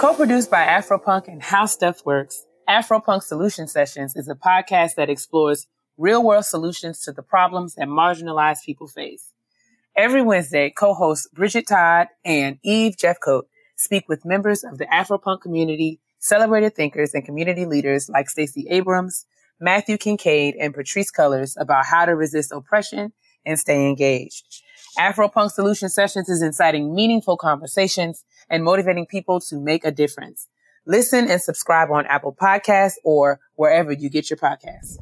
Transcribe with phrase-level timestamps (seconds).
[0.00, 5.66] Co-produced by Afropunk and How Stuff Works, Afropunk Solution Sessions is a podcast that explores
[5.98, 9.34] real-world solutions to the problems that marginalized people face.
[9.94, 13.42] Every Wednesday, co-hosts Bridget Todd and Eve Jeffcoat
[13.76, 19.26] speak with members of the Afropunk community, celebrated thinkers, and community leaders like Stacey Abrams,
[19.60, 23.12] Matthew Kincaid, and Patrisse Cullors about how to resist oppression
[23.44, 24.62] and stay engaged.
[24.98, 30.48] Afropunk Solution Sessions is inciting meaningful conversations and motivating people to make a difference.
[30.86, 34.96] Listen and subscribe on Apple Podcasts or wherever you get your podcasts.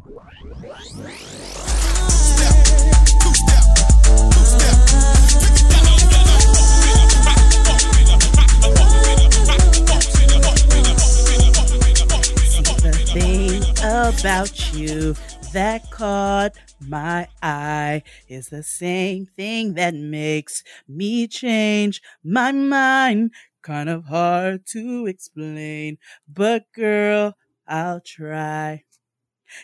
[12.82, 15.14] The thing about you
[15.52, 23.32] that caught my eye is the same thing that makes me change my mind.
[23.62, 25.98] Kind of hard to explain,
[26.28, 27.34] but girl,
[27.66, 28.84] I'll try.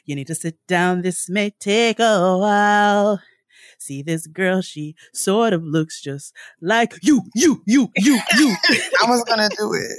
[0.05, 3.21] You need to sit down, this may take a while.
[3.79, 8.57] See this girl, she sort of looks just like you, you, you, you, you.
[9.03, 9.99] I was gonna do it.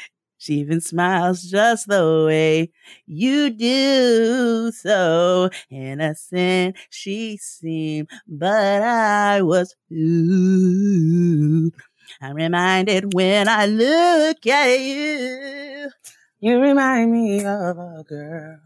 [0.46, 2.70] She even smiles just the way
[3.04, 4.70] you do.
[4.70, 11.72] So innocent she seemed, but I was fooled.
[12.20, 15.90] I'm reminded when I look at you.
[16.38, 18.60] You remind me of a girl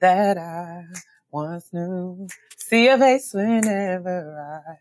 [0.00, 0.84] that I
[1.30, 2.28] once knew.
[2.56, 4.72] See your face whenever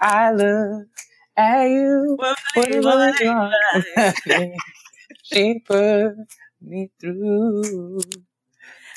[0.00, 0.86] I I look
[1.36, 2.16] at you.
[2.54, 3.52] What was wrong?
[5.32, 6.14] she put
[6.60, 8.00] me through.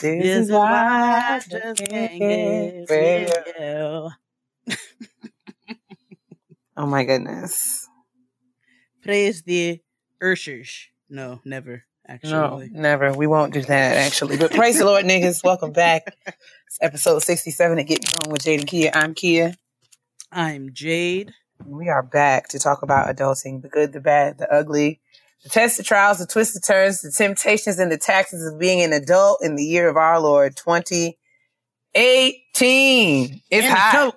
[0.01, 4.09] This, This is why I just can't get rid of you.
[4.67, 4.75] you.
[6.77, 7.87] Oh my goodness.
[9.03, 9.81] Praise the
[10.21, 10.85] Urshers.
[11.09, 11.83] No, never.
[12.07, 13.13] No, Actually, never.
[13.13, 14.37] We won't do that actually.
[14.37, 15.43] But praise the Lord, niggas.
[15.43, 16.15] Welcome back.
[16.25, 18.91] It's episode 67 of Get Going with Jade and Kia.
[18.93, 19.55] I'm Kia.
[20.31, 21.33] I'm Jade.
[21.65, 25.01] We are back to talk about adulting, the good, the bad, the ugly,
[25.43, 28.81] the tests, the trials, the twists, the turns, the temptations, and the taxes of being
[28.81, 31.15] an adult in the year of our Lord 2018.
[33.51, 34.15] It's And hot.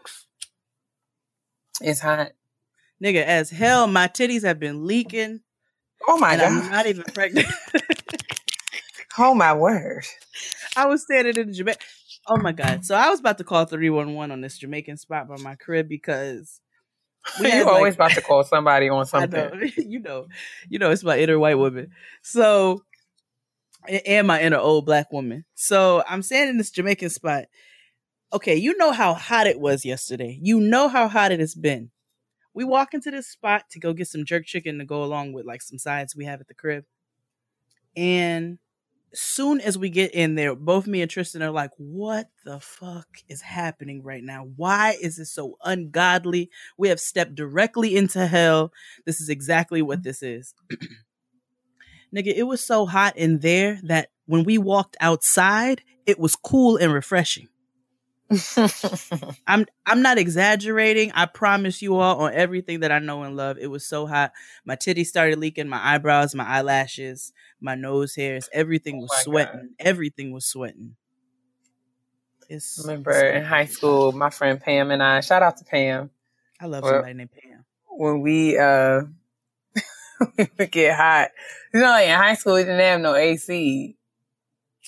[1.80, 2.32] It's hot.
[3.02, 5.40] Nigga, as hell, my titties have been leaking,
[6.08, 6.64] Oh my and God.
[6.64, 7.46] I'm not even pregnant.
[9.18, 10.04] oh my word.
[10.76, 11.78] I was standing in Jamaica.
[12.28, 12.84] Oh my god!
[12.84, 15.56] So I was about to call three one one on this Jamaican spot by my
[15.56, 16.60] crib because
[17.40, 19.30] we you always about to call somebody on something.
[19.32, 20.26] know, you know,
[20.68, 21.90] you know, it's my inner white woman.
[22.22, 22.84] So,
[24.06, 25.44] and my inner old black woman.
[25.54, 27.44] So I'm standing in this Jamaican spot.
[28.32, 30.38] Okay, you know how hot it was yesterday.
[30.40, 31.90] You know how hot it has been.
[32.54, 35.46] We walk into this spot to go get some jerk chicken to go along with
[35.46, 36.84] like some sides we have at the crib.
[37.96, 38.58] And
[39.14, 43.08] soon as we get in there, both me and Tristan are like, what the fuck
[43.28, 44.48] is happening right now?
[44.56, 46.50] Why is this so ungodly?
[46.78, 48.72] We have stepped directly into hell.
[49.04, 50.08] This is exactly what mm-hmm.
[50.08, 50.54] this is.
[52.14, 56.76] Nigga, it was so hot in there that when we walked outside, it was cool
[56.76, 57.48] and refreshing.
[59.46, 61.12] I'm I'm not exaggerating.
[61.14, 63.58] I promise you all on everything that I know and love.
[63.58, 64.32] It was so hot.
[64.64, 69.22] My titties started leaking, my eyebrows, my eyelashes, my nose hairs, everything was Oh my
[69.22, 69.70] sweating.
[69.78, 70.96] Everything was sweating.
[72.48, 76.10] It's Remember in high school, my friend Pam and I, shout out to Pam,
[76.60, 77.64] I love Well- somebody named Pam.
[77.88, 79.02] when we uh
[80.58, 81.30] we get hot.
[81.74, 83.96] You know, like in high school, we didn't have no AC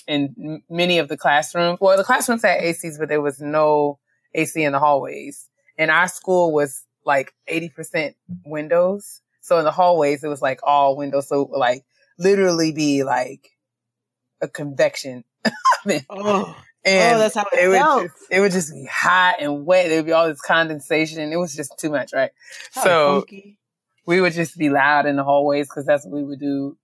[0.07, 1.79] in many of the classrooms.
[1.81, 3.99] Well, the classrooms had ACs, but there was no
[4.33, 5.49] AC in the hallways.
[5.77, 8.13] And our school was like 80%
[8.45, 9.21] windows.
[9.41, 11.27] So in the hallways, it was like all windows.
[11.27, 11.83] So like
[12.17, 13.49] literally be like
[14.41, 15.23] a convection.
[15.87, 16.01] Oh.
[16.09, 18.03] oh, And oh, that's how it, it would felt.
[18.03, 19.87] just, it would just be hot and wet.
[19.89, 21.31] There would be all this condensation.
[21.31, 22.31] It was just too much, right?
[22.73, 23.59] How so funky.
[24.07, 26.75] we would just be loud in the hallways because that's what we would do.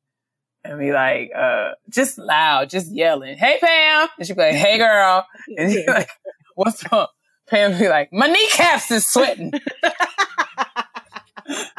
[0.64, 4.08] And be like, uh, just loud, just yelling, Hey Pam!
[4.18, 5.26] And she'd be like, Hey girl.
[5.58, 6.10] And she'd be like,
[6.56, 7.08] What's wrong?
[7.48, 9.52] Pam would be like, My kneecaps is sweating.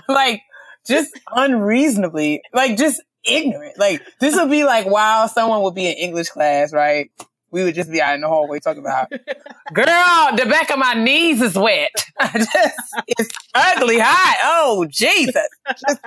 [0.08, 0.42] like,
[0.86, 3.78] just unreasonably, like just ignorant.
[3.78, 7.10] Like, this would be like while someone would be in English class, right?
[7.50, 9.10] We would just be out in the hallway talking about,
[9.74, 11.90] girl, the back of my knees is wet.
[12.32, 14.36] Just, it's ugly hot.
[14.42, 15.48] Oh, Jesus.
[15.86, 16.00] Just,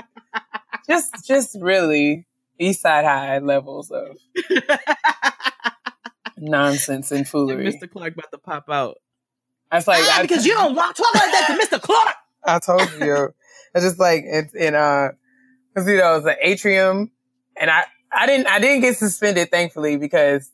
[0.87, 2.25] just, just really
[2.59, 4.17] East Side High levels of
[6.37, 7.65] nonsense and foolery.
[7.71, 7.89] Mr.
[7.89, 8.97] Clark about to pop out.
[9.71, 11.81] That's like, Ah, I, because you don't talk like that to Mr.
[11.81, 12.15] Clark.
[12.45, 13.33] I told you.
[13.73, 15.09] It's just like, it's in, uh,
[15.75, 17.11] Cause you know, it was an atrium
[17.57, 20.49] and I, I didn't, I didn't get suspended, thankfully, because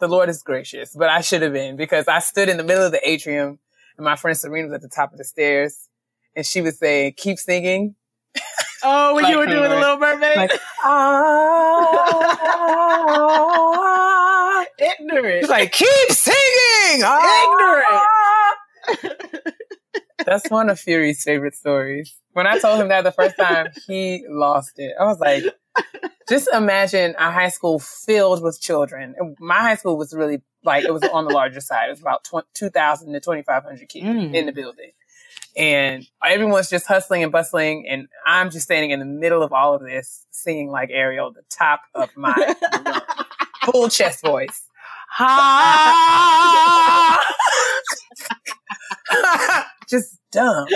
[0.00, 2.86] the Lord is gracious, but I should have been because I stood in the middle
[2.86, 3.58] of the atrium
[3.98, 5.88] and my friend Serena was at the top of the stairs
[6.34, 7.94] and she was saying, keep singing.
[8.82, 9.76] Oh, when Like you were doing the.
[9.76, 10.52] Little Mermaid, Like,
[13.28, 15.48] ah, ignorant.
[15.48, 17.02] Like, keep singing!
[17.04, 18.54] Ah.
[20.26, 22.14] That's one of Fury's favorite stories.
[22.32, 24.92] When I told him that the first time, he lost it.
[25.00, 25.44] I was like,
[26.28, 29.14] just imagine a high school filled with children.
[29.40, 31.86] My high school was really like, it was on the larger side.
[31.86, 34.34] It was about tw- 2,000 to 2,500 kids Mm.
[34.34, 34.90] in the building.
[35.58, 37.86] And everyone's just hustling and bustling.
[37.88, 41.42] And I'm just standing in the middle of all of this, singing like Ariel, the
[41.50, 42.32] top of my
[43.64, 44.62] full chest voice.
[45.10, 46.14] Ha!
[49.88, 50.66] Just dumb.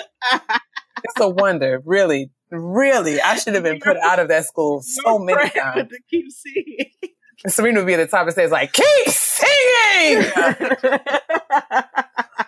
[1.04, 3.20] It's a wonder, really, really.
[3.20, 5.90] I should have been put out of that school so many times.
[5.90, 6.90] to keep singing.
[7.46, 10.22] Serena would be at the top and says like, "Keep singing!"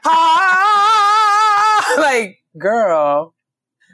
[0.05, 1.97] Ha!
[1.99, 3.35] like, girl.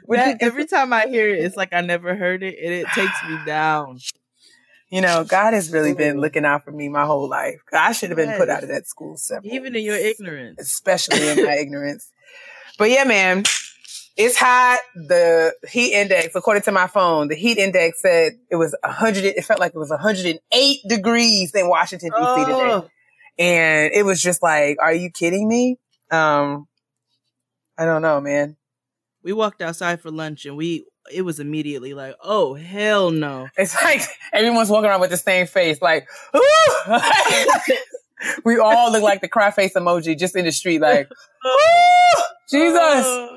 [0.19, 3.13] That- every time I hear it, it's like I never heard it, and it takes
[3.27, 3.99] me down.
[4.89, 7.61] you know, God has really been looking out for me my whole life.
[7.71, 10.59] I should have been put out of that school several Even in your ignorance.
[10.59, 12.11] especially in my ignorance.
[12.77, 13.43] But yeah, man,
[14.17, 14.79] it's hot.
[14.95, 19.23] The heat index, according to my phone, the heat index said it was 100.
[19.23, 22.45] It felt like it was 108 degrees in Washington D.C.
[22.45, 22.89] today, Oh,
[23.39, 25.77] and it was just like, are you kidding me?
[26.11, 26.67] Um,
[27.77, 28.57] I don't know, man.
[29.23, 33.47] We walked outside for lunch, and we it was immediately like, oh hell no.
[33.57, 34.01] It's like
[34.33, 36.41] everyone's walking around with the same face, like, "Ooh!"
[38.45, 41.09] we all look like the cry face emoji just in the street, like,
[41.45, 42.21] "Ooh!
[42.49, 43.29] Jesus,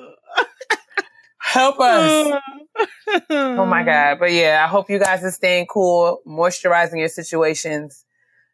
[1.38, 2.40] help us.
[3.30, 4.18] Oh my God.
[4.18, 8.03] But yeah, I hope you guys are staying cool, moisturizing your situations.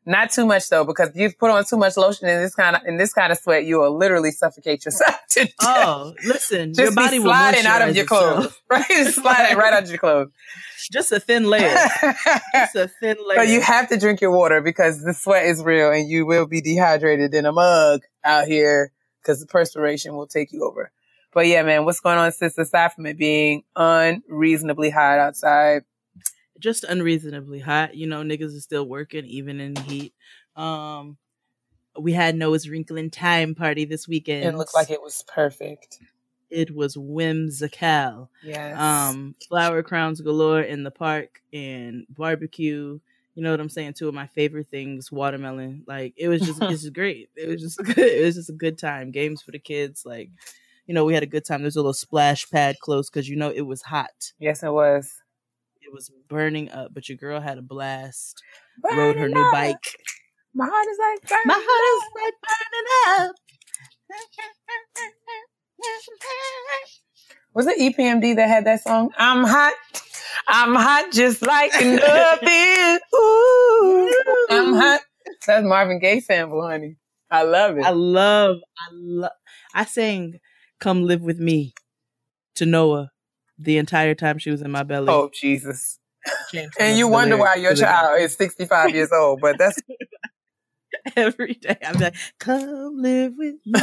[0.07, 2.83] Not too much though, because you put on too much lotion in this kind of
[2.87, 5.55] in this kind of sweat, you will literally suffocate yourself to death.
[5.61, 8.35] Oh, listen, your Just body be will sliding out of your itself.
[8.35, 8.61] clothes.
[8.71, 9.07] Right?
[9.13, 10.31] Sliding right out of your clothes.
[10.93, 11.75] Just a thin layer.
[12.55, 13.37] Just a thin layer.
[13.37, 16.47] but you have to drink your water because the sweat is real and you will
[16.47, 20.91] be dehydrated in a mug out here because the perspiration will take you over.
[21.33, 22.57] But yeah, man, what's going on, sis?
[22.59, 25.83] Aside from it being unreasonably hot outside,
[26.61, 27.97] just unreasonably hot.
[27.97, 30.15] You know, niggas are still working even in the heat.
[30.57, 31.17] Um,
[31.99, 34.45] we had Noah's Wrinkle in Time party this weekend.
[34.45, 35.99] it looked like it was perfect.
[36.49, 38.31] It was whimsical.
[38.43, 38.79] Yes.
[38.79, 42.99] Um, flower crowns galore in the park and barbecue.
[43.35, 43.95] You know what I'm saying?
[43.95, 45.85] Two of my favorite things, watermelon.
[45.87, 47.31] Like it was just, it's just great.
[47.37, 49.13] It was just, good, it was just a good time.
[49.13, 50.05] Games for the kids.
[50.05, 50.31] Like,
[50.87, 51.63] you know, we had a good time.
[51.63, 54.33] There's a little splash pad close because you know it was hot.
[54.39, 55.23] yes, it was.
[55.91, 58.41] It was burning up, but your girl had a blast.
[58.81, 59.99] Rode her new bike.
[60.55, 63.35] My heart is like burning My heart is like burning up.
[67.55, 69.11] Was it EPMD that had that song?
[69.19, 69.73] I'm hot.
[70.47, 73.01] I'm hot just like an oven.
[73.13, 75.01] Ooh, I'm hot.
[75.45, 76.99] That's Marvin Gaye sample, honey.
[77.33, 77.85] I love it.
[77.85, 79.33] I love, I love.
[79.75, 80.39] I sang
[80.79, 81.75] "Come Live with Me"
[82.55, 83.11] to Noah
[83.61, 85.09] the entire time she was in my belly.
[85.11, 85.99] oh, Jesus.
[86.51, 89.79] Changed And you wonder why your child is 65 years old, but that's
[91.17, 91.77] every day.
[91.85, 93.81] I'm like, "Come live with me,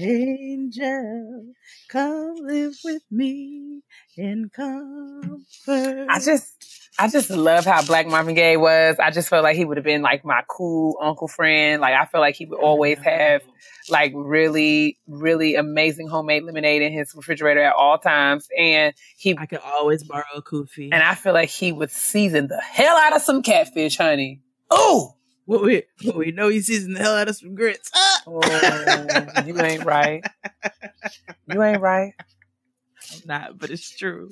[0.00, 1.54] angel.
[1.88, 3.82] Come live with me
[4.16, 6.58] in comfort." I just
[7.00, 8.96] I just love how Black Marvin Gaye was.
[8.98, 11.80] I just felt like he would have been like my cool uncle friend.
[11.80, 13.42] Like I feel like he would always have
[13.88, 18.48] like really, really amazing homemade lemonade in his refrigerator at all times.
[18.58, 20.88] And he I could always borrow a kufi.
[20.92, 24.40] and I feel like he would season the hell out of some catfish, honey.
[24.68, 25.14] Oh,
[25.48, 27.90] What we, what we know he seasoned the hell out of some grits.
[27.94, 28.22] Ah!
[28.26, 30.22] oh you ain't right.
[31.50, 32.12] You ain't right.
[33.10, 34.28] I'm not, but it's true.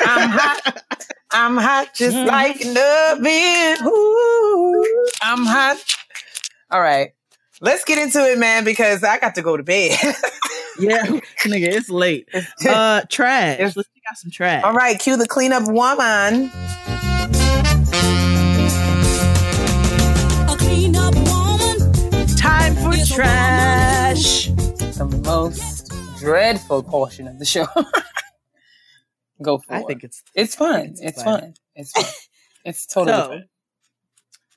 [0.00, 0.82] I'm hot.
[1.30, 3.86] I'm hot just like an oven.
[3.86, 5.76] Ooh, I'm hot.
[6.70, 7.10] All right.
[7.60, 9.98] Let's get into it, man, because I got to go to bed.
[10.76, 12.28] Yeah, nigga, it's late.
[12.68, 13.60] Uh, trash.
[13.60, 14.64] Let's take out some trash.
[14.64, 16.50] All right, cue the cleanup woman.
[22.94, 24.46] Time for Here's a trash.
[24.96, 27.66] The most dreadful portion of the show.
[29.42, 29.82] go for I it.
[29.82, 30.80] I think it's it's fun.
[30.80, 31.54] it's It's fun.
[31.74, 32.04] It's fun.
[32.66, 33.28] It's totally so.
[33.28, 33.44] fun.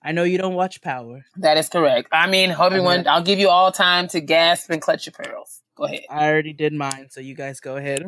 [0.02, 1.26] I know you don't watch Power.
[1.38, 2.08] That is correct.
[2.14, 3.06] I mean, everyone.
[3.08, 5.62] I'll give you all time to gasp and clutch your pearls.
[5.76, 6.04] Go ahead.
[6.10, 8.06] I already did mine, so you guys go ahead.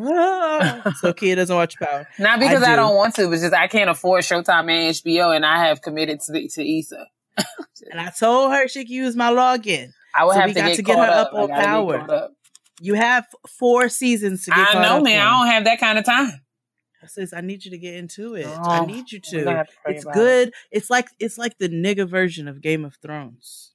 [1.01, 2.07] so Kia doesn't watch Power.
[2.17, 2.75] Not because I, do.
[2.77, 6.21] don't want to, but just I can't afford Showtime and HBO, and I have committed
[6.21, 7.07] to to Issa.
[7.91, 9.91] And I told her she could use my login.
[10.20, 12.30] I would So have we to got get, to get her up I on Power.
[12.82, 15.22] You have four seasons to get I caught know, up man.
[15.22, 15.28] on.
[15.28, 16.42] I don't have that kind of time.
[17.02, 18.46] I says, I need you to get into it.
[18.48, 19.52] Oh, I need you gonna to.
[19.56, 20.54] have to pray It's about good.
[20.72, 23.72] It's like it's like the nigga version of Game of Thrones.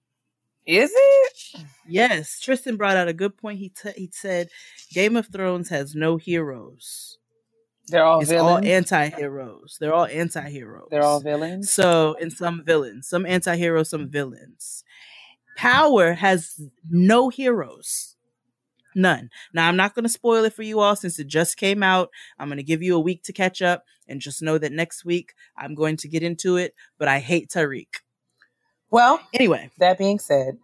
[0.66, 1.62] Is it?
[1.88, 3.58] Yes, Tristan brought out a good point.
[3.58, 4.48] He t- he said
[4.92, 7.18] Game of Thrones has no heroes.
[7.88, 8.66] They're all it's villains.
[8.66, 9.76] all anti-heroes.
[9.78, 10.88] They're all anti-heroes.
[10.90, 11.70] They're all villains.
[11.70, 14.84] So, and some villains, some anti-heroes, some villains.
[15.56, 18.16] Power has no heroes.
[18.96, 19.28] None.
[19.52, 22.10] Now, I'm not going to spoil it for you all since it just came out.
[22.38, 25.04] I'm going to give you a week to catch up and just know that next
[25.04, 27.88] week I'm going to get into it, but I hate Tariq.
[28.90, 30.58] Well, Anyway, that being said,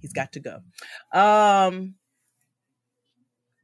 [0.00, 0.58] he's got to go.
[1.16, 1.94] Um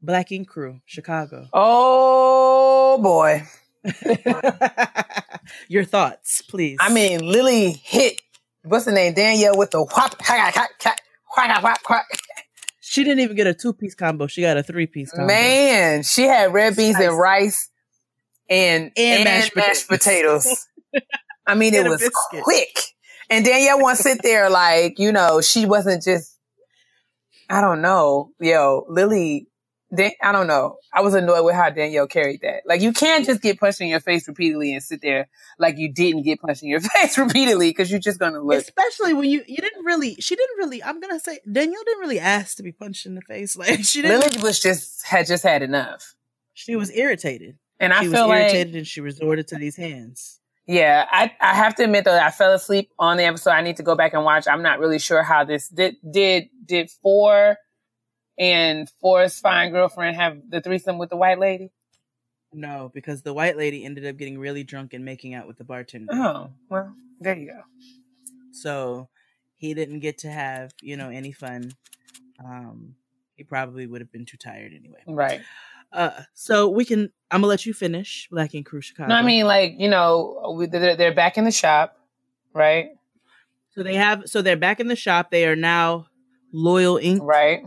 [0.00, 1.48] Black Ink Crew, Chicago.
[1.52, 3.42] oh boy.
[5.68, 6.76] Your thoughts, please.
[6.80, 8.20] I mean, Lily hit
[8.68, 9.14] what's the name?
[9.14, 10.20] Danielle with the whop,
[12.80, 14.26] she didn't even get a two-piece combo.
[14.26, 15.26] She got a three-piece combo.
[15.26, 17.08] Man, she had red beans Nice.
[17.08, 17.70] and rice
[18.48, 20.44] and, And and, mashed mashed, potatoes.
[20.44, 21.02] potatoes.
[21.46, 22.42] I mean, it was biscuit.
[22.44, 22.80] quick.
[23.30, 26.34] And Danielle won't sit there like, you know, she wasn't just,
[27.50, 29.48] I don't know, yo, Lily,
[29.94, 30.76] Dan, I don't know.
[30.92, 32.62] I was annoyed with how Danielle carried that.
[32.66, 35.28] Like, you can't just get punched in your face repeatedly and sit there
[35.58, 38.60] like you didn't get punched in your face repeatedly because you're just gonna look.
[38.60, 42.20] Especially when you you didn't really she didn't really I'm gonna say Danielle didn't really
[42.20, 43.56] ask to be punched in the face.
[43.56, 46.14] Like she didn't Lily was just had just had enough,
[46.54, 47.56] she was irritated.
[47.80, 50.40] and I she feel was like irritated and she resorted to these hands.
[50.66, 53.52] Yeah, I I have to admit though, I fell asleep on the episode.
[53.52, 54.46] I need to go back and watch.
[54.46, 57.54] I'm not really sure how this did did did Phor
[58.38, 61.70] and Phor's fine girlfriend have the threesome with the white lady.
[62.52, 65.64] No, because the white lady ended up getting really drunk and making out with the
[65.64, 66.12] bartender.
[66.14, 67.60] Oh well, there you go.
[68.52, 69.08] So
[69.56, 71.72] he didn't get to have, you know, any fun.
[72.42, 72.94] Um
[73.34, 75.02] he probably would have been too tired anyway.
[75.06, 75.42] Right.
[75.92, 79.08] Uh so we can I'm gonna let you finish Black Ink Crew Chicago.
[79.08, 81.98] No, I mean like you know we, they're, they're back in the shop,
[82.54, 82.90] right?
[83.78, 85.30] so they have so they're back in the shop.
[85.30, 86.06] They are now
[86.52, 87.20] Loyal Inc.
[87.22, 87.62] Right.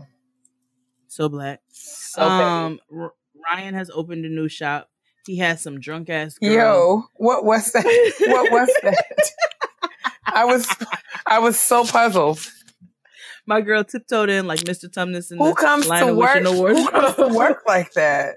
[1.11, 1.59] So black.
[1.73, 2.43] So petty.
[2.43, 3.13] um R-
[3.51, 4.89] Ryan has opened a new shop.
[5.25, 6.51] He has some drunk ass girl.
[6.53, 7.83] Yo, what was that?
[8.27, 9.31] what was that?
[10.25, 10.65] I was
[11.27, 12.39] I was so puzzled.
[13.45, 14.85] My girl tiptoed in like Mr.
[14.85, 16.77] Tumnus in Who the comes Lion to of work?
[16.77, 18.35] Who comes to work like that?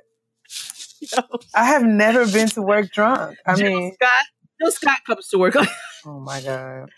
[1.55, 3.39] I have never been to work drunk.
[3.47, 4.25] I Jill mean, Scott.
[4.61, 5.55] Jill Scott comes to work.
[6.07, 6.91] oh my god,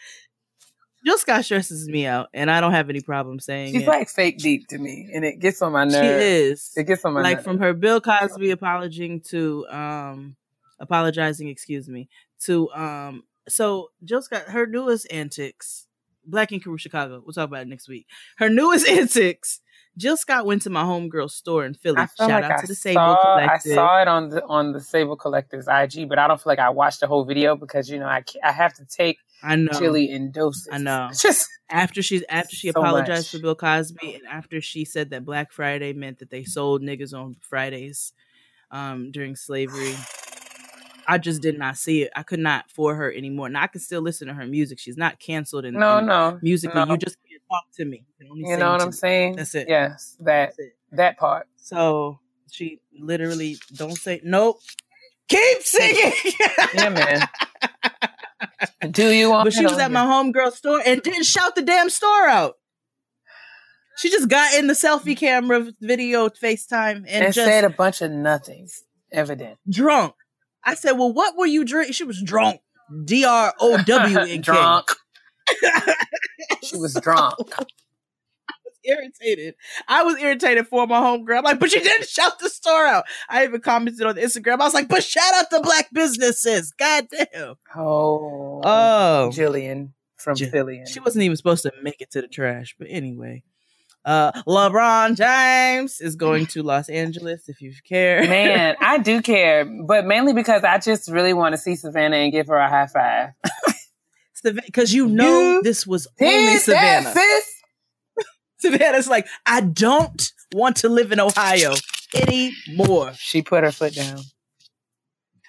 [1.07, 3.89] Jill Scott stresses me out, and I don't have any problem saying she's it.
[3.89, 5.95] like fake deep to me, and it gets on my nerves.
[5.95, 6.73] she is.
[6.77, 7.25] It gets on my nerves.
[7.25, 7.45] like nerves.
[7.45, 10.35] from her Bill Cosby apologizing to um
[10.81, 12.09] apologizing, excuse me,
[12.41, 15.87] to um so Jill Scott her newest antics,
[16.25, 17.23] Black Ink Crew Chicago.
[17.25, 18.09] We'll talk about it next week.
[18.39, 19.61] Her newest antics.
[19.97, 22.03] Jill Scott went to my homegirl store in Philly.
[22.19, 24.81] Shout like out I to the Sable saw, I saw it on the on the
[24.81, 28.01] Sable Collective's IG, but I don't feel like I watched the whole video because you
[28.01, 29.79] know I I have to take I know.
[29.79, 30.69] chili in doses.
[30.73, 31.11] I know.
[31.19, 33.33] Just After she after she So apologized much.
[33.33, 37.13] for Bill Cosby and after she said that Black Friday meant that they sold niggas
[37.13, 38.13] on Fridays
[38.71, 39.97] um during slavery.
[41.09, 42.11] I just did not see it.
[42.17, 43.49] I could not for her anymore.
[43.49, 44.79] Now I can still listen to her music.
[44.79, 46.85] She's not canceled and no, no, musically.
[46.85, 46.93] no.
[46.93, 48.05] You just can't talk to me.
[48.21, 48.93] You, You know what I'm me.
[48.93, 49.37] saying?
[49.37, 49.69] That's it.
[49.69, 50.77] Yes, that That's it.
[50.93, 51.49] that part.
[51.57, 52.19] So
[52.51, 54.61] she literally don't say nope.
[55.29, 56.13] Keep singing.
[56.75, 57.29] Yeah, man.
[58.91, 59.45] Do you want?
[59.47, 62.55] but she was at my homegirl store and didn't shout the damn store out.
[63.99, 68.03] She just got in the selfie camera video FaceTime and, and just said a bunch
[68.03, 68.83] of nothings.
[69.11, 69.59] Evident.
[69.71, 70.15] drunk.
[70.65, 71.95] I said, Well, what were you drinking?
[71.95, 72.61] She was drunk.
[73.05, 74.39] D R O W N K.
[74.39, 74.87] drunk.
[76.63, 77.35] She was drunk.
[78.87, 79.55] Irritated.
[79.89, 81.39] I was irritated for my homegirl.
[81.39, 83.05] I'm like, but you didn't shout the store out.
[83.29, 84.55] I even commented on Instagram.
[84.61, 86.73] I was like, but shout out the black businesses.
[86.73, 87.55] God damn.
[87.75, 89.31] Oh, Oh.
[89.33, 90.83] Jillian from Jill- Philly.
[90.91, 92.75] She wasn't even supposed to make it to the trash.
[92.79, 93.43] But anyway.
[94.05, 98.21] Uh LeBron James is going to Los Angeles if you care.
[98.29, 102.31] Man, I do care, but mainly because I just really want to see Savannah and
[102.31, 103.31] give her a high five.
[104.45, 107.13] Because you know You this was only Did that, Savannah.
[107.13, 107.56] sis?
[108.59, 111.75] Savannah's like, I don't want to live in Ohio
[112.15, 113.13] anymore.
[113.15, 114.21] She put her foot down.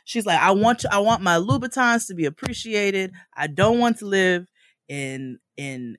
[0.06, 3.12] She's like, I want to, I want my Louboutins to be appreciated.
[3.36, 4.48] I don't want to live
[4.88, 5.98] in in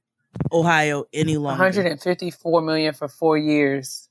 [0.53, 1.62] Ohio any longer.
[1.62, 4.09] 154 million for four years.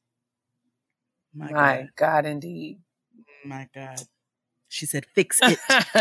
[1.33, 1.89] My My God.
[1.95, 2.79] God, indeed.
[3.45, 4.01] My God.
[4.69, 5.59] She said, fix it.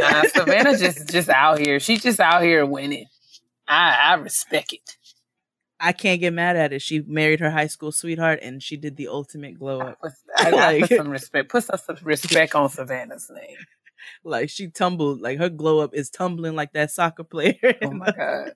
[0.00, 1.80] nah, Savannah just just out here.
[1.80, 3.06] She just out here winning.
[3.66, 4.96] I I respect it.
[5.80, 6.82] I can't get mad at it.
[6.82, 10.00] She married her high school sweetheart and she did the ultimate glow I up.
[10.00, 11.48] put, I, I put Like- some respect.
[11.48, 13.56] Put some, respect on Savannah's name.
[14.24, 17.54] Like she tumbled, like her glow up is tumbling like that soccer player.
[17.82, 18.52] Oh my God.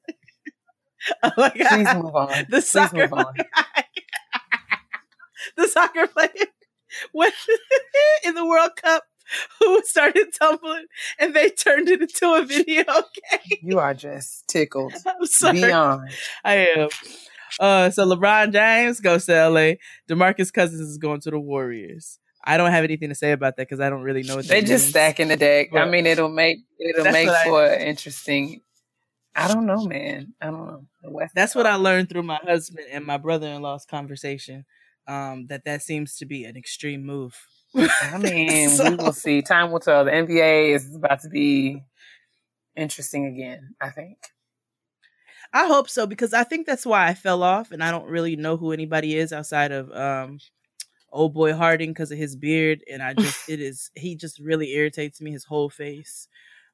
[1.23, 1.69] oh my God.
[1.69, 2.29] Please move on.
[2.29, 3.35] The Please soccer move on.
[5.59, 6.29] the soccer player
[7.13, 7.31] when
[8.25, 9.05] in the World Cup
[9.61, 10.87] who started tumbling
[11.19, 12.85] and they turned it into a video
[13.31, 13.59] game.
[13.63, 15.61] You are just tickled I'm sorry.
[15.63, 16.11] beyond.
[16.45, 16.89] I am.
[17.61, 19.75] Uh, so LeBron James goes to LA.
[20.09, 22.19] Demarcus Cousins is going to the Warriors.
[22.45, 24.61] I don't have anything to say about that because I don't really know what They
[24.61, 25.69] just stacking the deck.
[25.75, 28.61] I mean, it'll make it'll make I- for an interesting.
[29.37, 30.35] I don't know, man.
[30.41, 30.87] I don't know.
[31.03, 31.33] The West.
[31.35, 34.65] That's what I learned through my husband and my brother-in-law's conversation.
[35.09, 37.35] Um, that that seems to be an extreme move.
[37.77, 39.43] I mean, So- we will see.
[39.43, 40.05] Time will tell.
[40.05, 41.83] The NBA is about to be
[42.77, 43.75] interesting again.
[43.81, 44.19] I think.
[45.53, 48.35] I hope so because I think that's why I fell off, and I don't really
[48.37, 50.39] know who anybody is outside of um,
[51.13, 54.73] old boy Harden because of his beard, and I just it is he just really
[54.73, 56.27] irritates me his whole face.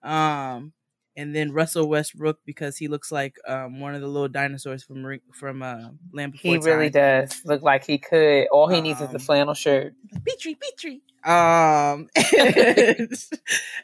[0.02, 0.72] Um,
[1.20, 5.20] and then Russell Westbrook because he looks like um, one of the little dinosaurs from
[5.34, 8.46] from uh, Land Before He really does look like he could.
[8.50, 9.92] All he needs is a flannel shirt.
[10.26, 11.02] Petrie, Petrie.
[11.22, 12.08] Um,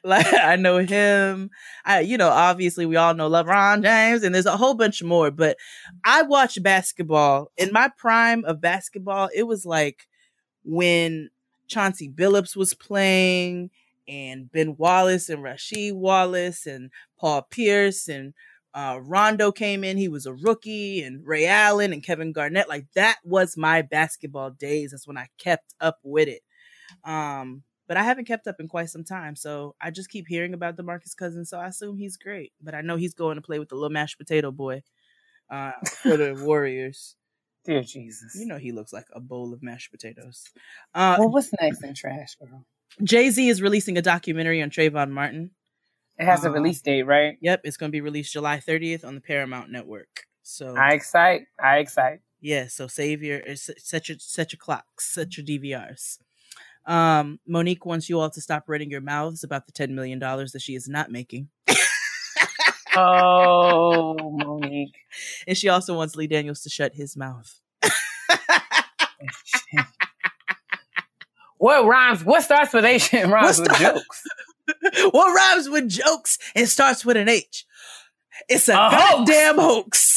[0.02, 1.50] like I know him.
[1.85, 5.31] I, you know, obviously we all know LeBron James, and there's a whole bunch more.
[5.31, 5.59] But
[6.05, 9.28] I watched basketball in my prime of basketball.
[9.35, 10.09] It was like
[10.64, 11.28] when
[11.66, 13.69] Chauncey Billups was playing,
[14.09, 18.35] and Ben Wallace and Rasheed Wallace and Paul Pierce and
[18.75, 19.97] uh, Rondo came in.
[19.97, 22.69] He was a rookie, and Ray Allen and Kevin Garnett.
[22.69, 24.91] Like that was my basketball days.
[24.91, 26.43] That's when I kept up with it.
[27.03, 30.53] Um, but I haven't kept up in quite some time, so I just keep hearing
[30.53, 31.49] about Demarcus Cousins.
[31.49, 32.52] So I assume he's great.
[32.61, 34.83] But I know he's going to play with the little mashed potato boy
[35.50, 37.17] uh, for the Warriors.
[37.65, 38.37] Dear Jesus.
[38.39, 40.45] You know he looks like a bowl of mashed potatoes.
[40.95, 42.65] Uh, well, what's next in trash, girl?
[43.02, 45.50] Jay Z is releasing a documentary on Trayvon Martin.
[46.19, 47.37] It has a Uh, release date, right?
[47.41, 50.25] Yep, it's going to be released July 30th on the Paramount Network.
[50.43, 51.43] So I excite.
[51.63, 52.21] I excite.
[52.41, 56.19] yeah, so save your uh, set your set your clocks, set your DVRs.
[56.87, 60.52] Um, Monique wants you all to stop running your mouths about the ten million dollars
[60.52, 61.49] that she is not making,
[62.97, 64.95] Oh, Monique.
[65.49, 67.59] and she also wants Lee Daniels to shut his mouth.
[71.59, 72.25] what rhymes?
[72.25, 74.23] What starts with and rhymes What with jokes?
[75.11, 77.65] what rhymes with jokes and starts with an H?
[78.49, 80.17] It's a, A goddamn hoax.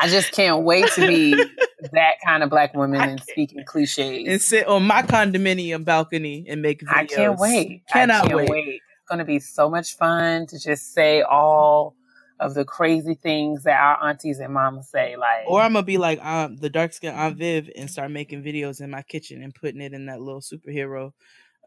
[0.00, 1.34] I just can't wait to be
[1.92, 4.26] that kind of black woman and speaking cliches.
[4.26, 6.94] and sit on my condominium balcony and make videos.
[6.94, 7.82] I can't wait.
[7.92, 8.50] Cannot I can't wait.
[8.50, 8.68] wait.
[8.68, 11.94] It's going to be so much fun to just say all
[12.40, 15.16] of the crazy things that our aunties and mamas say.
[15.16, 18.42] Like, Or I'm gonna be like um, the dark skin Aunt Viv and start making
[18.42, 21.12] videos in my kitchen and putting it in that little superhero.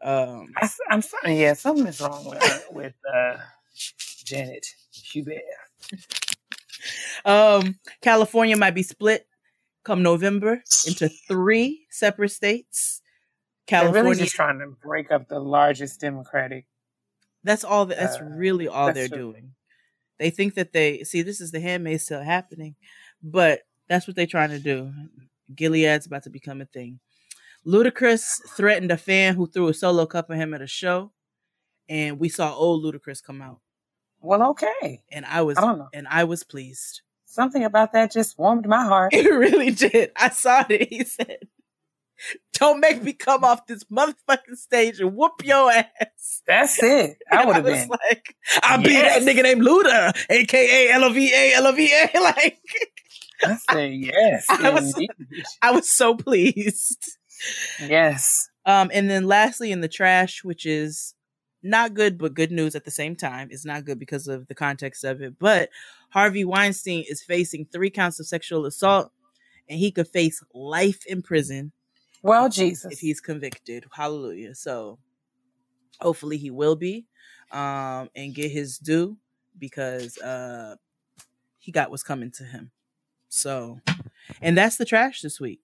[0.02, 1.40] Um, I, am sorry.
[1.40, 3.38] Yeah, something is wrong with with uh,
[4.24, 5.42] Janet Hubert.
[7.24, 9.26] um, California might be split
[9.84, 13.00] come November into three separate states.
[13.66, 16.66] They're California, really just trying to break up the largest Democratic.
[17.42, 17.86] that's all.
[17.86, 19.32] That, that's uh, really all that's they're true.
[19.32, 19.52] doing.
[20.18, 22.74] They think that they see this is the Handmaid's Tale happening,
[23.22, 24.92] but that's what they're trying to do.
[25.54, 27.00] Gilead's about to become a thing.
[27.66, 31.12] Ludacris threatened a fan who threw a solo cup at him at a show,
[31.88, 33.60] and we saw old Ludacris come out,
[34.20, 35.02] Well, okay.
[35.10, 37.02] and I was I and I was pleased.
[37.24, 39.12] Something about that just warmed my heart.
[39.14, 40.12] It really did.
[40.16, 40.88] I saw it.
[40.88, 41.38] He said,
[42.54, 47.18] "Don't make me come off this motherfucking stage and whoop your ass." That's it.
[47.30, 47.88] I would have been.
[47.88, 51.92] like, "I'll be that nigga named Luda, aka L O V A L O V
[51.92, 52.10] A.
[52.20, 52.58] Like,
[53.44, 54.46] I say yes.
[54.50, 54.94] I was-
[55.62, 57.16] I was so pleased.
[57.80, 58.48] Yes.
[58.66, 61.14] Um, and then lastly, in the trash, which is
[61.62, 63.48] not good, but good news at the same time.
[63.50, 65.38] It's not good because of the context of it.
[65.38, 65.70] But
[66.10, 69.10] Harvey Weinstein is facing three counts of sexual assault,
[69.68, 71.72] and he could face life in prison
[72.22, 72.92] Well, Jesus.
[72.92, 73.84] if he's convicted.
[73.92, 74.54] Hallelujah.
[74.54, 74.98] So
[76.00, 77.06] hopefully he will be,
[77.52, 79.16] um, and get his due
[79.58, 80.76] because uh
[81.58, 82.70] he got what's coming to him.
[83.28, 83.80] So
[84.40, 85.60] and that's the trash this week.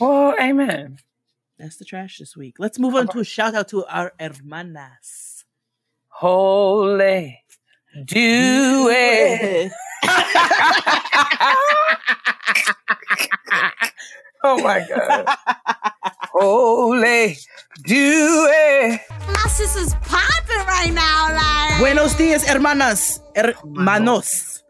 [0.00, 0.98] Oh, amen.
[1.58, 2.56] That's the trash this week.
[2.58, 5.44] Let's move on to a shout out to our hermanas.
[6.08, 7.42] Holy,
[8.04, 9.72] do it.
[14.44, 15.26] oh my God.
[16.32, 17.36] Holy,
[17.84, 19.00] do it.
[19.28, 21.80] My sister's popping right now, like.
[21.80, 24.62] Buenos dias, hermanas, hermanos.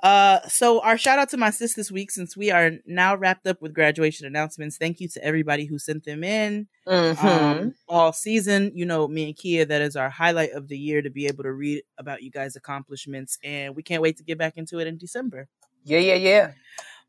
[0.00, 3.46] Uh, so our shout out to my sis this week, since we are now wrapped
[3.48, 4.76] up with graduation announcements.
[4.76, 7.26] Thank you to everybody who sent them in Mm-hmm.
[7.26, 8.70] um, all season.
[8.74, 11.42] You know, me and Kia, that is our highlight of the year to be able
[11.44, 14.86] to read about you guys' accomplishments, and we can't wait to get back into it
[14.86, 15.48] in December.
[15.84, 16.52] yeah, yeah, yeah.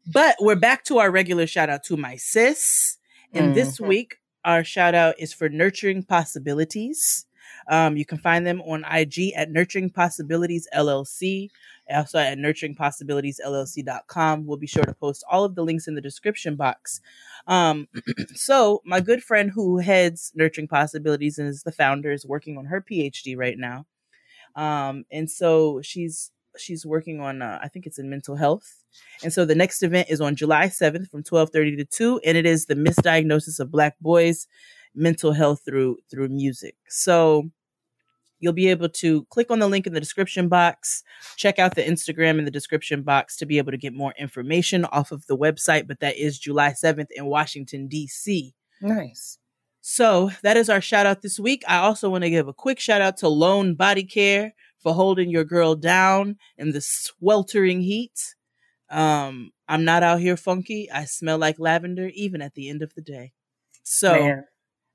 [0.08, 2.98] But we're back to our regular shout out to my sis.
[3.34, 3.88] And this Mhm.
[3.88, 7.26] week, our shout out is for Nurturing Possibilities.
[7.68, 11.50] Um, you can find them on IG at Nurturing Possibilities LLC,
[11.90, 14.46] also at nurturingpossibilitiesllc.com.
[14.46, 17.02] We'll be sure to post all of the links in the description box.
[17.46, 17.88] Um,
[18.34, 22.66] so, my good friend who heads Nurturing Possibilities and is the founder is working on
[22.66, 23.86] her PhD right now.
[24.56, 28.84] Um, and so she's she's working on uh, I think it's in mental health.
[29.24, 32.46] And so the next event is on July 7th from 12:30 to 2 and it
[32.46, 34.48] is the misdiagnosis of black boys
[34.96, 36.76] mental health through through music.
[36.88, 37.50] So
[38.40, 41.04] you'll be able to click on the link in the description box,
[41.36, 44.86] check out the Instagram in the description box to be able to get more information
[44.86, 48.54] off of the website, but that is July 7th in Washington DC.
[48.82, 49.38] Nice.
[49.82, 51.64] So that is our shout out this week.
[51.68, 55.30] I also want to give a quick shout out to Lone Body Care for holding
[55.30, 58.36] your girl down in the sweltering heat.
[58.90, 60.90] Um, I'm not out here funky.
[60.92, 63.34] I smell like lavender even at the end of the day.
[63.84, 64.46] So Man.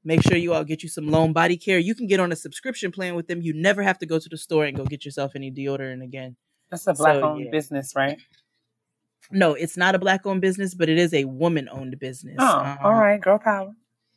[0.04, 1.78] make sure you all get you some Lone Body Care.
[1.78, 3.40] You can get on a subscription plan with them.
[3.42, 6.36] You never have to go to the store and go get yourself any deodorant again.
[6.70, 7.50] That's a black So, owned yeah.
[7.52, 8.18] business, right?
[9.30, 12.36] No, it's not a black owned business, but it is a woman owned business.
[12.38, 13.20] Oh, Um, all right.
[13.20, 13.74] Girl power.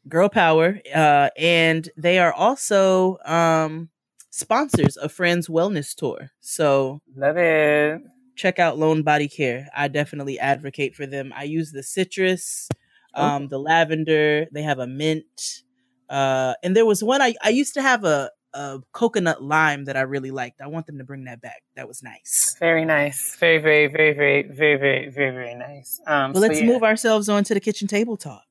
[0.07, 3.89] Girl Power, uh, and they are also um,
[4.37, 6.31] sponsors of Friends Wellness Tour.
[6.39, 8.01] So Love it.
[8.35, 9.67] check out Lone Body Care.
[9.75, 11.33] I definitely advocate for them.
[11.35, 12.69] I use the citrus,
[13.13, 14.45] um, the lavender.
[14.51, 15.63] They have a mint,
[16.09, 19.95] uh, and there was one I I used to have a a coconut lime that
[19.97, 20.61] I really liked.
[20.61, 21.61] I want them to bring that back.
[21.75, 22.55] That was nice.
[22.59, 23.35] Very nice.
[23.35, 25.99] Very, very, very, very, very, very, very, very nice.
[26.07, 26.65] Um, But so let's yeah.
[26.65, 28.43] move ourselves on to the kitchen table talk.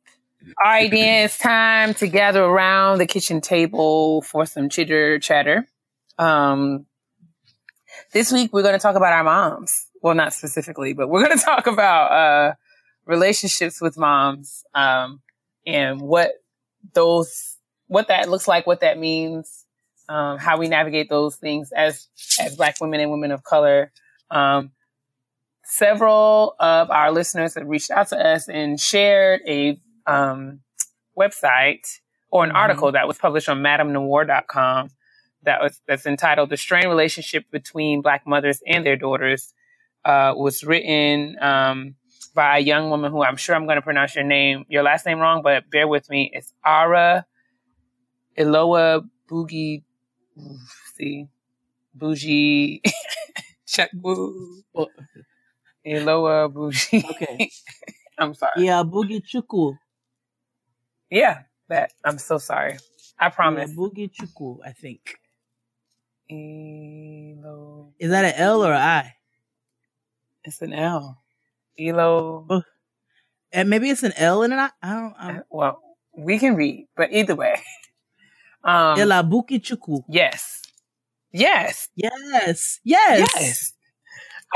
[0.65, 5.67] All right, then it's time to gather around the kitchen table for some chitter chatter.
[6.19, 6.87] Um,
[8.13, 9.87] this week we're going to talk about our moms.
[10.03, 12.55] Well, not specifically, but we're going to talk about uh,
[13.05, 15.21] relationships with moms um,
[15.67, 16.33] and what
[16.95, 17.57] those,
[17.89, 19.65] what that looks like, what that means,
[20.09, 22.07] um, how we navigate those things as
[22.41, 23.91] as Black women and women of color.
[24.31, 24.71] Um,
[25.65, 30.61] several of our listeners have reached out to us and shared a um,
[31.19, 31.87] website
[32.31, 32.55] or an Mhm.
[32.57, 34.91] article that was published on madamenoir.com
[35.47, 39.55] that was that's entitled "The Strained Relationship Between Black Mothers and Their Daughters."
[40.05, 41.97] Uh, was written um,
[42.33, 45.05] by a young woman who I'm sure I'm going to pronounce your name, your last
[45.05, 46.31] name wrong, but bear with me.
[46.33, 47.27] It's Ara
[48.39, 49.83] Iloa Boogie.
[50.95, 51.27] See,
[51.97, 52.83] Bougie.
[53.67, 54.63] Check boo.
[54.73, 54.91] Well,
[55.85, 57.05] Iloa Bougie.
[57.11, 57.51] okay.
[58.19, 58.53] I'm sorry.
[58.59, 59.77] Yeah, Boogie Chuku.
[61.11, 61.93] Yeah, that.
[62.05, 62.79] I'm so sorry.
[63.19, 63.71] I promise.
[63.71, 65.19] Yeah, Boogie Chuku, I think.
[66.31, 67.93] Elo.
[67.99, 69.13] Is that an L or an I?
[70.45, 71.19] It's an L.
[71.79, 72.47] Elo.
[72.49, 72.63] Oh,
[73.53, 74.71] And maybe it's an L and an I.
[74.83, 75.15] I don't.
[75.19, 75.81] I'm, Well,
[76.17, 77.61] we can read, but either way.
[78.65, 80.03] Um, Ela Buki Chuku.
[80.09, 80.61] yes.
[81.31, 81.87] Yes.
[81.95, 82.81] Yes.
[82.83, 83.31] Yes.
[83.37, 83.73] Yes.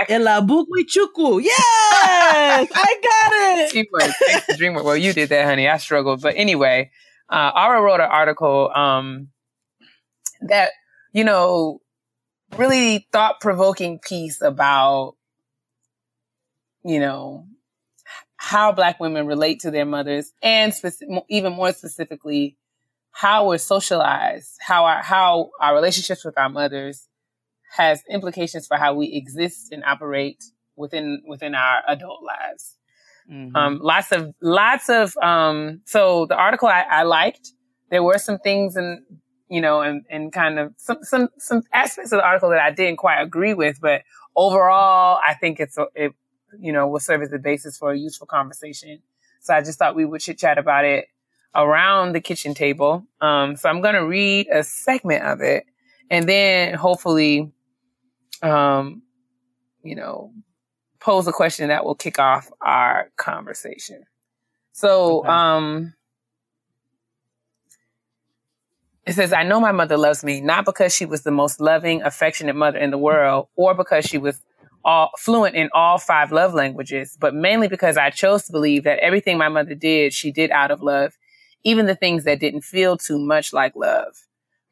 [0.09, 1.41] Ela Buki Chuku.
[1.41, 1.55] Yes.
[2.75, 3.71] I got it.
[4.51, 4.59] Teamwork.
[4.59, 4.85] Dreamwork.
[4.85, 5.69] Well, you did that, honey.
[5.69, 6.23] I struggled.
[6.23, 6.91] But anyway,
[7.29, 9.29] uh, Ara wrote an article um,
[10.49, 10.71] that,
[11.13, 11.81] you know,
[12.57, 15.17] really thought provoking piece about,
[16.85, 17.47] you know,
[18.37, 22.57] how Black women relate to their mothers and speci- even more specifically,
[23.13, 27.07] how we're socialized, how our, how our relationships with our mothers
[27.77, 30.43] has implications for how we exist and operate
[30.75, 32.77] within, within our adult lives.
[33.31, 33.55] Mhm.
[33.55, 37.53] Um, lots of, lots of, um, so the article I, I liked,
[37.91, 39.05] there were some things and,
[39.51, 42.71] you know, and, and kind of some, some, some aspects of the article that I
[42.71, 44.03] didn't quite agree with, but
[44.37, 46.15] overall, I think it's, a- it,
[46.59, 49.01] you know, will serve as the basis for a useful conversation.
[49.41, 51.07] So I just thought we would chit chat about it
[51.55, 53.05] around the kitchen table.
[53.21, 55.65] Um, so I'm going to read a segment of it
[56.09, 57.53] and then hopefully,
[58.43, 59.03] um,
[59.83, 60.33] you know,
[61.01, 64.05] pose a question that will kick off our conversation.
[64.73, 65.29] So, Okay.
[65.29, 65.95] um,
[69.11, 72.01] It says, I know my mother loves me, not because she was the most loving,
[72.01, 74.41] affectionate mother in the world, or because she was
[74.85, 79.01] all fluent in all five love languages, but mainly because I chose to believe that
[79.01, 81.19] everything my mother did, she did out of love,
[81.65, 84.15] even the things that didn't feel too much like love.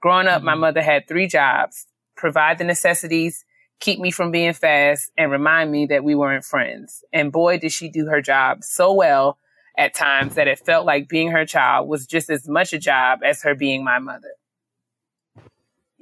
[0.00, 0.46] Growing up, mm-hmm.
[0.46, 3.44] my mother had three jobs, provide the necessities,
[3.80, 7.02] keep me from being fast, and remind me that we weren't friends.
[7.12, 9.36] And boy, did she do her job so well
[9.78, 13.20] at times that it felt like being her child was just as much a job
[13.24, 14.32] as her being my mother.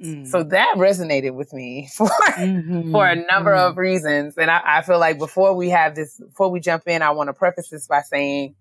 [0.03, 0.27] Mm.
[0.27, 2.91] So that resonated with me for mm-hmm.
[2.91, 3.71] for a number mm-hmm.
[3.71, 4.37] of reasons.
[4.37, 7.29] And I, I, feel like before we have this, before we jump in, I want
[7.29, 8.55] to preface this by saying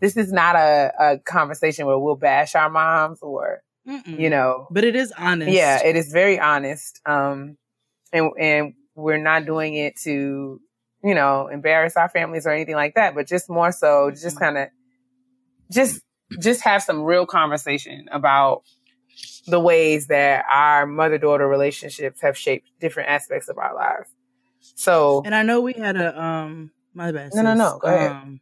[0.00, 4.18] this is not a, a conversation where we'll bash our moms or, Mm-mm.
[4.18, 4.66] you know.
[4.70, 5.52] But it is honest.
[5.52, 7.00] Yeah, it is very honest.
[7.06, 7.56] Um,
[8.12, 10.60] and, and we're not doing it to,
[11.02, 14.38] you know, embarrass our families or anything like that, but just more so, just mm-hmm.
[14.38, 14.68] kind of,
[15.70, 16.00] just,
[16.40, 18.62] just have some real conversation about
[19.46, 24.08] the ways that our mother daughter relationships have shaped different aspects of our lives.
[24.76, 27.32] So, and I know we had a um, my bad.
[27.34, 27.78] No, no, no.
[27.80, 28.10] Go ahead.
[28.12, 28.40] Um,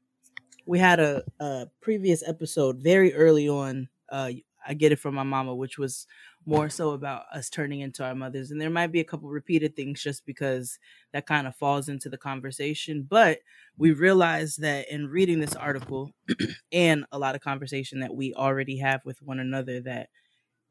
[0.66, 3.88] we had a, a previous episode very early on.
[4.08, 4.30] Uh,
[4.66, 6.06] I get it from my mama, which was
[6.46, 8.50] more so about us turning into our mothers.
[8.50, 10.78] And there might be a couple repeated things just because
[11.12, 13.02] that kind of falls into the conversation.
[13.08, 13.40] But
[13.76, 16.12] we realized that in reading this article
[16.72, 20.08] and a lot of conversation that we already have with one another, that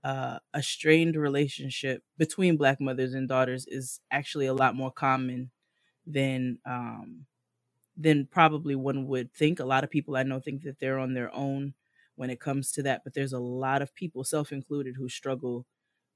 [0.04, 5.52] uh, a strained relationship between black mothers and daughters is actually a lot more common
[6.06, 7.26] than um,
[7.98, 9.60] than probably one would think.
[9.60, 11.74] A lot of people I know think that they're on their own
[12.20, 15.66] when it comes to that, but there's a lot of people, self included, who struggle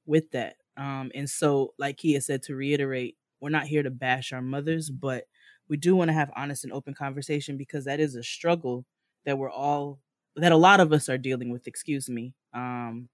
[0.06, 0.58] with that.
[0.76, 4.42] Um, and so, like he has said, to reiterate, we're not here to bash our
[4.42, 5.24] mothers, but
[5.70, 8.86] we do want to have honest and open conversation because that is a struggle
[9.26, 10.02] that we're all
[10.36, 11.68] that a lot of us are dealing with.
[11.68, 12.34] Excuse me.
[12.54, 13.08] Um,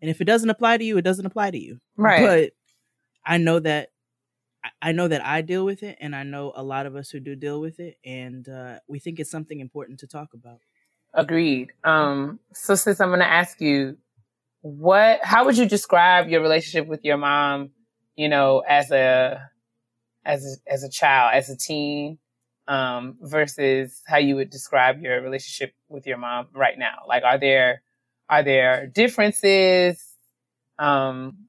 [0.00, 1.80] and if it doesn't apply to you, it doesn't apply to you.
[1.96, 2.20] Right.
[2.24, 2.52] But
[3.26, 3.88] I know that
[4.80, 7.18] I know that I deal with it, and I know a lot of us who
[7.18, 10.60] do deal with it, and uh, we think it's something important to talk about.
[11.14, 11.72] Agreed.
[11.84, 13.98] Um, so, since I'm going to ask you,
[14.62, 17.70] what, how would you describe your relationship with your mom?
[18.16, 19.50] You know, as a,
[20.24, 22.18] as a, as a child, as a teen,
[22.68, 27.00] um, versus how you would describe your relationship with your mom right now.
[27.06, 27.82] Like, are there
[28.28, 30.02] are there differences
[30.78, 31.48] um,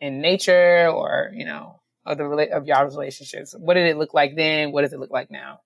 [0.00, 3.54] in nature or, you know, of the of y'all's relationships?
[3.58, 4.72] What did it look like then?
[4.72, 5.60] What does it look like now?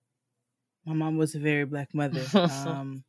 [0.87, 2.25] My mom was a very black mother.
[2.35, 3.05] Um,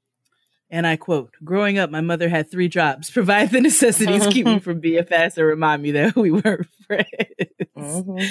[0.69, 4.59] and I quote, growing up, my mother had three jobs, provide the necessities, keep me
[4.63, 7.07] from being fast, and remind me that we weren't friends.
[7.77, 8.25] Mm-hmm.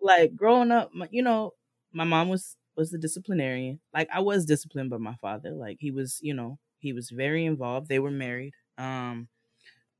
[0.00, 1.52] Like growing up, you know,
[1.92, 3.80] my mom was was the disciplinarian.
[3.92, 5.50] Like I was disciplined by my father.
[5.52, 7.88] Like he was, you know, he was very involved.
[7.88, 8.54] They were married.
[8.78, 9.28] Um,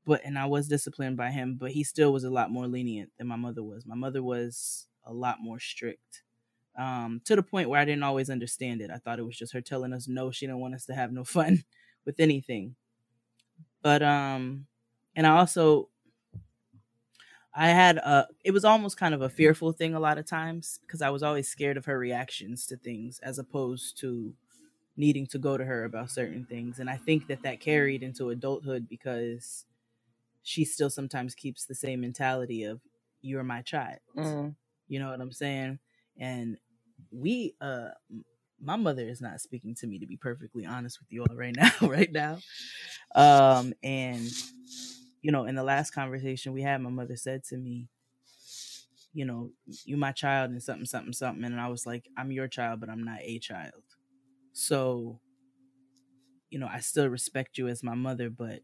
[0.05, 3.11] but and I was disciplined by him, but he still was a lot more lenient
[3.17, 3.85] than my mother was.
[3.85, 6.23] My mother was a lot more strict.
[6.77, 8.89] Um, to the point where I didn't always understand it.
[8.89, 11.11] I thought it was just her telling us no, she didn't want us to have
[11.11, 11.63] no fun
[12.05, 12.75] with anything.
[13.81, 14.67] But um
[15.15, 15.89] and I also
[17.53, 20.79] I had a it was almost kind of a fearful thing a lot of times
[20.81, 24.33] because I was always scared of her reactions to things as opposed to
[24.95, 26.79] needing to go to her about certain things.
[26.79, 29.65] And I think that that carried into adulthood because
[30.43, 32.81] she still sometimes keeps the same mentality of
[33.21, 33.99] you're my child.
[34.15, 34.55] Mm.
[34.87, 35.79] You know what I'm saying?
[36.19, 36.57] And
[37.11, 37.89] we uh
[38.61, 41.55] my mother is not speaking to me to be perfectly honest with you all right
[41.57, 42.39] now right now.
[43.15, 44.29] Um and
[45.21, 47.89] you know in the last conversation we had my mother said to me
[49.13, 49.51] you know
[49.85, 51.43] you my child and something something something.
[51.43, 53.83] And i was like i'm your child but i'm not a child.
[54.53, 55.19] So,
[56.49, 58.61] you know, I still respect you as my mother, but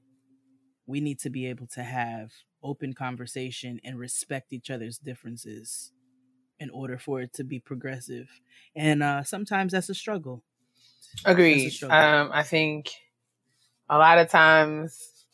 [0.88, 2.32] we need to be able to have
[2.64, 5.92] open conversation and respect each other's differences
[6.60, 8.28] in order for it to be progressive.
[8.76, 10.44] And uh, sometimes that's a struggle.
[11.26, 11.68] Agreed.
[11.68, 11.98] A struggle.
[11.98, 12.90] Um, I think
[13.90, 15.26] a lot of times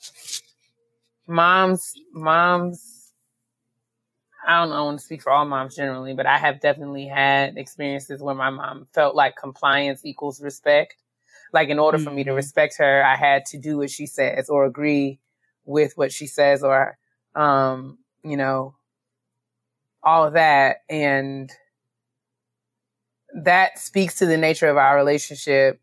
[1.28, 3.04] moms, moms
[4.46, 7.08] I don't know, I want to speak for all moms generally, but I have definitely
[7.08, 10.98] had experiences where my mom felt like compliance equals respect.
[11.54, 12.06] Like in order mm-hmm.
[12.06, 12.38] for me to mm-hmm.
[12.38, 15.20] respect her, I had to do what she says or agree
[15.66, 16.98] with what she says or,
[17.36, 18.76] um, you know,
[20.04, 20.78] all of that.
[20.90, 21.52] And
[23.36, 25.80] that speaks to the nature of our relationship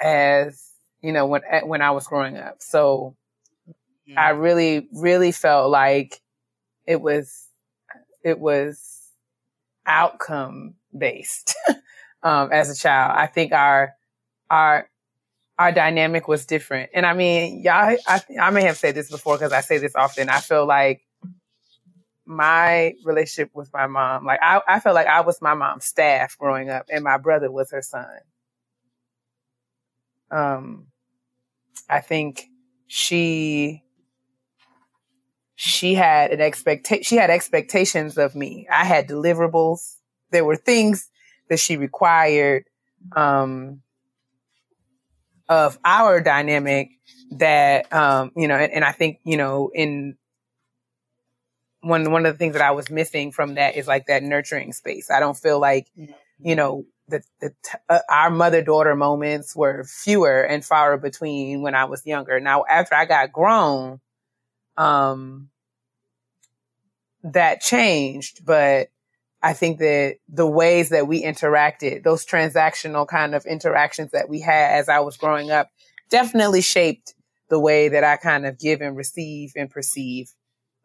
[0.00, 0.70] as,
[1.02, 2.56] you know, when, when I was growing up.
[2.60, 3.16] So
[3.68, 4.18] mm-hmm.
[4.18, 6.20] I really, really felt like
[6.86, 7.46] it was
[8.24, 9.08] it was
[9.86, 11.54] outcome based
[12.22, 13.14] um, as a child.
[13.16, 13.94] I think our
[14.50, 14.88] our
[15.58, 16.90] our dynamic was different.
[16.94, 19.94] And I mean, y'all, I, I may have said this before because I say this
[19.94, 20.30] often.
[20.30, 21.02] I feel like
[22.30, 26.38] my relationship with my mom, like I, I felt like I was my mom's staff
[26.38, 28.06] growing up and my brother was her son.
[30.30, 30.86] Um,
[31.88, 32.46] I think
[32.86, 33.82] she,
[35.56, 38.68] she had an expectation, she had expectations of me.
[38.70, 39.96] I had deliverables.
[40.30, 41.10] There were things
[41.48, 42.64] that she required,
[43.16, 43.82] um,
[45.48, 46.90] of our dynamic
[47.32, 50.16] that, um, you know, and, and I think, you know, in
[51.80, 54.72] one one of the things that I was missing from that is like that nurturing
[54.72, 55.10] space.
[55.10, 55.88] I don't feel like,
[56.38, 57.52] you know, the, the
[57.88, 62.38] uh, our mother daughter moments were fewer and far between when I was younger.
[62.40, 64.00] Now, after I got grown,
[64.76, 65.48] um,
[67.22, 68.88] that changed, but
[69.42, 74.40] I think that the ways that we interacted, those transactional kind of interactions that we
[74.40, 75.70] had as I was growing up,
[76.10, 77.14] definitely shaped
[77.48, 80.32] the way that I kind of give and receive and perceive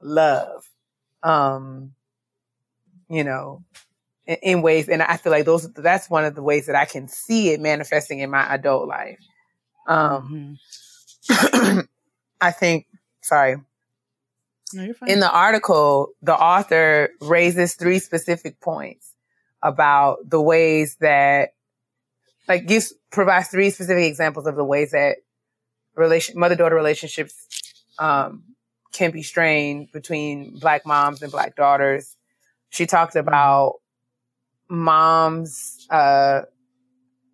[0.02, 0.66] love
[1.26, 1.94] um,
[3.10, 3.64] you know,
[4.28, 6.86] in, in, ways, and I feel like those, that's one of the ways that I
[6.86, 9.20] can see it manifesting in my adult life.
[9.88, 10.58] Um,
[11.28, 11.80] mm-hmm.
[12.42, 12.86] I think,
[13.22, 13.58] sorry.
[14.74, 19.14] No, in the article, the author raises three specific points
[19.62, 21.54] about the ways that,
[22.48, 25.18] like, gives provides three specific examples of the ways that
[25.96, 27.48] relation mother daughter relationships
[28.00, 28.44] um,
[28.96, 32.16] can be strained between black moms and black daughters.
[32.70, 33.28] She talked mm-hmm.
[33.28, 33.76] about
[34.70, 36.42] moms uh,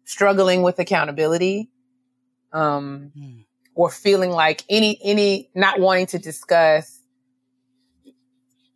[0.03, 1.69] struggling with accountability,
[2.51, 3.45] um, mm.
[3.75, 6.99] or feeling like any any not wanting to discuss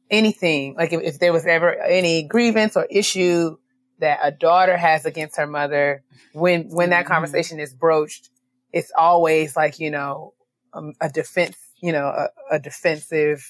[0.10, 0.76] anything.
[0.76, 3.58] Like if, if there was ever any grievance or issue
[4.00, 7.13] that a daughter has against her mother, when when that mm-hmm.
[7.13, 8.30] conversation is broached,
[8.71, 10.34] it's always like you know
[10.74, 13.48] um, a defense you know, a, a defensive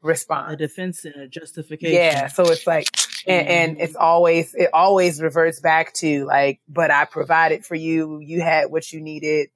[0.00, 0.54] response.
[0.54, 1.94] A defense and a justification.
[1.94, 2.28] Yeah.
[2.28, 2.86] So it's like,
[3.26, 3.82] and, and, mm-hmm.
[3.82, 8.20] it's always, it always reverts back to like, but I provided for you.
[8.20, 9.50] You had what you needed.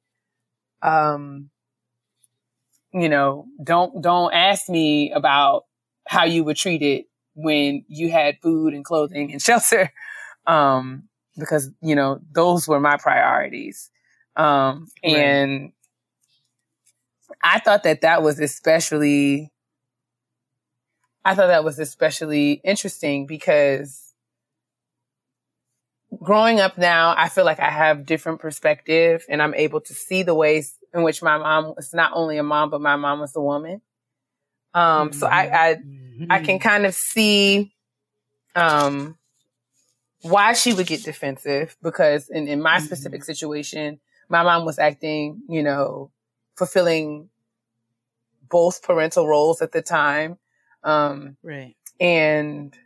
[0.83, 1.49] Um,
[2.93, 5.64] you know, don't, don't ask me about
[6.07, 9.91] how you were treated when you had food and clothing and shelter.
[10.47, 11.05] Um,
[11.38, 13.91] because, you know, those were my priorities.
[14.37, 15.17] Um, right.
[15.17, 15.73] and
[17.42, 19.53] I thought that that was especially,
[21.24, 24.14] I thought that was especially interesting because
[26.22, 30.22] growing up now, I feel like I have different perspective and I'm able to see
[30.22, 33.37] the ways in which my mom was not only a mom, but my mom was
[33.37, 33.81] a woman.
[34.74, 35.18] Um, mm-hmm.
[35.18, 36.27] so I, I, mm-hmm.
[36.31, 37.72] I can kind of see,
[38.57, 39.16] um,
[40.22, 42.87] why she would get defensive because in, in my mm-hmm.
[42.87, 46.11] specific situation, my mom was acting, you know,
[46.59, 47.31] fulfilling
[48.49, 50.38] both parental roles at the time.
[50.83, 51.77] Um, right.
[52.01, 52.77] And,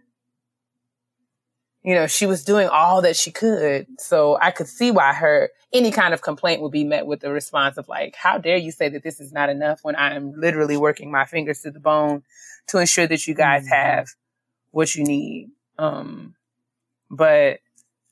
[1.82, 3.86] you know, she was doing all that she could.
[3.98, 7.32] So I could see why her, any kind of complaint would be met with the
[7.32, 10.32] response of like, how dare you say that this is not enough when I am
[10.32, 12.22] literally working my fingers to the bone
[12.68, 13.74] to ensure that you guys mm-hmm.
[13.74, 14.08] have
[14.70, 15.50] what you need.
[15.78, 16.34] Um,
[17.10, 17.60] but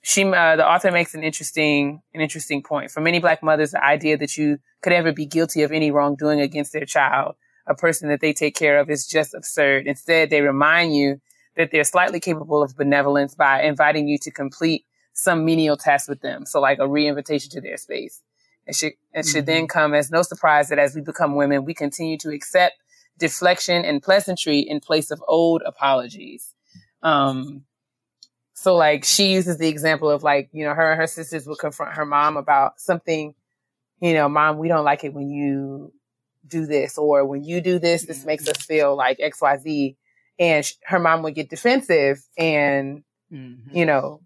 [0.03, 2.91] she uh, the author makes an interesting an interesting point.
[2.91, 6.41] For many black mothers the idea that you could ever be guilty of any wrongdoing
[6.41, 7.37] against their child
[7.67, 9.87] a person that they take care of is just absurd.
[9.87, 11.21] Instead they remind you
[11.57, 16.21] that they're slightly capable of benevolence by inviting you to complete some menial task with
[16.21, 16.47] them.
[16.47, 18.23] So like a re-invitation to their space.
[18.67, 19.47] It should it should mm-hmm.
[19.47, 22.77] then come as no surprise that as we become women we continue to accept
[23.19, 26.55] deflection and pleasantry in place of old apologies.
[27.03, 27.65] Um,
[28.61, 31.59] so like she uses the example of like, you know, her and her sisters would
[31.59, 33.35] confront her mom about something,
[34.03, 35.95] you know, mom, we don't like it when you
[36.47, 39.97] do this or when you do this, this makes us feel like XYZ.
[40.39, 43.75] And sh- her mom would get defensive and, mm-hmm.
[43.75, 44.21] you know,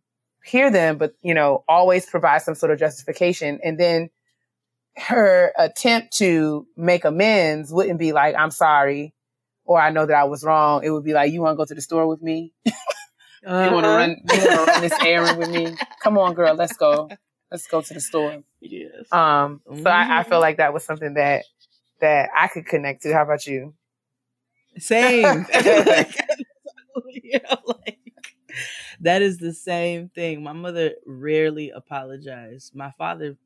[0.44, 3.60] hear them, but, you know, always provide some sort of justification.
[3.62, 4.10] And then
[4.96, 9.14] her attempt to make amends wouldn't be like, I'm sorry,
[9.64, 10.82] or I know that I was wrong.
[10.82, 12.52] It would be like, you want to go to the store with me?
[13.44, 13.68] Uh-huh.
[13.68, 14.10] You want to run?
[14.10, 15.76] You want to run this errand with me?
[16.02, 16.54] Come on, girl.
[16.54, 17.08] Let's go.
[17.50, 18.42] Let's go to the store.
[18.60, 19.12] Yes.
[19.12, 19.60] Um.
[19.66, 19.86] So mm-hmm.
[19.86, 21.44] I, I feel like that was something that
[22.00, 23.12] that I could connect to.
[23.12, 23.74] How about you?
[24.78, 25.46] Same.
[25.52, 26.04] yeah,
[27.66, 27.98] like
[29.00, 30.42] that is the same thing.
[30.42, 32.74] My mother rarely apologized.
[32.74, 33.36] My father,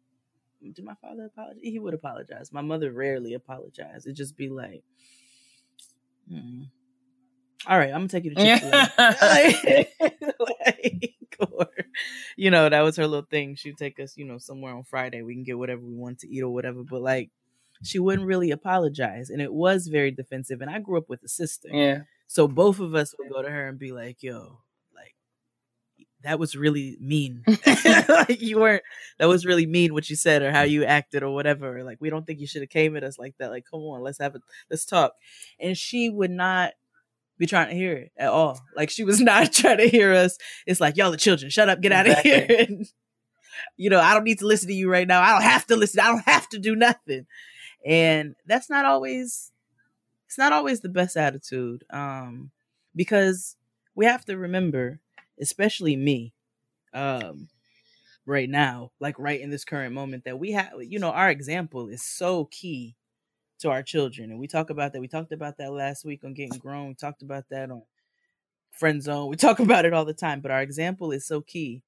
[0.62, 1.61] did my father apologize?
[1.62, 2.53] He would apologize.
[2.53, 4.07] My mother rarely apologized.
[4.07, 4.82] It'd just be like,
[6.32, 6.68] mm,
[7.66, 11.14] all right, I'm gonna take you to Chick Fil like,
[11.50, 11.68] or,
[12.36, 13.54] you know, that was her little thing.
[13.56, 15.22] She'd take us, you know, somewhere on Friday.
[15.22, 16.82] We can get whatever we want to eat or whatever.
[16.82, 17.30] But like,
[17.82, 20.61] she wouldn't really apologize, and it was very defensive.
[20.61, 22.02] And I grew up with a sister, Yeah.
[22.26, 24.61] so both of us would go to her and be like, "Yo,
[24.94, 25.14] like,
[26.22, 27.44] that was really mean.
[28.09, 28.82] like, you weren't.
[29.18, 31.84] That was really mean what you said or how you acted or whatever.
[31.84, 33.50] Like, we don't think you should have came at us like that.
[33.50, 34.40] Like, come on, let's have a
[34.70, 35.12] let's talk."
[35.61, 36.72] And she would not
[37.39, 38.61] be trying to hear it at all.
[38.76, 40.39] Like, she was not trying to hear us.
[40.66, 42.30] It's like, y'all the children, shut up, get out of Exactly.
[42.30, 42.66] here.
[42.68, 42.86] And,
[43.76, 45.20] you know, I don't need to listen to you right now.
[45.22, 46.01] I don't have to listen.
[46.01, 47.26] I don't have to do nothing.
[47.86, 49.53] And that's not always
[50.26, 52.51] it's not always the best attitude um
[52.95, 53.57] because
[53.95, 55.01] we have to remember
[55.41, 56.34] especially me
[56.93, 57.49] um
[58.26, 61.89] right now like right in this current moment that we have you know our example
[61.89, 62.95] is so key
[63.59, 66.34] to our children and we talk about that we talked about that last week on
[66.34, 67.82] getting grown we talked about that on
[68.70, 71.82] friend zone we talk about it all the time but our example is so key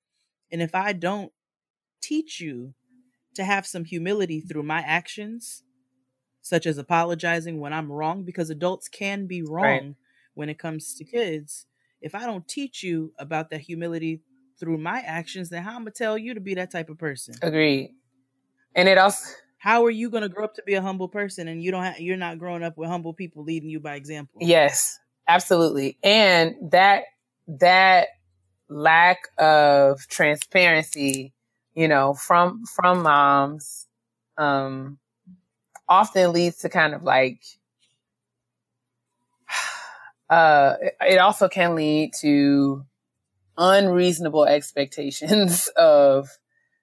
[0.51, 1.33] and if i don't
[2.01, 2.75] teach you
[3.35, 5.63] to have some humility through my actions
[6.43, 9.95] such as apologizing when I'm wrong, because adults can be wrong Right.
[10.35, 11.67] when it comes to kids.
[12.01, 14.23] If I don't teach you about that humility
[14.59, 17.35] through my actions, then how I'm gonna tell you to be that type of person?
[17.43, 17.95] Agreed.
[18.75, 21.63] And it also How are you gonna grow up to be a humble person and
[21.63, 24.41] you don't have you're not growing up with humble people leading you by example?
[24.41, 24.99] Yes,
[25.29, 25.99] absolutely.
[26.03, 27.05] And that
[27.47, 28.09] that
[28.71, 31.35] lack of transparency,
[31.75, 33.87] you know, from from moms
[34.39, 34.99] um
[35.87, 37.43] often leads to kind of like
[40.31, 42.83] uh it also can lead to
[43.59, 46.31] unreasonable expectations of,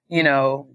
[0.10, 0.70] you know,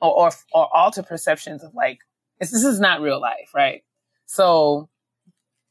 [0.00, 2.00] or or, or alter perceptions of like
[2.40, 3.82] this, is not real life, right?
[4.26, 4.88] So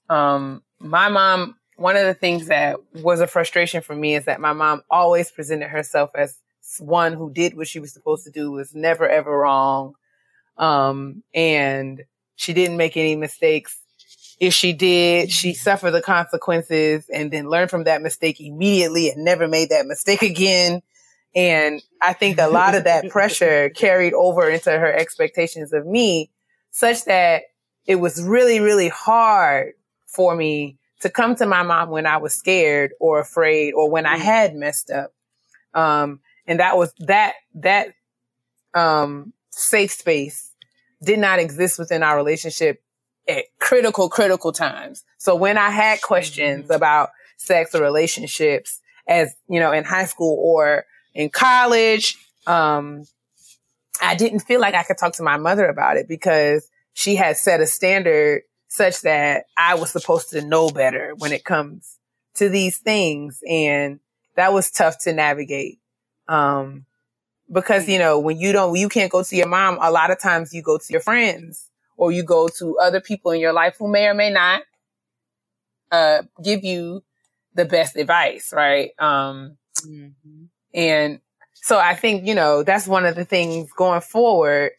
[0.10, 4.40] um my mom one of the things that was a frustration for me is that
[4.40, 6.38] my mom always presented herself as
[6.80, 9.96] one who did what she was supposed to do was never ever wrong.
[10.58, 12.04] Um and
[12.36, 13.80] she didn't make any mistakes.
[14.40, 19.24] If she did she suffered the consequences and then learned from that mistake immediately and
[19.24, 20.82] never made that mistake again
[21.36, 26.32] and i think a lot of that pressure carried over into her expectations of me
[26.72, 27.44] such that
[27.86, 29.74] it was really really hard
[30.08, 34.06] for me to come to my mom when I was scared or afraid or when
[34.06, 34.22] I Mm.
[34.22, 35.14] had messed up.
[35.74, 37.90] Um, and that was that, that,
[38.74, 40.52] um, safe space
[41.04, 42.82] did not exist within our relationship
[43.28, 45.04] at critical, critical times.
[45.18, 46.76] So when I had questions Mhm.
[46.76, 50.86] about sex or relationships as, you know, in high school or
[51.16, 53.06] in college, um,
[54.02, 57.38] I didn't feel like I could talk to my mother about it because she had
[57.38, 61.98] set a standard such that I was supposed to know better when it comes
[62.36, 63.40] to these things.
[63.50, 64.00] And
[64.36, 65.80] that was tough to navigate.
[66.28, 66.86] Um,
[67.52, 70.20] because, you know, when you don't, you can't go to your mom, a lot of
[70.20, 73.76] times you go to your friends or you go to other people in your life
[73.80, 74.64] who may or may not,
[75.92, 77.04] uh, give you
[77.54, 78.92] the best advice, right?
[79.00, 80.50] Um, Mhm.
[80.76, 81.22] And
[81.56, 84.74] so I think, you know, that's one of the things going forward.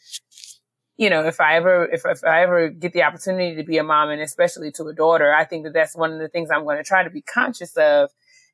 [0.97, 3.82] You know, if I ever, if, if I ever get the opportunity to be a
[3.82, 6.64] mom and especially to a daughter, I think that that's one of the things I'm
[6.64, 8.11] going to try to be conscious of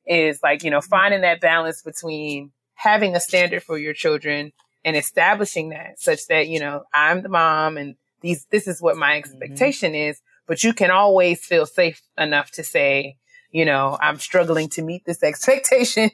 [0.07, 4.51] is like, you know, finding that balance between having a standard for your children
[4.83, 8.97] and establishing that such that, you know, I'm the mom and these, this is what
[8.97, 13.17] my expectation is, but you can always feel safe enough to say,
[13.51, 16.09] you know, I'm struggling to meet this expectation.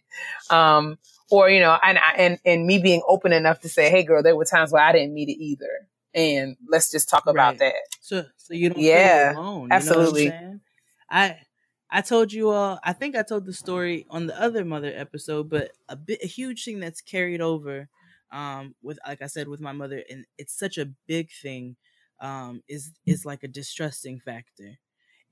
[0.49, 0.97] Um,
[1.29, 4.35] or, you know, and, and, and me being open enough to say, Hey girl, there
[4.35, 5.87] were times where I didn't meet it either.
[6.13, 7.59] And let's just talk about Right.
[7.59, 7.75] that.
[8.01, 9.69] So so you don't Yeah, feel alone.
[9.69, 9.85] absolutely.
[9.85, 10.61] Know what I'm?
[11.09, 11.39] I
[11.89, 15.49] I told you all I think I told the story on the other mother episode,
[15.49, 17.89] but a bit a huge thing that's carried over
[18.31, 21.77] um with like I said with my mother and it's such a big thing
[22.21, 24.77] um is is like a distrusting factor.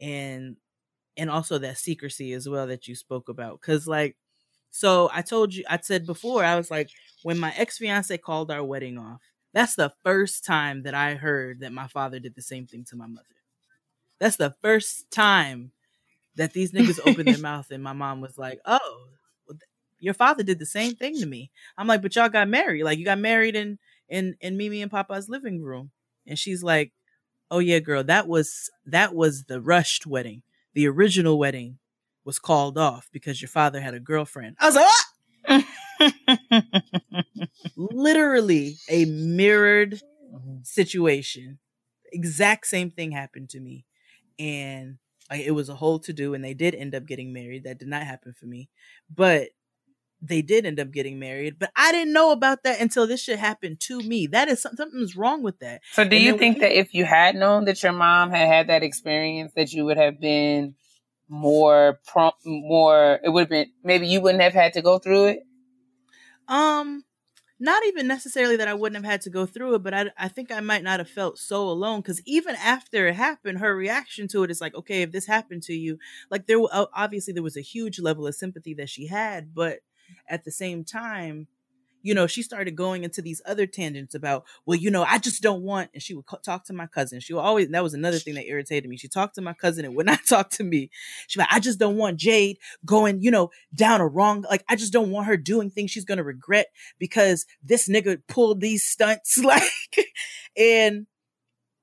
[0.02, 0.58] And
[1.18, 4.18] and also that secrecy as well that you spoke about cuz like
[4.72, 6.90] so I told you I said before I was like
[7.24, 9.22] when my ex-fiance called our wedding off
[9.54, 12.96] that's the first time that I heard that my father did the same thing to
[12.96, 13.26] my mother.
[14.20, 15.72] That's the first time
[16.36, 19.08] that these niggas opened their mouth and my mom was like, "Oh,
[20.00, 22.84] your father did the same thing to me." I'm like, "But y'all got married.
[22.84, 25.92] Like you got married in in in Mimi and Papa's living room."
[26.28, 26.92] And she's like,
[27.50, 30.44] "Oh yeah, girl, that was that was the rushed wedding.
[30.74, 31.80] The original wedding
[32.28, 34.86] was called off because your father had a girlfriend." I was like,
[35.48, 35.66] "What?"
[37.76, 40.02] Literally a mirrored
[40.64, 41.60] situation.
[42.12, 43.86] Exact same thing happened to me.
[44.38, 44.98] And
[45.30, 47.64] Like it was a whole to do, and they did end up getting married.
[47.66, 48.70] That did not happen for me,
[49.14, 49.50] but
[50.22, 51.60] they did end up getting married.
[51.60, 54.26] But I didn't know about that until this shit happened to me.
[54.28, 55.82] That is something's wrong with that.
[55.92, 58.48] So, do And you think when- that if you had known that your mom had
[58.48, 60.76] had that experience, that you would have been
[61.30, 63.20] more prompt, more?
[63.24, 65.40] It would have been maybe you wouldn't have had to go through it.
[66.48, 67.04] Um,
[67.60, 70.28] not even necessarily that I wouldn't have had to go through it, but I I
[70.28, 74.28] think I might not have felt so alone because even after it happened, her reaction
[74.30, 75.98] to it is like, okay, if this happened to you,
[76.30, 79.80] like there obviously there was a huge level of sympathy that she had, but
[80.28, 81.48] at the same time.
[82.08, 85.42] You know, she started going into these other tangents about, well, you know, I just
[85.42, 85.90] don't want.
[85.94, 87.20] And she would talk to my cousin.
[87.20, 88.98] She would always, that was another thing that irritated me.
[88.98, 90.90] She talked to my cousin and would not talk to me.
[91.28, 94.76] She like, I just don't want Jade going, you know, down a wrong, like, I
[94.76, 96.68] just don't want her doing things she's going to regret
[97.00, 99.64] because this nigga pulled these stunts like
[100.58, 101.08] and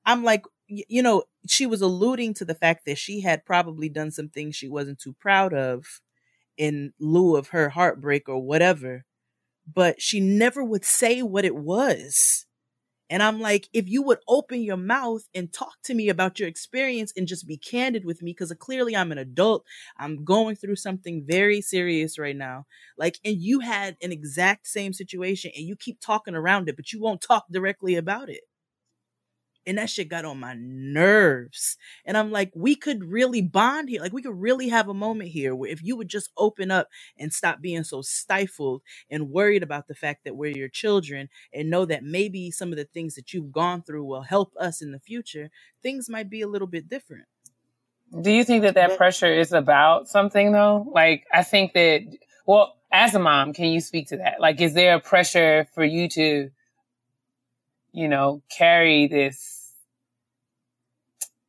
[0.05, 4.11] i'm like you know she was alluding to the fact that she had probably done
[4.11, 6.01] some things she wasn't too proud of
[6.57, 9.05] in lieu of her heartbreak or whatever
[9.71, 12.45] but she never would say what it was.
[13.09, 16.49] And i'm like if you would open your mouth and talk to me about your
[16.49, 19.63] experience and just be candid with me because clearly i'm an adult.
[19.97, 22.65] I'm going through something very serious right now.
[22.97, 26.91] Like, and you had an exact same situation and you keep talking around it, but
[26.93, 28.41] you won't talk directly about it.
[29.67, 31.77] And that shit got on my nerves.
[32.05, 34.01] And I'm like, we could really bond here.
[34.01, 36.89] Like, we could really have a moment here where if you would just open up
[37.17, 41.69] and stop being so stifled and worried about the fact that we're your children and
[41.69, 44.91] know that maybe some of the things that you've gone through will help us in
[44.91, 45.49] the future,
[45.81, 47.25] things might be a little bit different.
[48.21, 50.87] Do you think that that pressure is about something though?
[50.93, 52.01] Like, I think that,
[52.45, 54.39] well, as a mom, can you speak to that?
[54.39, 56.51] Like, is there a pressure for you to,
[57.91, 59.54] you know, carry this,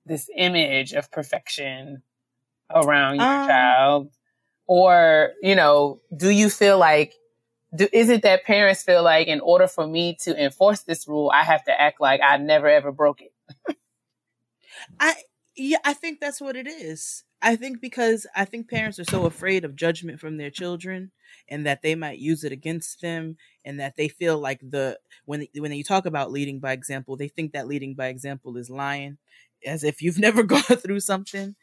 [0.07, 2.03] this image of perfection
[2.75, 4.11] around your Um, child?
[4.67, 7.15] Or, you know, do you feel like,
[7.75, 11.31] do, is it that parents feel like in order for me to enforce this rule,
[11.35, 13.33] I have to act like I never ever broke it?
[15.01, 15.15] I
[15.57, 17.25] yeah, I think that's what it is.
[17.43, 21.13] I think because I think parents are so afraid of judgment from their children
[21.49, 25.47] and that they might use it against them and that they feel like the when
[25.57, 29.19] when you talk about leading by example, they think that leading by example is lying
[29.67, 31.57] as if you've never gone through something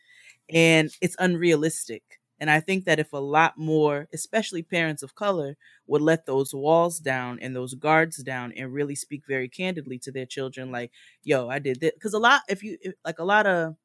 [0.54, 2.04] and it's unrealistic.
[2.40, 5.56] And I think that if a lot more, especially parents of color,
[5.88, 10.12] would let those walls down and those guards down and really speak very candidly to
[10.12, 10.92] their children, like,
[11.24, 11.92] yo, I did this.
[11.94, 13.76] Because a lot, if you, like a lot of,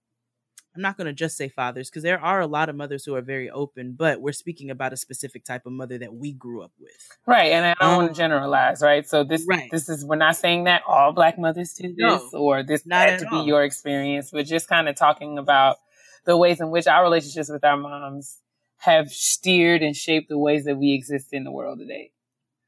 [0.75, 3.14] I'm not going to just say fathers, because there are a lot of mothers who
[3.14, 6.62] are very open, but we're speaking about a specific type of mother that we grew
[6.62, 7.19] up with.
[7.27, 9.07] Right, and I don't want Um, to generalize, right?
[9.07, 9.71] So this Right.
[9.71, 13.09] this is we're not saying that all black mothers do No, this or this not
[13.09, 15.77] had to be your experience, but just kind of talking about
[16.25, 18.39] the ways in which our relationships with our moms
[18.79, 22.12] have steered and shaped the ways that we exist in the world today.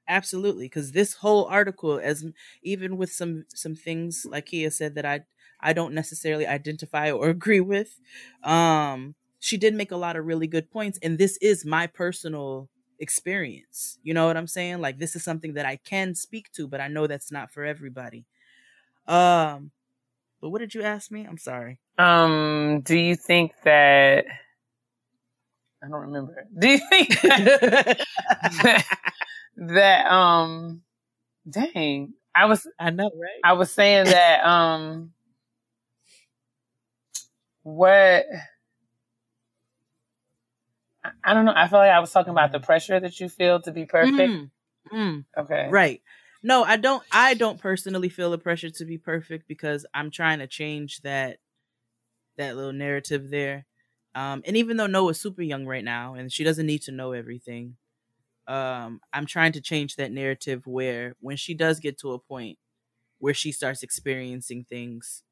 [0.09, 2.24] Absolutely, because this whole article, as
[2.62, 5.20] even with some some things like Kia said that I
[5.62, 8.00] I don't necessarily identify or agree with,
[8.42, 12.68] um, she did make a lot of really good points, and this is my personal
[12.98, 13.98] experience.
[14.02, 14.80] You know what I'm saying?
[14.80, 17.64] Like this is something that I can speak to, but I know that's not for
[17.64, 18.26] everybody.
[19.06, 19.70] Um,
[20.40, 21.26] but what did you ask me?
[21.26, 21.78] I'm sorry.
[21.98, 24.26] Um, do you think that
[25.82, 26.46] I don't remember.
[26.58, 28.06] Do you think that,
[28.62, 28.98] that,
[29.56, 30.82] that um
[31.48, 33.40] dang, I was I know, right?
[33.42, 35.12] I was saying that um
[37.70, 38.26] what
[41.24, 41.54] I- don't know.
[41.54, 44.16] I feel like I was talking about the pressure that you feel to be perfect.
[44.16, 44.50] Mm,
[44.92, 45.24] mm.
[45.36, 45.68] Okay.
[45.70, 46.02] Right.
[46.42, 50.38] No, I don't I don't personally feel the pressure to be perfect because I'm trying
[50.38, 51.38] to change that
[52.36, 53.66] that little narrative there.
[54.14, 57.12] Um and even though Noah's super young right now and she doesn't need to know
[57.12, 57.76] everything,
[58.46, 62.58] um I'm trying to change that narrative where when she does get to a point
[63.18, 65.22] where she starts experiencing things,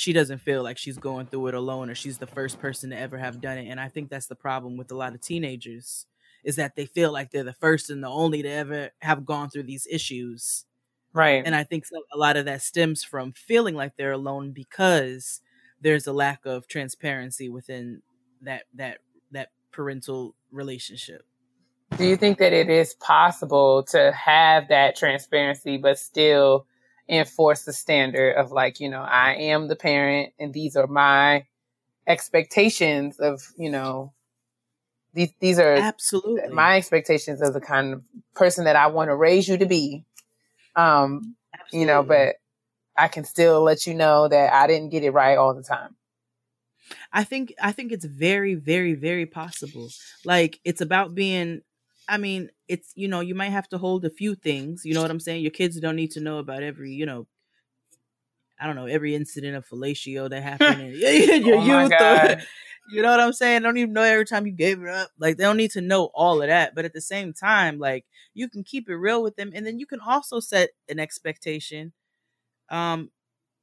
[0.00, 2.98] she doesn't feel like she's going through it alone or she's the first person to
[2.98, 3.68] ever have done it.
[3.68, 6.06] And I think that's the problem with a lot of teenagers
[6.42, 9.50] is that they feel like they're the first and the only to ever have gone
[9.50, 10.64] through these issues.
[11.12, 11.42] Right.
[11.44, 15.42] And I think so, a lot of that stems from feeling like they're alone because
[15.82, 18.00] there's a lack of transparency within
[18.40, 19.00] that that
[19.32, 21.26] that parental relationship.
[21.98, 26.66] Do you think that it is possible to have that transparency, but still
[27.10, 31.46] enforce the standard of like, you know, I am the parent and these are my
[32.06, 34.12] expectations of, you know,
[35.12, 36.54] these, these are Absolutely.
[36.54, 38.04] my expectations of the kind of
[38.34, 40.04] person that I want to raise you to be.
[40.76, 41.34] Um,
[41.72, 42.36] you know, but
[42.96, 45.96] I can still let you know that I didn't get it right all the time.
[47.12, 49.88] I think I think it's very very very possible.
[50.24, 51.62] Like it's about being
[52.08, 55.02] I mean, it's you know, you might have to hold a few things, you know
[55.02, 55.42] what I'm saying?
[55.42, 57.26] Your kids don't need to know about every, you know,
[58.60, 61.92] I don't know, every incident of fellatio that happened in, your Oh youth.
[61.92, 62.42] Or,
[62.92, 63.62] you know what I'm saying?
[63.62, 65.10] They don't even know every time you gave it up.
[65.18, 66.74] Like they don't need to know all of that.
[66.74, 69.78] But at the same time, like you can keep it real with them and then
[69.78, 71.92] you can also set an expectation
[72.68, 73.10] um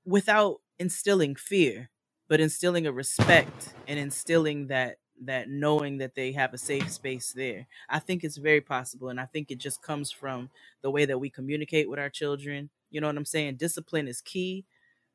[0.05, 1.89] without instilling fear,
[2.27, 7.31] but instilling a respect and instilling that that knowing that they have a safe space
[7.33, 7.67] there.
[7.89, 10.49] I think it's very possible and I think it just comes from
[10.81, 12.69] the way that we communicate with our children.
[12.91, 13.55] You know what I'm saying?
[13.57, 14.65] Discipline is key,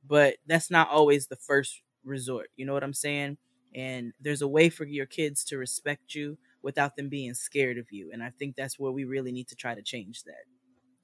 [0.07, 2.49] but that's not always the first resort.
[2.57, 3.39] You know what I'm saying?
[3.75, 7.93] And there's a way for your kids to respect you without them being scared of
[7.93, 8.11] you.
[8.13, 10.45] And I think that's where we really need to try to change that.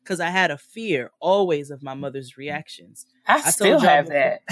[0.03, 3.07] Because I had a fear always of my mother's reactions.
[3.45, 4.15] I, told still have before.
[4.15, 4.43] that.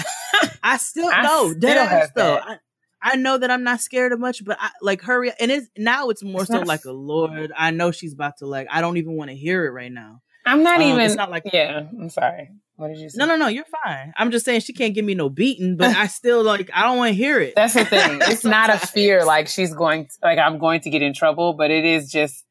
[0.63, 2.35] I still I know, still have though.
[2.35, 2.43] that.
[2.45, 2.57] I,
[3.01, 6.09] I know that I'm not scared of much, but I like hurry and it's now
[6.09, 7.51] it's more It's so not- like a Lord.
[7.55, 8.67] I know she's about to like.
[8.71, 10.21] I don't even want to hear it right now.
[10.45, 11.01] I'm not Um, even.
[11.01, 12.49] it's not like- yeah, I'm sorry.
[12.77, 13.17] What did you say?
[13.17, 14.13] No, no, no, you're fine.
[14.17, 16.69] I'm just saying she can't give me no beating, but I still like.
[16.73, 17.53] I don't want to hear it.
[17.55, 18.19] That's the thing.
[18.27, 21.71] It's not a fear like she's going, like I'm going to get in trouble, but
[21.71, 22.45] it is just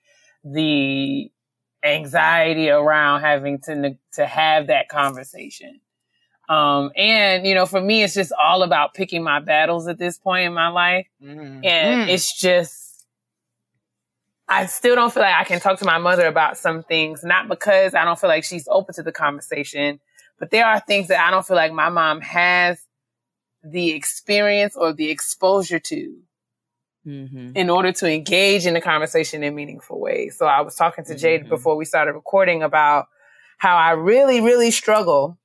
[0.45, 1.31] the
[1.85, 5.81] anxiety around having to to have that conversation.
[6.49, 10.19] Um, and you know, for me, it's just all about picking my battles at this
[10.19, 11.07] point in my life.
[11.23, 11.65] Mm.
[11.65, 12.09] And Mm.
[12.09, 13.07] it's just,
[14.49, 17.49] I still don't feel like I can talk to my mother about some things, not
[17.49, 19.99] because I don't feel like she's open to the conversation,
[20.39, 22.79] but there are things that I don't feel like my mom has
[23.65, 26.17] the experience or the exposure to
[27.05, 27.57] Mhm.
[27.57, 30.37] in order to engage in the conversation in meaningful ways.
[30.39, 31.49] So I was talking to Jade Mhm.
[31.49, 33.09] before we started recording about
[33.59, 35.39] how I really, really struggle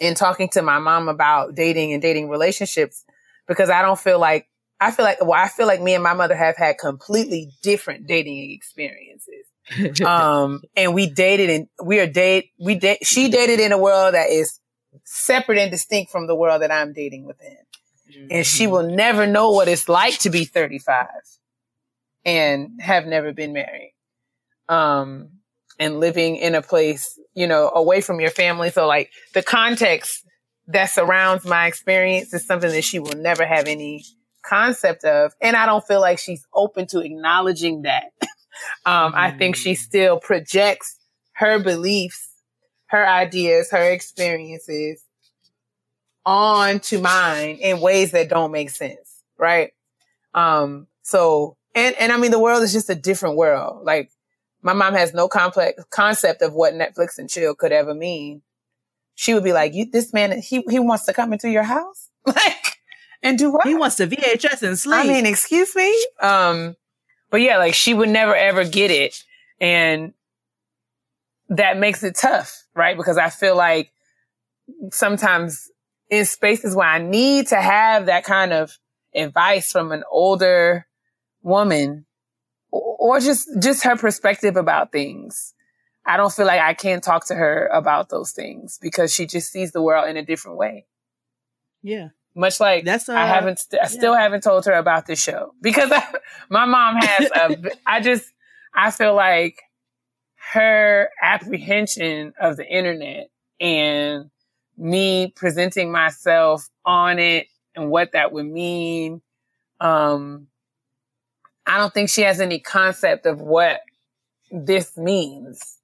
[0.00, 3.04] in talking to my mom about dating and dating relationships
[3.46, 4.48] because I don't feel like
[4.80, 8.06] I feel like well, I feel like me and my mother have had completely different
[8.06, 9.46] dating experiences.
[10.04, 14.14] Um, and we dated and we are date we date she dated in a world
[14.14, 14.60] that is
[15.04, 17.56] separate and distinct from the world that I'm dating within
[18.30, 18.68] and she Mm-hmm.
[18.68, 21.06] will never know what it's like to be 35
[22.24, 23.94] and have never been married
[24.68, 25.31] um
[25.82, 30.24] and living in a place you know away from your family so like the context
[30.68, 34.04] that surrounds my experience is something that she will never have any
[34.42, 38.04] concept of and i don't feel like she's open to acknowledging that
[38.86, 40.98] um i think she still projects
[41.32, 42.28] her beliefs
[42.86, 45.04] her ideas her experiences
[46.24, 49.72] onto mine in ways that don't make sense, right?
[50.34, 53.84] Um, so, and, and I mean, the world is just a different world.
[53.84, 54.10] Like,
[54.62, 58.42] my mom has no complex concept of what Netflix and chill could ever mean.
[59.14, 62.08] She would be like, you, this man, he, he wants to come into your house?
[62.24, 62.78] Like,
[63.20, 63.66] and do what?
[63.66, 65.00] he wants to VHS and sleep.
[65.00, 65.92] I mean, excuse me.
[66.20, 66.76] Um,
[67.30, 69.24] but yeah, like she would never ever get it.
[69.60, 70.12] And
[71.48, 72.96] that makes it tough, right?
[72.96, 73.92] Because I feel like
[74.90, 75.68] sometimes
[76.10, 78.76] in spaces where I need to have that kind of
[79.14, 80.86] advice from an older
[81.42, 82.06] woman
[82.72, 85.54] or just, just her perspective about things.
[86.04, 89.52] I don't feel like I can talk to her about those things because she just
[89.52, 90.86] sees the world in a different way.
[91.82, 95.22] yeah, Much like that's uh, I haven't, st- I still haven't told her about this
[95.22, 96.02] show because I,
[96.48, 98.24] my mom has a, I just,
[98.74, 99.62] I feel like
[100.52, 103.28] her apprehension of the internet
[103.60, 104.30] and
[104.76, 107.46] me presenting myself on it
[107.76, 109.22] and what that would mean.
[109.80, 110.48] Um,
[111.66, 113.80] I don't think she has any concept of what
[114.50, 115.78] this means.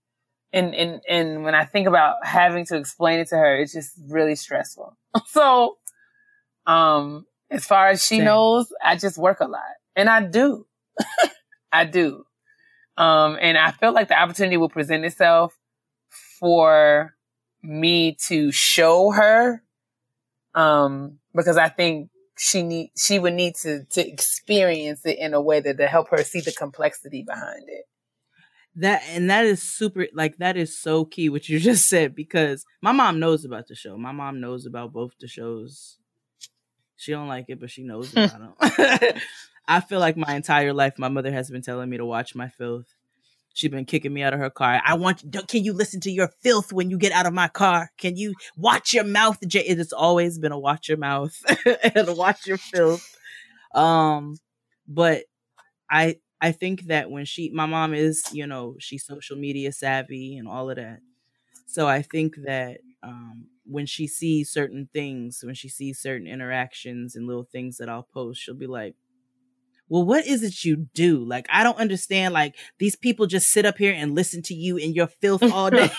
[0.53, 3.93] And, and, and when I think about having to explain it to her, it's just
[4.09, 4.97] really stressful.
[5.27, 5.79] so,
[6.67, 8.25] um, as far as she Same.
[8.25, 9.63] knows, I just work a lot
[9.97, 10.67] and I do.
[11.73, 12.25] I do.
[12.97, 15.57] Um, and I feel like the opportunity will present itself
[16.41, 17.15] for
[17.63, 19.63] me to show her.
[20.55, 25.41] Um, because I think she need, she would need to, to experience it in a
[25.41, 27.85] way that to help her see the complexity behind it.
[28.77, 32.65] that and that is super like that is so key what you just said because
[32.81, 33.97] my mom knows about the show.
[33.97, 35.99] My mom knows about both the shows.
[36.97, 38.53] She don't like it but she knows about them
[39.69, 42.49] i feel like my entire life my mother has been telling me to watch my
[42.49, 42.95] filth
[43.59, 46.29] she's been kicking me out of her car i want can you listen to your
[46.29, 49.61] filth when you get out of my car can you watch your mouth Jay?
[49.61, 51.35] it has always been a watch your mouth
[51.95, 53.17] and watch your filth
[53.75, 54.37] um
[54.87, 55.25] but
[55.91, 60.37] i I think that when she, my mom is, you know, she's social media savvy
[60.37, 61.01] and all of that.
[61.67, 67.17] So I think that um, when she sees certain things, when she sees certain interactions
[67.17, 68.95] and little things that I'll post, she'll be like,
[69.89, 71.25] well, what is it you do?
[71.25, 72.35] Like, I don't understand.
[72.35, 75.71] Like, these people just sit up here and listen to you in your filth all
[75.71, 75.91] day.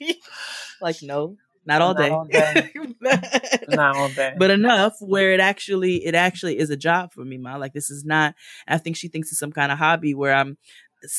[0.80, 2.10] like, no, not all Not day.
[2.10, 2.70] all day.
[3.68, 4.34] Not all day.
[4.38, 7.56] but enough where it actually it actually is a job for me, ma.
[7.56, 8.34] Like, this is not.
[8.68, 10.56] I think she thinks it's some kind of hobby where I'm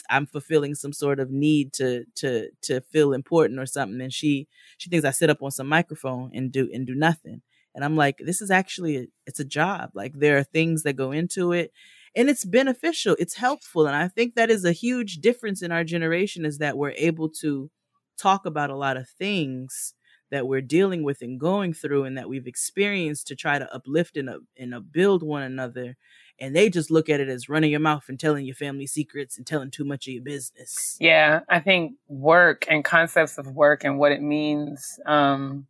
[0.09, 3.99] I'm fulfilling some sort of need to to to feel important or something.
[4.01, 4.47] And she
[4.77, 7.41] she thinks I sit up on some microphone and do and do nothing.
[7.75, 9.91] And I'm like, this is actually a, it's a job.
[9.93, 11.71] Like there are things that go into it
[12.17, 15.83] and it's beneficial it's helpful and i think that is a huge difference in our
[15.83, 17.69] generation is that we're able to
[18.17, 19.93] talk about a lot of things
[20.29, 24.17] that we're dealing with and going through and that we've experienced to try to uplift
[24.17, 25.95] and, uh, and uh, build one another
[26.39, 29.37] and they just look at it as running your mouth and telling your family secrets
[29.37, 30.95] and telling too much of your business.
[30.99, 35.65] Yeah, I think work and concepts of work and what it means, um,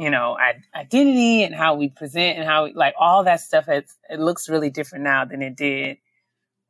[0.00, 0.34] you know,
[0.74, 3.68] identity and how we present and how we, like all that stuff.
[3.68, 5.98] It's, it looks really different now than it did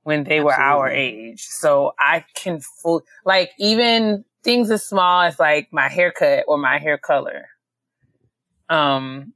[0.03, 1.45] when they were our age.
[1.45, 6.79] So I can full like even things as small as like my haircut or my
[6.79, 7.47] hair color.
[8.69, 9.33] Um,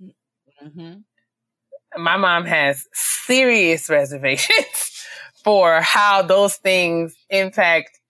[0.61, 2.03] mm-hmm.
[2.03, 5.07] my mom has serious reservations
[5.45, 8.01] for how those things impact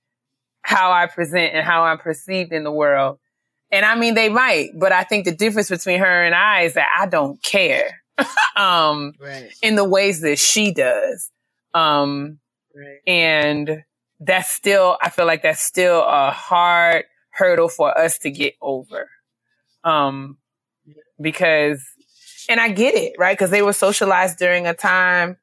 [0.63, 3.19] how I present and how I'm perceived in the world.
[3.75, 6.75] And I mean, they might, but I think the difference between her and I is
[6.75, 8.03] that I don't care,
[8.57, 11.29] um, right in the ways that she does.
[11.75, 12.39] Um,
[12.73, 13.83] right and
[14.21, 19.09] that's still, I feel like that's still a hard hurdle for us to get over.
[19.83, 20.39] Um,
[21.21, 21.85] because,
[22.49, 23.37] and I get it, right?
[23.37, 25.37] Because they were socialized during a time,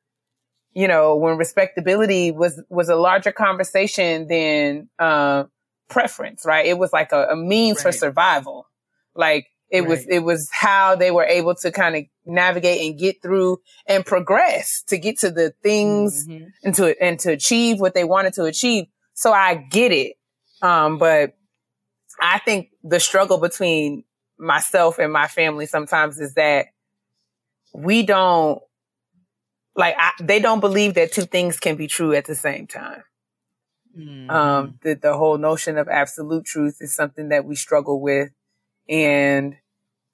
[0.74, 5.44] you know, when respectability was, was a larger conversation than, uh,
[5.92, 6.66] preference, right?
[6.66, 8.66] It was like a, a means for survival.
[9.16, 13.22] Like it was, it was how they were able to kind of navigate and get
[13.22, 16.48] through and progress to get to the things Mhm.
[16.64, 18.86] and to and to achieve what they wanted to achieve.
[19.14, 20.16] So I get it.
[20.62, 21.34] Um, but
[22.20, 24.04] I think the struggle between
[24.38, 26.68] myself and my family sometimes is that
[27.74, 28.62] we don't
[29.76, 33.04] like I, they don't believe that two things can be true at the same time.
[33.98, 34.30] Mhm.
[34.30, 38.32] Um, the the whole notion of absolute truth is something that we struggle with,
[38.88, 39.58] and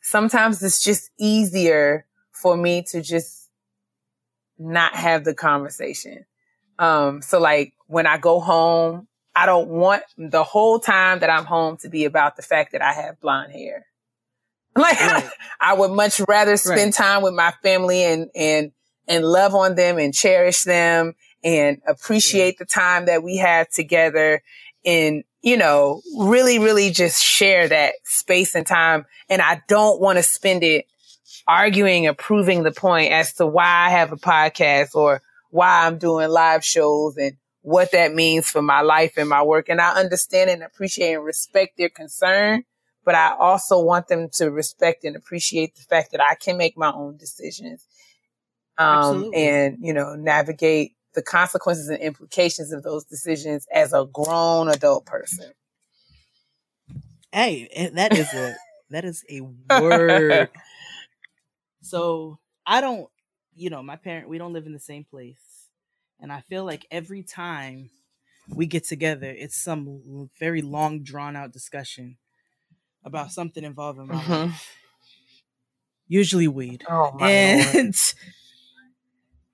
[0.01, 3.49] sometimes it's just easier for me to just
[4.57, 6.25] not have the conversation.
[6.79, 11.45] Um, so like when I go home, I don't want the whole time that I'm
[11.45, 13.85] home to be about the fact that I have blonde hair.
[14.75, 15.31] Like Right.
[15.59, 16.93] I would much rather spend Right.
[16.93, 18.71] time with my family and and
[19.07, 24.41] and love on them and cherish them and appreciate the time that we have together
[24.85, 30.17] and you know really really just share that space and time and I don't want
[30.17, 30.85] to spend it
[31.47, 35.97] arguing or proving the point as to why I have a podcast or why I'm
[35.97, 39.69] doing live shows and what that means for my life and my work.
[39.69, 42.63] And I understand and appreciate and respect their concern,
[43.03, 46.77] but I also want them to respect and appreciate the fact that I can make
[46.77, 47.85] my own decisions.
[48.77, 54.69] Um, and, you know, navigate the consequences and implications of those decisions as a grown
[54.69, 55.51] adult person.
[57.33, 58.55] Hey, that is a
[58.91, 60.49] that is a word.
[61.81, 63.09] so I don't,
[63.55, 65.69] you know, my parent, we don't live in the same place,
[66.19, 67.89] and I feel like every time
[68.55, 72.17] we get together, it's some very long, drawn out discussion
[73.03, 74.23] about something involving my Mhm.
[74.23, 74.77] life.
[76.07, 77.95] Usually weed, Oh my and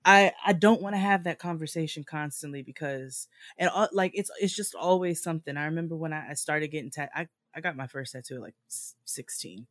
[0.04, 3.28] I I don't want to have that conversation constantly because
[3.58, 5.56] and uh, like it's it's just always something.
[5.56, 8.42] I remember when I, I started getting tat I I got my first tattoo at
[8.42, 8.56] like
[9.04, 9.66] sixteen,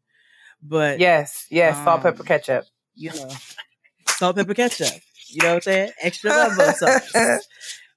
[0.63, 2.67] but Yes, yes, salt, pepper, Um, ketchup.
[2.95, 3.41] you know,
[4.07, 5.01] salt, pepper, ketchup.
[5.29, 5.91] You know what I'm saying?
[6.01, 7.49] Extra gumbo sauce.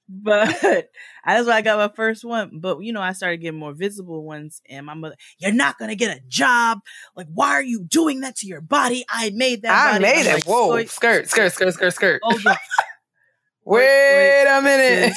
[0.09, 0.59] But
[1.25, 2.59] that's why I got my first one.
[2.59, 5.95] But you know, I started getting more visible ones, and my mother, "You're not gonna
[5.95, 6.79] get a job.
[7.15, 9.03] Like, why are you doing that to your body?
[9.09, 9.73] I made that.
[9.73, 10.33] I body." made I'm it.
[10.35, 12.21] like, Whoa, "Soy- skirt, skirt, skirt, skirt, skirt.
[12.23, 12.55] Hold on.
[13.65, 15.13] Wait, a minute.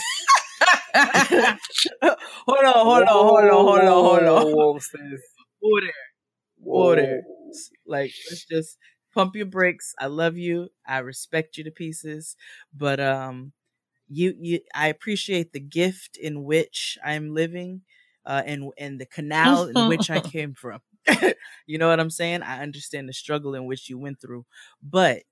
[0.95, 4.53] hold on, hold on, hold on, hold on, hold on.
[4.53, 4.91] Whoa, sis.
[5.63, 5.93] There,
[6.59, 7.23] whoa there.
[7.87, 8.77] Like, let's just
[9.15, 9.95] pump your brakes.
[10.01, 10.71] I love you.
[10.87, 12.35] I respect you to pieces,
[12.77, 13.53] but um,
[14.11, 17.83] you, you, I appreciate the gift in which I'm living,
[18.27, 20.81] uh, and and the canal in which I came from.
[21.67, 22.43] you know what I'm saying?
[22.43, 24.45] I understand the struggle in which you went through,
[24.83, 25.23] but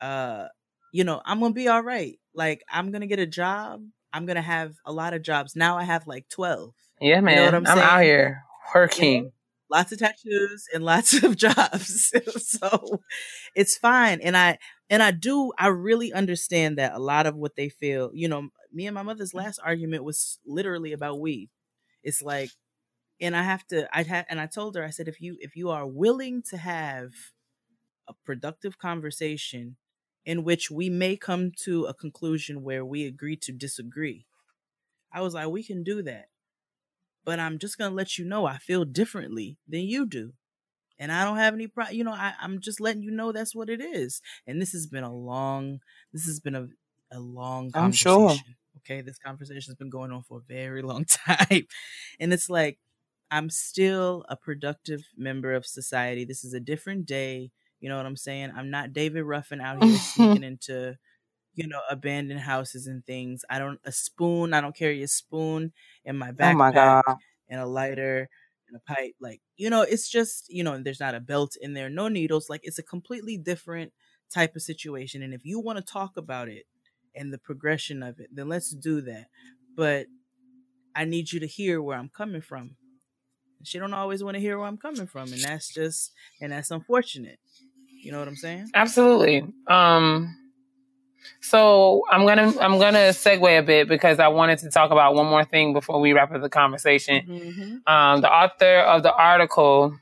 [0.00, 0.46] uh,
[0.92, 2.18] you know, I'm gonna be all right.
[2.34, 3.82] Like, I'm gonna get a job.
[4.12, 5.54] I'm gonna have a lot of jobs.
[5.54, 6.72] Now I have like 12.
[7.00, 7.44] Yeah, man.
[7.44, 8.42] what I'm I'm, out here
[8.74, 9.32] working.
[9.70, 12.12] lots of tattoos and lots of jobs.
[12.38, 13.00] so
[13.54, 14.20] it's fine.
[14.20, 14.58] And I
[14.88, 18.48] and I do I really understand that a lot of what they feel, you know,
[18.72, 19.38] me and my mother's mm.
[19.38, 21.50] last argument was literally about weed.
[22.02, 22.50] It's like
[23.20, 25.56] and I have to I had and I told her I said if you if
[25.56, 27.10] you are willing to have
[28.08, 29.76] a productive conversation
[30.24, 34.26] in which we may come to a conclusion where we agree to disagree.
[35.12, 36.28] I was like we can do that
[37.26, 40.32] but I'm just gonna let you know I feel differently than you do.
[40.98, 43.54] And I don't have any pro you know, I, I'm just letting you know that's
[43.54, 44.20] what it is.
[44.46, 45.80] And this has been a long
[46.12, 46.68] this has been a,
[47.12, 48.12] a long conversation.
[48.12, 48.36] I'm sure.
[48.78, 51.66] Okay, this conversation has been going on for a very long time.
[52.20, 52.78] And it's like
[53.30, 56.24] I'm still a productive member of society.
[56.24, 57.50] This is a different day.
[57.80, 58.52] You know what I'm saying?
[58.56, 60.96] I'm not David Ruffin out here sneaking into
[61.56, 63.44] you know, abandoned houses and things.
[63.50, 64.52] I don't a spoon.
[64.52, 65.72] I don't carry a spoon
[66.04, 66.52] in my backpack.
[66.52, 67.14] Oh my!
[67.48, 68.28] And a lighter
[68.68, 69.14] and a pipe.
[69.20, 72.48] Like you know, it's just you know, there's not a belt in there, no needles.
[72.50, 73.92] Like it's a completely different
[74.32, 75.22] type of situation.
[75.22, 76.64] And if you want to talk about it
[77.14, 79.26] and the progression of it, then let's do that.
[79.76, 80.06] But
[80.94, 82.76] I need you to hear where I'm coming from.
[83.62, 86.70] She don't always want to hear where I'm coming from, and that's just and that's
[86.70, 87.38] unfortunate.
[88.02, 88.70] You know what I'm saying?
[88.74, 89.46] Absolutely.
[89.66, 90.36] Um
[91.40, 95.26] so I'm gonna I'm gonna segue a bit because I wanted to talk about one
[95.26, 97.26] more thing before we wrap up the conversation.
[97.26, 97.92] Mm-hmm.
[97.92, 99.98] Um, the author of the article,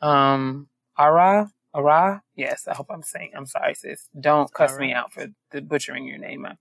[0.00, 0.68] um,
[0.98, 3.32] Ara Ara, yes, I hope I'm saying.
[3.36, 4.08] I'm sorry, sis.
[4.18, 4.80] Don't cuss right.
[4.80, 6.46] me out for the butchering your name.
[6.46, 6.56] I,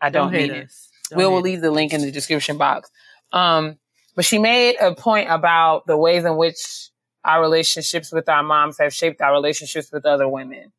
[0.00, 0.72] I don't, don't mean it.
[1.10, 2.90] Don't we will leave the link in the description box.
[3.32, 3.78] Um,
[4.16, 6.90] but she made a point about the ways in which
[7.24, 10.72] our relationships with our moms have shaped our relationships with other women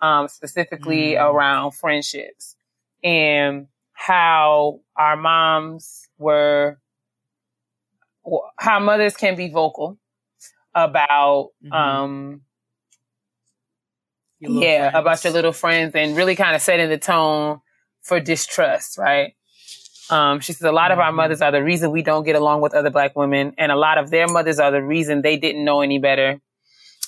[0.00, 1.24] um, specifically mm.
[1.24, 2.56] around friendships
[3.02, 6.78] and how our moms were,
[8.58, 9.98] how mothers can be vocal
[10.74, 11.72] about, mm-hmm.
[11.72, 12.40] um,
[14.40, 15.02] yeah, friends.
[15.02, 17.60] about your little friends and really kind of setting the tone
[18.02, 19.32] for distrust, right?
[20.10, 20.92] Um, she says a lot mm-hmm.
[20.92, 21.16] of our mm-hmm.
[21.16, 23.98] mothers are the reason we don't get along with other black women, and a lot
[23.98, 26.40] of their mothers are the reason they didn't know any better.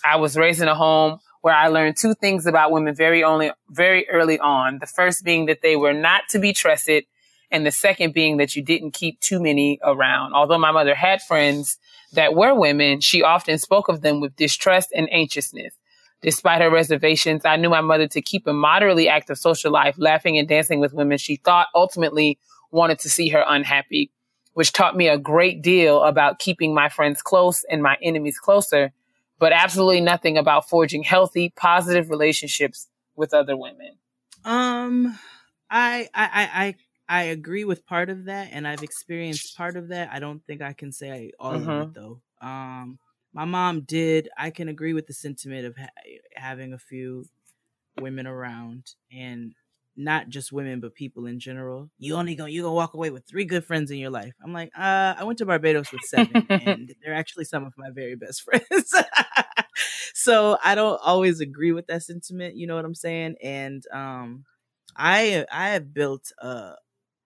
[0.04, 3.52] I was raised in a home where I learned two things about women very only,
[3.70, 4.78] very early on.
[4.78, 7.04] The first being that they were not to be trusted.
[7.52, 10.34] And the second being that you didn't keep too many around.
[10.34, 11.78] Although my mother had friends
[12.12, 15.74] that were women, she often spoke of them with distrust and anxiousness.
[16.22, 20.38] Despite her reservations, I knew my mother to keep a moderately active social life, laughing
[20.38, 22.38] and dancing with women she thought ultimately
[22.70, 24.12] wanted to see her unhappy,
[24.52, 28.92] which taught me a great deal about keeping my friends close and my enemies closer
[29.40, 32.86] but absolutely nothing about forging healthy, positive relationships
[33.16, 33.96] with other women.
[34.44, 35.18] Um,
[35.68, 36.74] I, I, I,
[37.08, 40.10] I agree with part of that, and I've experienced part of that.
[40.12, 41.68] I don't think I can say all mm-hmm.
[41.68, 42.00] of it mm-hmm.
[42.00, 42.20] though.
[42.46, 42.98] Um,
[43.32, 44.28] my mom did.
[44.36, 45.88] I can agree with the sentiment of ha-
[46.36, 47.24] having a few
[47.98, 49.54] women around, and
[49.96, 51.90] not just women but people in general.
[51.98, 54.34] You only go you gonna walk away with three good friends in your life.
[54.42, 57.90] I'm like, uh, I went to Barbados with seven, and they're actually some of my
[57.90, 58.94] very best friends.
[60.14, 62.56] so I don't always agree with that sentiment.
[62.56, 63.36] You know what I'm saying?
[63.42, 64.44] And um,
[64.96, 66.74] I I have built a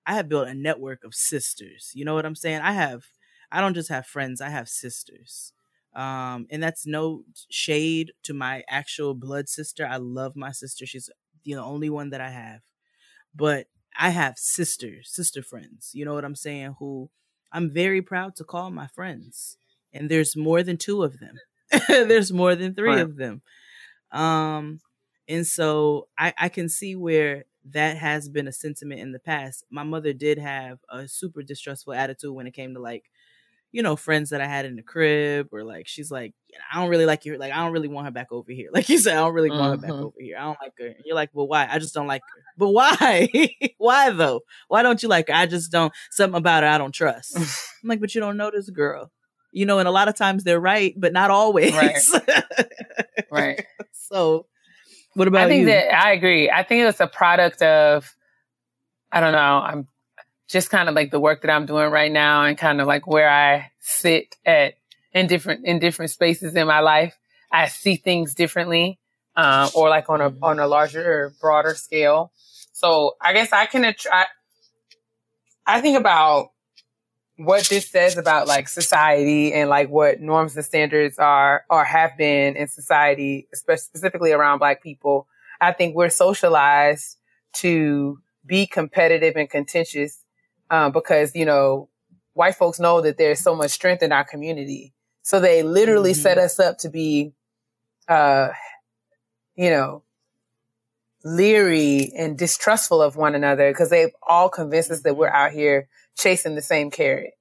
[0.07, 1.91] I have built a network of sisters.
[1.95, 2.61] You know what I'm saying?
[2.61, 3.05] I have
[3.51, 4.41] I don't just have friends.
[4.41, 5.53] I have sisters.
[5.95, 9.87] Um, and that's no shade to my actual blood sister.
[9.87, 10.87] I love my sister.
[10.87, 11.09] She's
[11.45, 12.61] the only one that I have.
[13.35, 13.67] But
[13.99, 17.11] I have sisters, sister friends, you know what I'm saying, who
[17.53, 19.57] I'm very proud to call my friends.
[19.93, 21.37] And there's more than two of them.
[21.89, 23.01] there's more than three right.
[23.01, 23.43] of them.
[24.11, 24.81] Um
[25.29, 29.65] and so I, I can see where that has been a sentiment in the past.
[29.71, 33.05] My mother did have a super distrustful attitude when it came to like
[33.75, 36.33] you know, friends that I had in the crib, or like she's like,
[36.73, 37.37] I don't really like you.
[37.37, 38.71] Like I don't really want her back over here.
[38.73, 39.71] Like you said, I don't really want mm-hmm.
[39.71, 40.05] her back mm-hmm.
[40.05, 40.37] over here.
[40.39, 40.87] I don't like her.
[40.87, 41.67] And you're like, well, why?
[41.69, 42.43] I just don't like her.
[42.57, 43.29] But why?
[43.79, 44.43] why though?
[44.69, 45.35] Why don't you like her?
[45.35, 45.93] I just don't.
[46.13, 47.37] Something about her I don't trust.
[47.37, 49.11] I'm like, but you don't know this girl.
[49.51, 51.75] You know, and a lot of times they're right, but not always.
[51.75, 51.99] Right.
[53.33, 53.67] right.
[53.93, 54.47] So,
[55.15, 55.67] what about I think you?
[55.67, 56.49] that I agree.
[56.49, 58.15] I think it's a product of.
[59.11, 59.39] I don't know.
[59.39, 59.89] I'm
[60.49, 63.07] just kind of like the work that I'm doing right now and kind of like
[63.07, 64.75] where I sit at
[65.13, 67.19] in different in different spaces in my life.
[67.51, 68.99] I see things differently,
[69.37, 72.33] um, or like on a on a larger, broader scale.
[72.73, 74.31] So I guess I can attract.
[75.67, 76.51] I think about
[77.37, 82.17] what this says about like society and like what norms and standards are or have
[82.17, 85.27] been in society, especially specifically around Black people.
[85.61, 87.17] I think we're socialized
[87.55, 90.24] to be competitive and contentious
[90.71, 91.89] um, because you know
[92.35, 94.93] white folks know that there's so much strength in our community.
[95.23, 96.17] So they literally Mhm.
[96.23, 97.33] set us up to be,
[98.09, 98.49] uh,
[99.55, 100.03] you know,
[101.25, 105.89] leery and distrustful of one another because they've all convinced us that we're out here
[106.19, 107.33] chasing the same carrot,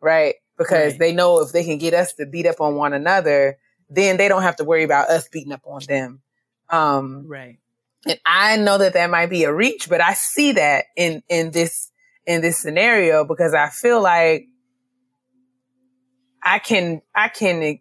[0.00, 0.36] right?
[0.56, 0.98] Because Right.
[0.98, 3.58] they know if they can get us to beat up on one another,
[3.90, 6.22] then they don't have to worry about us beating up on them.
[6.70, 7.58] Um, Right.
[8.06, 11.50] and I know that that might be a reach, but I see that in, in
[11.50, 11.90] this,
[12.26, 14.46] in this scenario because I feel like
[16.42, 17.78] I can, I can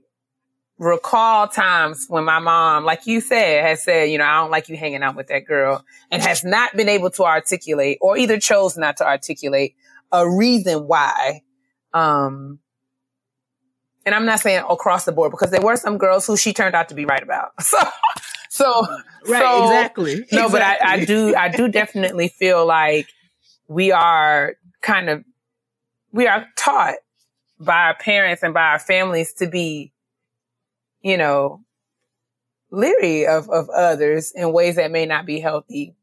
[0.78, 4.70] recall times when my mom, like you said, has said, you know, I don't like
[4.70, 8.40] you hanging out with that girl and has not been able to articulate or either
[8.40, 9.76] chose not to articulate
[10.12, 11.42] a reason why.
[11.94, 12.60] Um,
[14.06, 16.74] and I'm not saying across the board because there were some girls who she turned
[16.76, 17.52] out to be right about.
[17.64, 17.78] So,
[18.50, 18.88] so,
[19.28, 19.40] Right.
[19.42, 20.26] so- exactly.
[20.34, 23.08] no, but I, I do, I do definitely feel like
[23.72, 25.24] we are kind of,
[26.12, 26.96] we are taught
[27.58, 29.94] by our parents and by our families to be,
[31.02, 31.62] you know,
[32.70, 35.96] leery of, of others in ways that may not be healthy.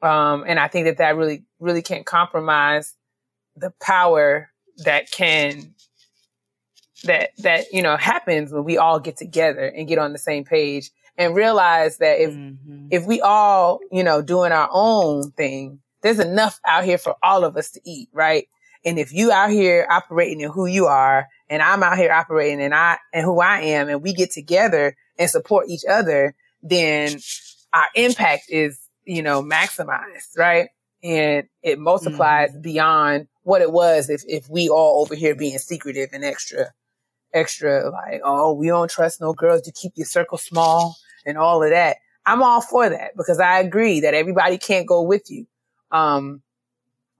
[0.00, 2.94] Um, and I think that that really, really can compromise
[3.56, 4.50] the power
[4.84, 5.74] that can,
[7.02, 10.44] that, that, you know, happens when we all get together and get on the same
[10.44, 12.86] page and realize that if Mhm.
[12.92, 17.44] if we all, you know, doing our own thing, there's enough out here for all
[17.44, 18.46] of us to eat, right?
[18.84, 22.62] And if you out here operating in who you are, and I'm out here operating
[22.62, 27.18] and I and who I am, and we get together and support each other, then
[27.72, 30.68] our impact is, you know, maximized, right?
[31.02, 32.62] And it multiplies mm-hmm.
[32.62, 36.66] beyond what it was if if we all over here being secretive and extra,
[37.34, 39.62] extra like, oh, we don't trust no girls.
[39.62, 40.96] to keep your circle small
[41.26, 41.96] and all of that.
[42.26, 45.46] I'm all for that because I agree that everybody can't go with you.
[45.90, 46.42] Um,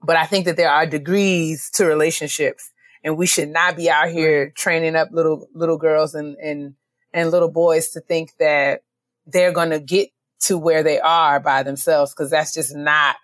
[0.03, 2.71] but I think that there are degrees to relationships
[3.03, 6.75] and we should not be out here training up little, little girls and, and,
[7.13, 8.83] and little boys to think that
[9.27, 10.11] they're going to get
[10.41, 13.17] to where they are by themselves because that's just not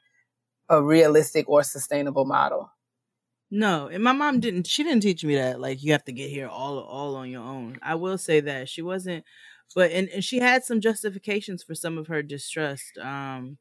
[0.69, 2.71] a realistic or sustainable model.
[3.51, 4.67] No, and my mom didn't.
[4.67, 5.61] She didn't teach me that.
[5.61, 7.79] Like you have to get here all all on your own.
[7.83, 9.25] I will say that she wasn't,
[9.75, 12.99] but and, and she had some justifications for some of her distrust.
[12.99, 13.59] Um,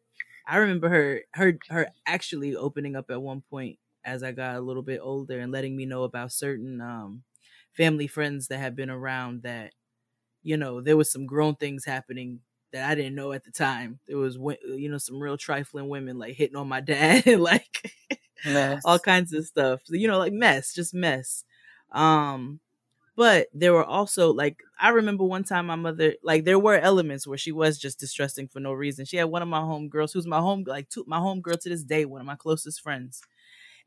[0.48, 4.62] I remember her her her actually opening up at one point as I got a
[4.62, 7.24] little bit older and letting me know about certain um
[7.74, 9.74] family friends that had been around that
[10.44, 12.42] you know there was some grown things happening
[12.74, 14.00] that I didn't know at the time.
[14.08, 17.94] There was you know some real trifling women like hitting on my dad and like
[18.46, 18.86] Mess.
[18.86, 19.82] all kinds of stuff.
[19.86, 21.44] So, you know, like mess, just mess.
[21.92, 22.60] Um,
[23.16, 27.28] but there were also like I remember one time my mother like there were elements
[27.28, 29.06] where she was just distrusting for no reason.
[29.06, 31.70] She had one of my home girls who's my home like two, my homegirl to
[31.70, 33.22] this day, one of my closest friends.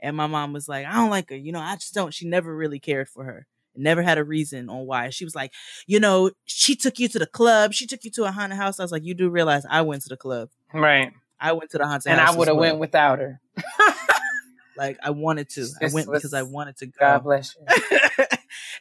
[0.00, 2.12] And my mom was like, I don't like her, you know, I just don't.
[2.12, 3.46] She never really cared for her.
[3.74, 5.10] Never had a reason on why.
[5.10, 5.52] She was like,
[5.86, 8.78] you know, she took you to the club, she took you to a haunted house.
[8.78, 10.50] I was like, you do realize I went to the club.
[10.72, 11.12] right.
[11.40, 12.34] I went to the haunted And house.
[12.34, 12.70] I would have well.
[12.70, 13.40] went without her.
[14.76, 15.66] like I wanted to.
[15.82, 16.92] I went because I wanted to go.
[17.00, 18.26] God bless you.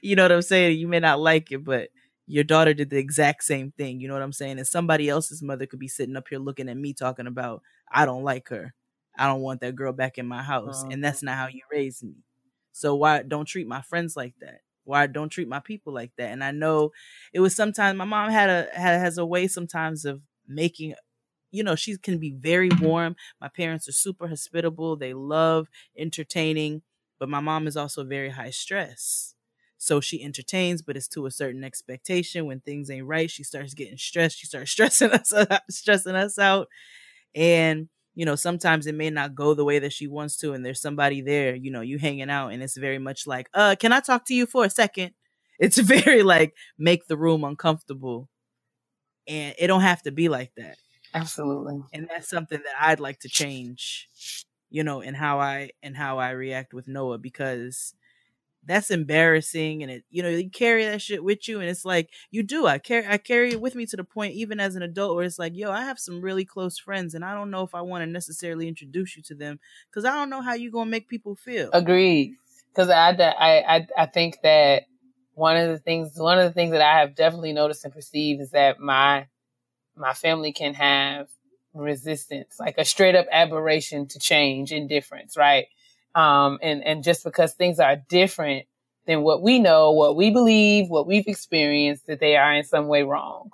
[0.06, 0.78] you know what I'm saying?
[0.78, 1.90] You may not like it, but
[2.28, 4.00] your daughter did the exact same thing.
[4.00, 4.58] You know what I'm saying?
[4.58, 8.06] And somebody else's mother could be sitting up here looking at me talking about, I
[8.06, 8.74] don't like her.
[9.18, 10.84] I don't want that girl back in my house.
[10.86, 10.90] Oh.
[10.92, 12.18] And that's not how you raised me.
[12.72, 14.60] So why don't treat my friends like that?
[14.84, 16.32] Why don't treat my people like that?
[16.32, 16.92] And I know
[17.34, 20.94] it was sometimes my mom had a had has a way sometimes of making
[21.52, 23.16] you know, she can be very warm.
[23.40, 24.98] My parents are super hospitable.
[24.98, 26.82] They love entertaining,
[27.18, 29.35] but my mom is also very high stress.
[29.86, 32.46] So she entertains, but it's to a certain expectation.
[32.46, 34.40] When things ain't right, she starts getting stressed.
[34.40, 36.68] She starts stressing us out, stressing us out.
[37.36, 40.66] And, you know, sometimes it may not go the way that she wants to, and
[40.66, 43.92] there's somebody there, you know, you hanging out, and it's very much like, uh, can
[43.92, 45.12] I talk to you for a second?
[45.60, 48.30] It's very like make the room uncomfortable.
[49.28, 50.78] And it don't have to be like that
[51.14, 51.82] Absolutely.
[51.94, 54.08] and that's something that I'd like to change,
[54.70, 57.94] you know, in how I and how I react with Noah because
[58.66, 62.10] that's embarrassing and it you know you carry that shit with you and it's like
[62.32, 64.82] you do I carry I carry it with me to the point even as an
[64.82, 67.64] adult where it's like yo I have some really close friends and I don't know
[67.64, 69.60] if I want to necessarily introduce you to them
[69.90, 71.70] because I don't know how you gonna make people feel.
[71.74, 72.36] Agreed.
[72.74, 74.84] Because I, I, I, think that
[75.34, 78.42] one of the things, one of the things that I have definitely noticed and perceived
[78.42, 79.28] is that my,
[79.96, 81.30] my family can have
[81.74, 85.68] resistance, like a straight up aberration to change and difference, right?
[86.16, 88.66] Um, and, and just because things are different
[89.06, 92.88] than what we know, what we believe, what we've experienced, that they are in some
[92.88, 93.52] way wrong.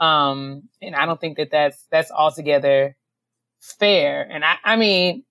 [0.00, 2.96] Um, and I don't think that that's, that's altogether
[3.60, 4.28] fair.
[4.28, 5.24] And I, I mean,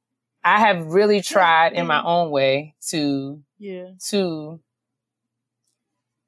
[0.44, 3.90] I have really tried in my own way to Yeah.
[4.10, 4.60] to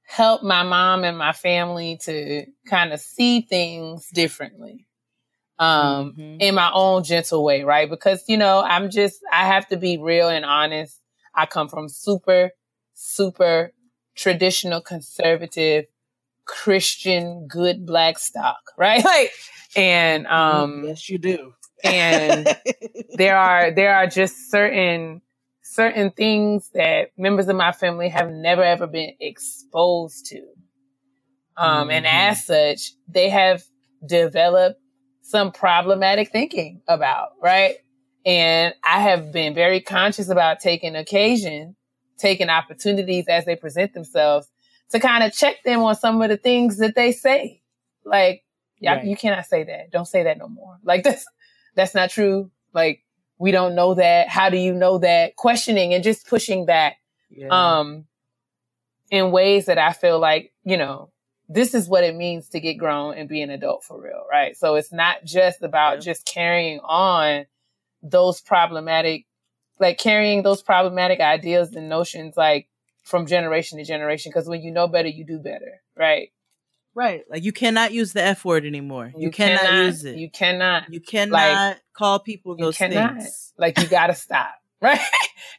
[0.08, 4.86] help my mom and my family to kind of see things differently
[5.60, 6.42] um mm-hmm.
[6.42, 9.98] in my own gentle way right because you know i'm just i have to be
[9.98, 11.00] real and honest
[11.34, 12.52] i come from super
[12.94, 13.72] super
[14.16, 15.86] traditional conservative
[16.46, 19.32] christian good black stock right like
[19.76, 20.34] and mm-hmm.
[20.34, 21.54] um yes you do
[21.84, 22.58] and
[23.14, 25.22] there are there are just certain
[25.66, 30.40] certain things that members of my family have never ever been exposed to.
[31.58, 31.92] Um, mm-hmm.
[31.92, 33.64] and as such, they have
[34.06, 34.80] developed
[35.26, 37.78] some problematic thinking about, right?
[38.28, 41.76] And I have been very conscious about taking occasion,
[42.20, 44.48] taking opportunities as they present themselves
[44.92, 47.64] to kind of check them on some of the things that they say.
[48.06, 48.44] Like,
[48.80, 49.06] yeah, right.
[49.06, 49.90] you cannot say that.
[49.92, 50.78] Don't say that no more.
[50.84, 51.26] Like that's,
[51.74, 52.52] that's not true.
[52.72, 53.02] Like,
[53.40, 54.30] we don't know that.
[54.30, 55.38] How do you know that?
[55.38, 56.98] Questioning and just pushing back.
[57.32, 57.48] Yeah.
[57.48, 58.06] Um,
[59.10, 61.10] in ways that I feel like, you know,
[61.48, 64.58] this is what it means to get grown and be an adult for real, right?
[64.58, 66.00] So it's not just about yeah.
[66.12, 67.46] just carrying on
[68.02, 69.26] those problematic,
[69.80, 72.68] like carrying those problematic ideas and notions, like
[73.04, 74.32] from generation to generation.
[74.32, 76.30] Cause when you know better, you do better, right?
[76.96, 77.26] Right.
[77.30, 79.12] Like you cannot use the F word anymore.
[79.16, 80.18] You, you cannot, cannot, use it.
[80.18, 80.92] You cannot.
[80.92, 83.54] You cannot like, call people those things.
[83.58, 84.56] Like you gotta stop.
[84.82, 85.00] Right.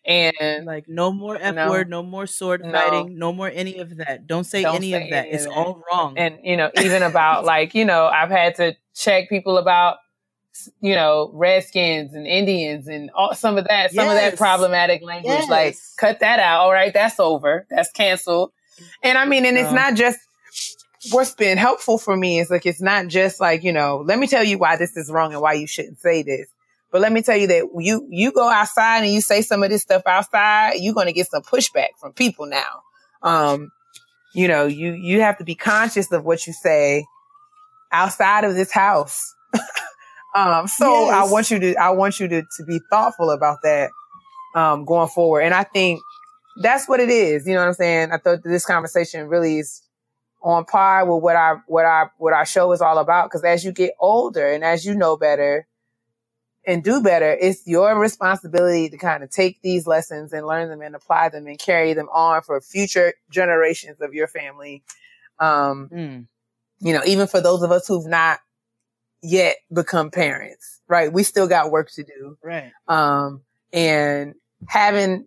[0.05, 3.79] And like no more F no, word, no more sword no, fighting, no more any
[3.79, 4.27] of that.
[4.27, 5.27] Don't say don't any say of that.
[5.27, 5.59] Any it's of that.
[5.59, 6.17] all wrong.
[6.17, 9.97] And you know, even about like, you know, I've had to check people about
[10.81, 14.15] you know, Redskins and Indians and all, some of that, some yes.
[14.15, 15.35] of that problematic language.
[15.35, 15.51] Yes.
[15.51, 16.61] Like, cut that out.
[16.61, 17.67] All right, that's over.
[17.69, 18.53] That's canceled.
[19.03, 20.19] And I mean, and it's not just
[21.11, 24.27] what's been helpful for me is like it's not just like you know let me
[24.27, 26.49] tell you why this is wrong and why you shouldn't say this
[26.97, 29.69] but let me tell you that you you go outside and you say some of
[29.69, 32.81] this stuff outside you're going to get some pushback from people now
[33.23, 33.71] um
[34.35, 37.05] you know you you have to be conscious of what you say
[37.93, 39.35] outside of this house
[40.35, 41.13] um so yes.
[41.13, 43.91] i want you to i want you to to be thoughtful about that
[44.55, 46.01] um going forward and i think
[46.63, 49.83] that's what it is you know what i'm saying i thought this conversation really is
[50.43, 53.27] on par with what our what our what our show is all about.
[53.27, 55.67] Because as you get older and as you know better
[56.67, 60.83] and do better, it's your responsibility to kind of take these lessons and learn them
[60.83, 64.83] and apply them and carry them on for future generations of your family.
[65.39, 66.27] Um, mm.
[66.81, 68.41] You know, even for those of us who've not
[69.23, 71.13] yet become parents, right?
[71.13, 72.73] We still got work to do, right?
[72.89, 73.43] Um,
[73.73, 74.35] and
[74.69, 75.27] having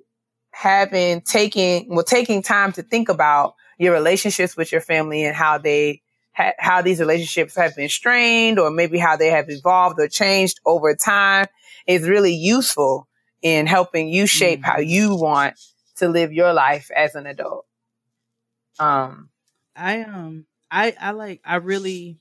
[0.51, 5.57] having taking well taking time to think about your relationships with your family and how
[5.57, 6.01] they
[6.39, 10.59] ha- how these relationships have been strained or maybe how they have evolved or changed
[10.65, 11.47] over time
[11.85, 13.07] is really useful
[13.41, 14.71] in helping you shape mm-hmm.
[14.71, 15.59] how you want
[15.97, 17.65] to live your life as an adult.
[18.79, 19.29] Um
[19.75, 22.17] I um I I like I really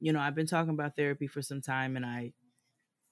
[0.00, 2.32] you know, I've been talking about therapy for some time and I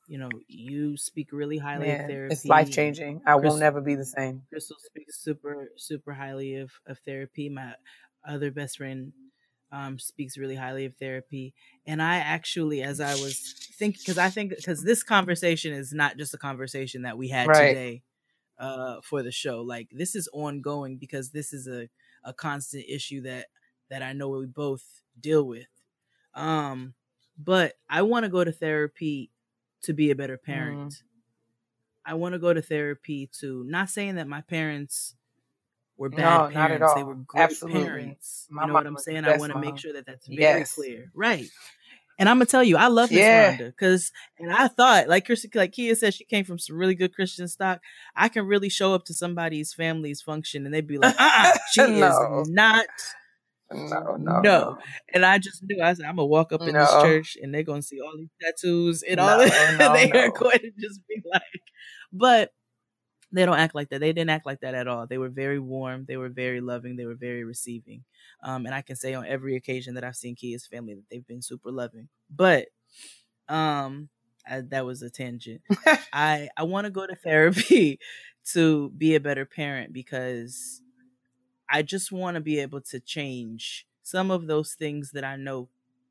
[0.08, 2.32] you know, you speak really highly Man, of therapy.
[2.32, 3.22] It's life changing.
[3.26, 4.42] I Crystal, will never be the same.
[4.48, 7.48] Crystal speaks super, super highly of, of therapy.
[7.48, 7.74] My
[8.24, 9.12] other best friend
[9.72, 11.54] um, speaks really highly of therapy.
[11.86, 16.16] And I actually, as I was thinking, because I think, because this conversation is not
[16.16, 17.68] just a conversation that we had right.
[17.68, 18.02] today
[18.58, 19.62] uh, for the show.
[19.62, 21.88] Like this is ongoing because this is a,
[22.24, 23.46] a constant issue that,
[23.90, 24.84] that I know we both
[25.20, 25.68] deal with.
[26.34, 26.94] Um,
[27.38, 29.30] but I want to go to therapy
[29.82, 30.92] to be a better parent.
[30.92, 31.02] Mm.
[32.04, 35.16] I want to go to therapy to not saying that my parents
[35.96, 36.94] were bad no, parents.
[36.94, 37.84] They were great Absolutely.
[37.84, 38.46] parents.
[38.50, 39.24] My you know what I'm saying?
[39.24, 40.74] I want to make sure that that's very yes.
[40.74, 41.10] clear.
[41.14, 41.48] Right.
[42.18, 43.56] And I'm gonna tell you, I love Miss yeah.
[43.56, 46.94] Rhonda because, and I thought, like Chris, like Kia said, she came from some really
[46.94, 47.82] good Christian stock.
[48.14, 51.86] I can really show up to somebody's family's function and they'd be like, uh-uh, she
[51.86, 52.40] no.
[52.40, 52.86] is not
[53.72, 54.78] no, no, no.
[55.12, 56.80] And I just knew I said I'm gonna walk up in no.
[56.80, 59.52] this church and they're gonna see all these tattoos and all this.
[59.78, 61.42] No, they are going to just be like,
[62.12, 62.52] but
[63.32, 64.00] they don't act like that.
[64.00, 65.06] They didn't act like that at all.
[65.06, 66.04] They were very warm.
[66.06, 66.96] They were very loving.
[66.96, 68.04] They were very receiving.
[68.42, 71.26] Um, and I can say on every occasion that I've seen Kia's family that they've
[71.26, 72.08] been super loving.
[72.30, 72.68] But
[73.48, 74.08] um,
[74.46, 75.62] I, that was a tangent.
[76.12, 78.00] I I want to go to therapy
[78.52, 80.82] to be a better parent because
[81.68, 85.68] I just want to be able to change some of those things that I know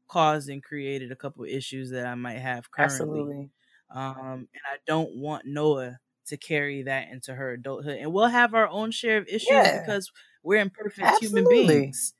[0.07, 3.27] caused and created a couple issues that I might have currently.
[3.27, 3.51] Absolutely.
[3.89, 7.99] Um, and I don't want Noah to carry that into her adulthood.
[7.99, 9.81] And we'll have our own share of issues yeah.
[9.81, 10.11] because
[10.43, 11.57] we're imperfect Absolutely.
[11.57, 12.13] human beings.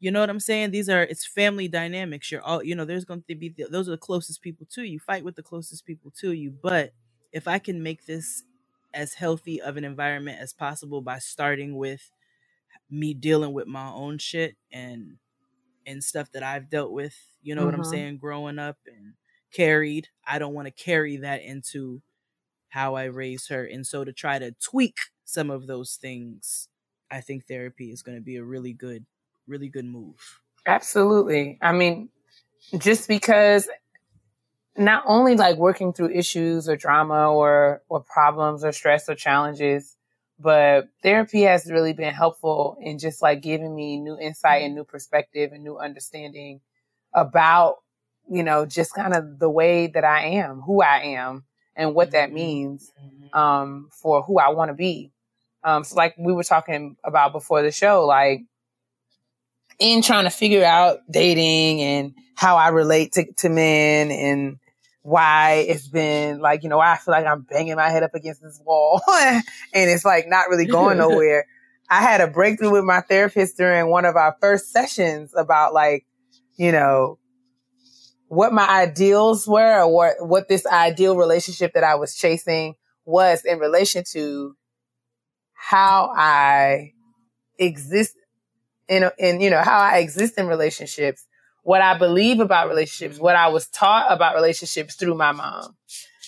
[0.00, 0.72] You know what I'm saying?
[0.72, 2.30] These are it's family dynamics.
[2.32, 2.84] You're all you know.
[2.84, 4.98] There's going to be those are the closest people to you.
[4.98, 6.52] Fight with the closest people to you.
[6.60, 6.92] But
[7.32, 8.42] if I can make this
[8.92, 12.10] as healthy of an environment as possible by starting with
[12.90, 15.18] me dealing with my own shit and
[15.86, 17.66] and stuff that I've dealt with, you know mm-hmm.
[17.66, 17.90] what I'm mm-hmm.
[17.90, 19.14] saying, growing up and
[19.52, 20.08] carried.
[20.26, 22.02] I don't want to carry that into
[22.72, 23.64] how I raise her.
[23.64, 26.68] And so to try to tweak some of those things,
[27.10, 29.04] I think therapy is going to be a really good,
[29.46, 30.40] really good move.
[30.66, 31.58] Absolutely.
[31.60, 32.08] I mean,
[32.78, 33.68] just because
[34.76, 39.96] not only like working through issues or drama or or problems or stress or challenges
[40.38, 44.84] but therapy has really been helpful in just like giving me new insight and new
[44.84, 46.60] perspective and new understanding
[47.14, 47.76] about
[48.30, 51.44] you know just kind of the way that i am who i am
[51.76, 52.36] and what that mm-hmm.
[52.36, 53.38] means mm-hmm.
[53.38, 55.10] um, for who i want to be
[55.64, 58.42] um, so like we were talking about before the show like
[59.78, 64.58] in trying to figure out dating and how i relate to, to men and
[65.02, 68.40] why it's been like, you know, I feel like I'm banging my head up against
[68.40, 69.42] this wall and
[69.74, 71.46] it's like not really going nowhere.
[71.90, 76.06] I had a breakthrough with my therapist during one of our first sessions about like,
[76.56, 77.18] you know,
[78.32, 83.44] what my ideals were or what, what this ideal relationship that I was chasing was
[83.44, 84.56] in relation to
[85.52, 86.94] how I
[87.58, 88.16] exist
[88.88, 91.26] in, in, you know, how I exist in relationships
[91.62, 95.76] what I believe about relationships, what I was taught about relationships through my mom.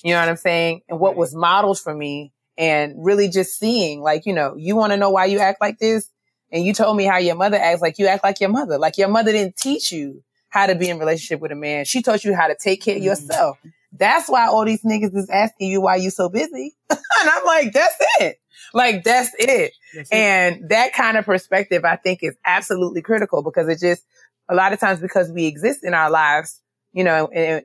[0.03, 0.83] You know what I'm saying?
[0.91, 4.93] And what was modeled for me and really just seeing like, you know, you want
[4.93, 6.09] to know why you act like this?
[6.53, 8.79] And you told me how your mother acts like you act like your mother.
[8.79, 10.23] Like your mother didn't teach you
[10.55, 11.85] how to be in relationship with a man.
[11.85, 13.09] She taught you how to take care of mm-hmm.
[13.09, 13.59] yourself.
[13.91, 16.77] That's why all these niggas is asking you why you so busy.
[16.91, 18.39] and I'm like, that's it.
[18.73, 19.73] Like that's it.
[19.93, 20.69] That's and it.
[20.69, 24.05] that kind of perspective I think is absolutely critical because it just
[24.49, 26.61] a lot of times because we exist in our lives,
[26.93, 27.65] you know, and,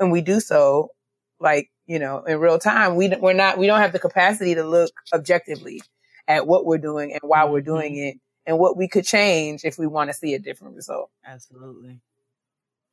[0.00, 0.90] and we do so
[1.38, 4.64] like, you know, in real time, we, we're not, we don't have the capacity to
[4.64, 5.80] look objectively
[6.26, 7.52] at what we're doing and why mm-hmm.
[7.52, 8.16] we're doing it
[8.46, 11.10] and what we could change if we want to see a different result.
[11.24, 12.00] Absolutely.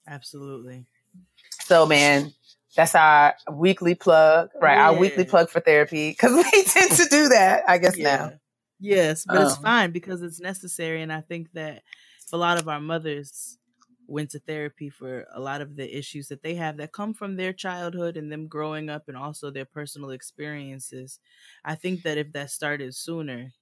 [0.07, 0.85] Absolutely.
[1.61, 2.33] So man,
[2.75, 4.75] that's our weekly plug, right?
[4.75, 4.89] Yeah.
[4.89, 8.15] Our weekly plug for therapy because we tend to do that, I guess yeah.
[8.15, 8.31] now.
[8.79, 11.83] Yes, but um, it's fine because it's necessary, and I think that
[12.33, 13.57] a lot of our mothers
[14.07, 17.35] went to therapy for a lot of the issues that they have that come from
[17.35, 21.19] their childhood and them growing up and also their personal experiences.
[21.63, 23.53] I think that if that started sooner,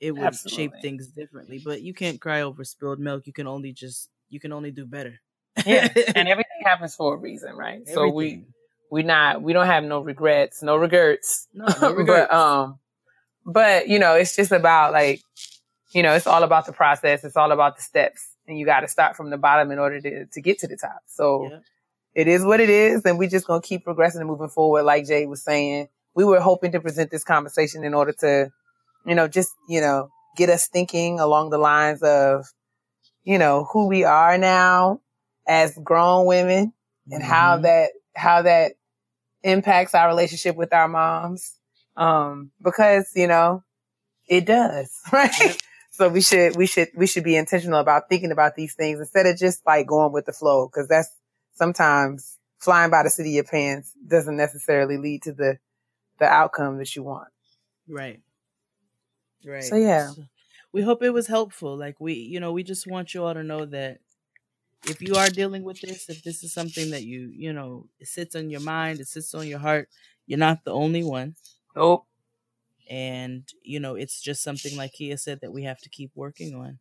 [0.00, 0.64] it would Absolutely.
[0.64, 1.60] shape things differently.
[1.64, 3.26] But you can't cry over spilled milk.
[3.26, 5.20] You can only just you can only do better.
[5.66, 5.88] Yeah.
[6.14, 7.80] And everything happens for a reason, right?
[7.80, 7.94] Everything.
[7.94, 8.44] So we
[8.90, 11.46] we not we don't have no regrets, no regrets.
[11.52, 12.28] No, no regrets.
[12.30, 12.78] but um
[13.44, 15.20] but you know, it's just about like
[15.92, 17.24] you know, it's all about the process.
[17.24, 20.00] It's all about the steps and you got to start from the bottom in order
[20.00, 21.02] to, to get to the top.
[21.06, 21.58] So yeah.
[22.14, 23.04] it is what it is.
[23.04, 24.82] And we just going to keep progressing and moving forward.
[24.82, 28.50] Like Jay was saying, we were hoping to present this conversation in order to,
[29.06, 32.46] you know, just, you know, get us thinking along the lines of,
[33.24, 35.00] you know, who we are now
[35.48, 36.72] as grown women
[37.10, 37.32] and mm-hmm.
[37.32, 38.72] how that, how that
[39.42, 41.54] impacts our relationship with our moms.
[41.96, 43.64] Um, because, you know,
[44.28, 45.60] it does, right?
[45.90, 49.26] So we should, we should, we should be intentional about thinking about these things instead
[49.26, 50.68] of just like going with the flow.
[50.68, 51.10] Cause that's
[51.54, 55.58] sometimes flying by the seat of your pants doesn't necessarily lead to the,
[56.20, 57.28] the outcome that you want.
[57.88, 58.20] Right.
[59.44, 59.64] Right.
[59.64, 60.10] So yeah.
[60.72, 61.76] we hope it was helpful.
[61.76, 63.98] Like we, you know, we just want you all to know that
[64.84, 68.08] if you are dealing with this, if this is something that you, you know, it
[68.08, 69.88] sits on your mind, it sits on your heart,
[70.26, 71.34] you're not the only one.
[71.74, 72.04] Nope
[72.88, 76.54] and you know it's just something like Kia said that we have to keep working
[76.54, 76.78] on.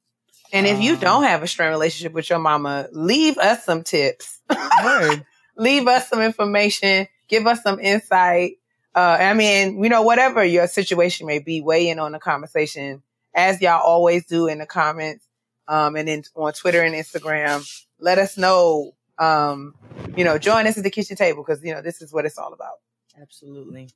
[0.54, 3.84] And if um, you don't have a strained relationship with your mama, leave us some
[3.84, 4.40] tips.
[5.58, 7.08] leave us some information.
[7.28, 8.54] Give us some insight.
[8.96, 13.04] Uh, I mean, you know, whatever your situation may be, weigh in on the conversation
[13.36, 15.28] as y'all always do in the comments,
[15.68, 17.70] um, and then on Twitter and Instagram.
[18.00, 18.94] Let us know.
[19.20, 19.74] Um,
[20.16, 22.38] you know, join us at the kitchen table because you know this is what it's
[22.38, 22.76] all about.
[23.20, 23.90] Absolutely.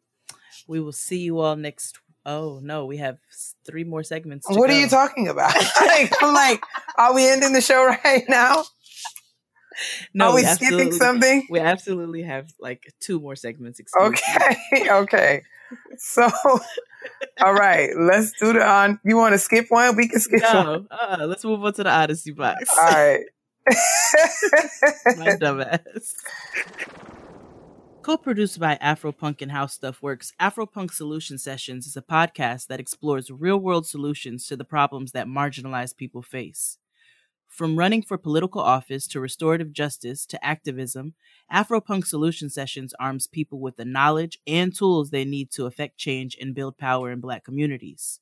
[0.67, 1.99] We will see you all next.
[2.25, 3.17] Oh no, we have
[3.65, 4.47] three more segments.
[4.49, 4.75] what go.
[4.75, 5.53] are you talking about?
[5.81, 6.63] like, I'm like,
[6.97, 8.63] are we ending the show right now?
[10.13, 11.47] No, are we, we skipping something?
[11.49, 13.81] We absolutely have like two more segments.
[13.99, 15.41] Okay, okay.
[15.97, 16.29] So,
[17.41, 18.99] all right, let's do the on.
[19.03, 19.95] You want to skip one?
[19.95, 20.87] We can skip no, one.
[20.91, 22.69] Uh, let's move on to the honesty box.
[22.77, 23.23] All right.
[23.67, 26.13] My dumbass.
[28.01, 33.29] Co-produced by Afropunk and How Stuff Works, Afropunk Solution Sessions is a podcast that explores
[33.29, 36.79] real-world solutions to the problems that marginalized people face.
[37.47, 41.15] From running for political office to restorative justice to activism,
[41.53, 46.37] Afropunk Solution Sessions arms people with the knowledge and tools they need to affect change
[46.39, 48.20] and build power in Black communities.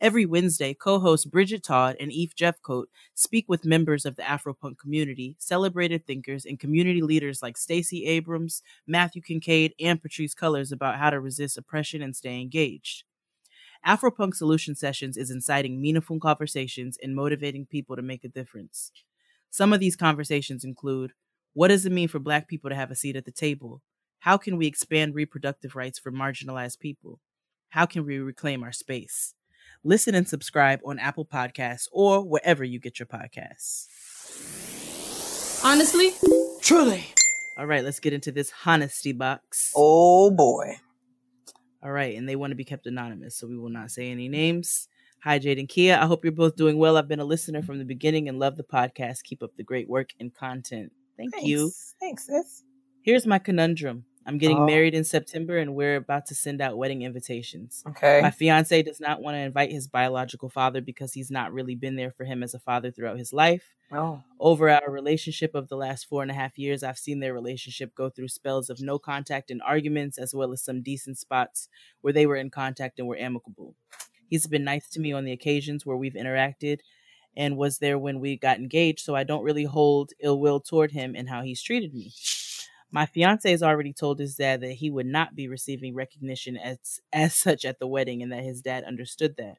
[0.00, 2.84] Every Wednesday, co hosts Bridget Todd and Eve Jeffcoat
[3.14, 8.62] speak with members of the Afropunk community, celebrated thinkers, and community leaders like Stacey Abrams,
[8.86, 13.02] Matthew Kincaid, and Patrisse Cullors about how to resist oppression and stay engaged.
[13.84, 18.92] Afropunk Solution Sessions is inciting meaningful conversations and motivating people to make a difference.
[19.50, 21.12] Some of these conversations include
[21.54, 23.82] what does it mean for Black people to have a seat at the table?
[24.20, 27.18] How can we expand reproductive rights for marginalized people?
[27.70, 29.34] How can we reclaim our space?
[29.84, 33.86] Listen and subscribe on Apple Podcasts or wherever you get your podcasts.
[35.64, 36.12] Honestly?
[36.62, 37.06] Truly.
[37.58, 39.72] All right, let's get into this honesty box.
[39.74, 40.76] Oh boy.
[41.82, 44.28] All right, and they want to be kept anonymous, so we will not say any
[44.28, 44.88] names.
[45.22, 45.96] Hi, Jade and Kia.
[45.96, 46.96] I hope you're both doing well.
[46.96, 49.24] I've been a listener from the beginning and love the podcast.
[49.24, 50.92] Keep up the great work and content.
[51.16, 51.48] Thank Thanks.
[51.48, 51.72] you.
[52.00, 52.62] Thanks, sis.
[53.02, 54.04] Here's my conundrum.
[54.28, 54.66] I'm getting Oh.
[54.66, 57.82] married in September and we're about to send out wedding invitations.
[57.88, 58.20] Okay.
[58.20, 61.96] My fiance does not want to invite his biological father because he's not really been
[61.96, 63.74] there for him as a father throughout his life.
[63.90, 64.22] oh.
[64.38, 67.94] Over our relationship of the last four and a half years, I've seen their relationship
[67.94, 71.68] go through spells of no contact and arguments, as well as some decent spots
[72.02, 73.74] where they were in contact and were amicable.
[74.28, 76.80] He's been nice to me on the occasions where we've interacted
[77.34, 80.92] and was there when we got engaged, so I don't really hold ill will toward
[80.92, 82.12] him and how he's treated me.
[82.90, 87.00] My fiance has already told his dad that he would not be receiving recognition as
[87.12, 89.58] as such at the wedding and that his dad understood that.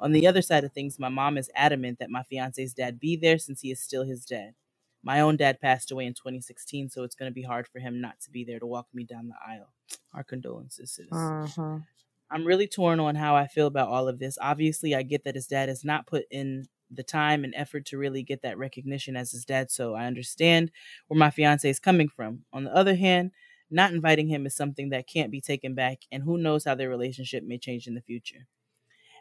[0.00, 3.16] On the other side of things, my mom is adamant that my fiance's dad be
[3.16, 4.54] there since he is still his dad.
[5.02, 8.00] My own dad passed away in 2016, so it's going to be hard for him
[8.00, 9.72] not to be there to walk me down the aisle.
[10.14, 11.08] Our condolences, sis.
[11.12, 11.86] Mhm.
[12.30, 14.38] I'm really torn on how I feel about all of this.
[14.40, 17.98] Obviously, I get that his dad has not put in the time and effort to
[17.98, 20.70] really get that recognition as his dad, so I understand
[21.06, 22.44] where my fiance is coming from.
[22.52, 23.32] On the other hand,
[23.70, 26.88] not inviting him is something that can't be taken back, and who knows how their
[26.88, 28.46] relationship may change in the future.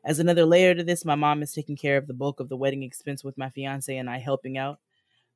[0.03, 2.57] As another layer to this, my mom is taking care of the bulk of the
[2.57, 4.79] wedding expense with my fiance and I helping out.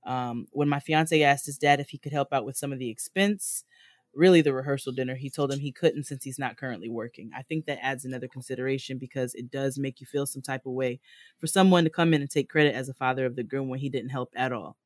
[0.06, 2.80] Um, when my fiance asked his dad if he could help out with some of
[2.80, 3.66] the expense,
[4.14, 7.32] really the rehearsal dinner, he told him he couldn't since he's not currently working.
[7.36, 10.74] I think that adds another consideration because it does make you feel some type of
[10.74, 11.00] way
[11.40, 13.80] for someone to come in and take credit as a father of the groom when
[13.80, 14.78] he didn't help at all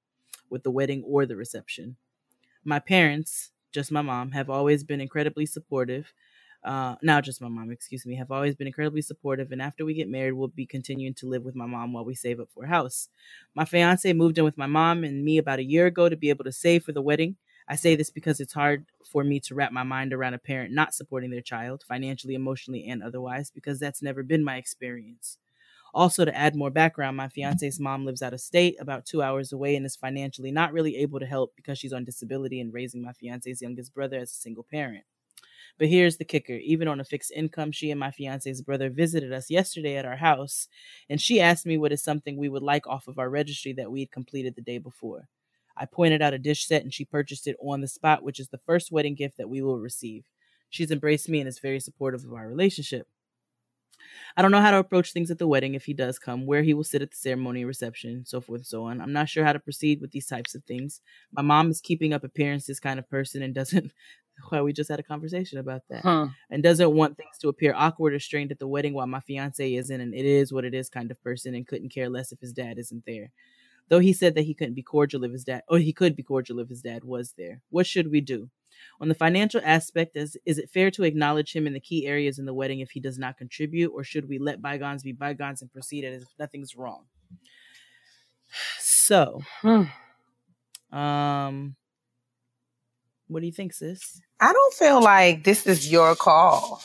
[0.50, 1.98] with the wedding or the reception.
[2.64, 6.14] My parents, just my mom, have always been incredibly supportive.
[6.64, 9.52] Uh, now just my mom, excuse me, have always been incredibly supportive.
[9.52, 12.16] And after we get married, we'll be continuing to live with my mom while we
[12.16, 13.10] save up for a house.
[13.56, 16.30] My fiance moved in with my mom and me about a year ago to be
[16.30, 17.36] able to save for the wedding.
[17.68, 20.74] I say this because it's hard for me to wrap my mind around a parent
[20.74, 25.38] not supporting their child financially, emotionally, and otherwise because that's never been my experience.
[25.94, 29.54] Also, to add more background, my fiance's mom lives out of state, about two hours
[29.54, 33.02] away, and is financially not really able to help because she's on disability and raising
[33.02, 35.06] my fiance's youngest brother as a single parent.
[35.78, 39.34] But here's the kicker even on a fixed income, she and my fiance's brother visited
[39.34, 40.68] us yesterday at our house,
[41.10, 43.92] and she asked me what is something we would like off of our registry that
[43.92, 45.30] we had completed the day before.
[45.78, 48.48] I pointed out a dish set and she purchased it on the spot, which is
[48.50, 50.26] the first wedding gift that we will receive.
[50.70, 53.08] She's embraced me and is very supportive of our relationship.
[54.38, 56.64] I don't know how to approach things at the wedding if he does come, where
[56.64, 59.02] he will sit at the ceremony reception, so forth and so on.
[59.02, 61.02] I'm not sure how to proceed with these types of things.
[61.32, 63.92] My mom is keeping up appearances kind of person and doesn't
[64.52, 66.02] well, we just had a conversation about that.
[66.02, 66.26] Hmm.
[66.50, 69.74] And doesn't want things to appear awkward or strained at the wedding while my fiance
[69.74, 72.40] isn't and it is what it is kind of person and couldn't care less if
[72.40, 73.32] his dad isn't there.
[73.90, 76.24] Though he said that he couldn't be cordial if his dad or he could be
[76.24, 77.62] cordial if his dad was there.
[77.70, 78.49] What should we do?
[78.99, 82.40] On the financial aspect, is is it fair to acknowledge him in the key areas
[82.40, 85.62] in the wedding if he does not contribute, or should we let bygones be bygones
[85.62, 87.06] and proceed as if nothing's wrong?
[88.80, 89.84] So, Hmm.
[90.91, 91.76] um,
[93.28, 94.22] what do you think, sis?
[94.40, 96.82] I don't feel like this is your call.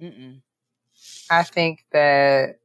[0.00, 0.40] Mm-mm.
[1.30, 2.58] I think that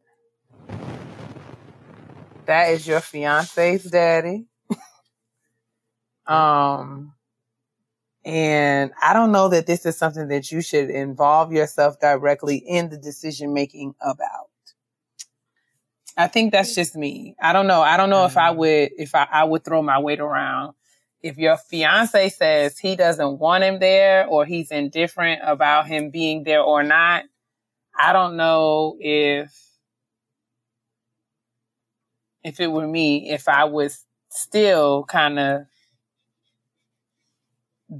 [2.47, 4.45] that is your fiance's daddy.
[6.27, 7.13] um,
[8.25, 12.89] and I don't know that this is something that you should involve yourself directly in
[12.89, 14.49] the decision making about.
[16.17, 17.35] I think that's just me.
[17.41, 17.81] I don't know.
[17.81, 18.57] I don't know if I Mhm.
[18.57, 20.75] would if I, I would throw my weight around.
[21.21, 26.43] If your fiance says he doesn't want him there or he's indifferent about him being
[26.43, 27.23] there or not,
[27.97, 29.53] I don't know if
[32.43, 33.91] if it were me, if I would
[34.29, 35.61] still kind of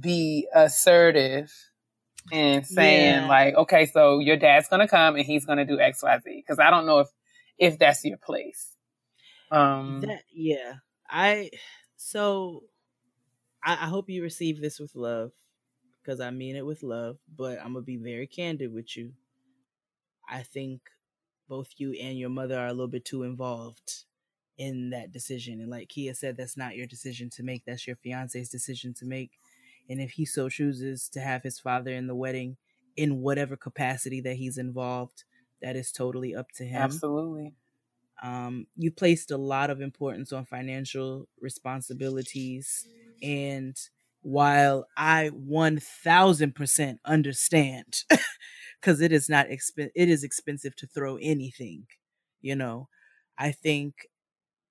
[0.00, 1.52] be assertive
[2.32, 3.28] and saying Yeah.
[3.28, 6.30] like, okay, so your dad's gonna come and he's gonna do X, Y, Z.
[6.46, 7.08] Because I don't know if
[7.58, 8.72] if that's your place.
[9.50, 10.74] Um, That yeah.
[11.08, 11.50] I
[11.96, 12.64] so
[13.62, 15.32] I, I hope you receive this with love
[16.02, 19.14] because I mean it with love, but I'm gonna be very candid with you.
[20.28, 20.90] I think
[21.48, 24.04] both you and your mother are a little bit too involved
[24.58, 25.60] in that decision.
[25.60, 27.64] And like Kia said, that's not your decision to make.
[27.64, 29.32] That's your fiance's decision to make.
[29.88, 32.56] And if he so chooses to have his father in the wedding
[32.96, 35.24] in whatever capacity that he's involved,
[35.60, 36.82] that is totally up to him.
[36.82, 37.54] Absolutely.
[38.22, 42.86] Um, you placed a lot of importance on financial responsibilities.
[43.22, 43.76] And
[44.22, 48.04] while I 1000% understand,
[48.80, 51.86] because it is not exp- it is expensive to throw anything,
[52.40, 52.88] you know,
[53.36, 54.08] I think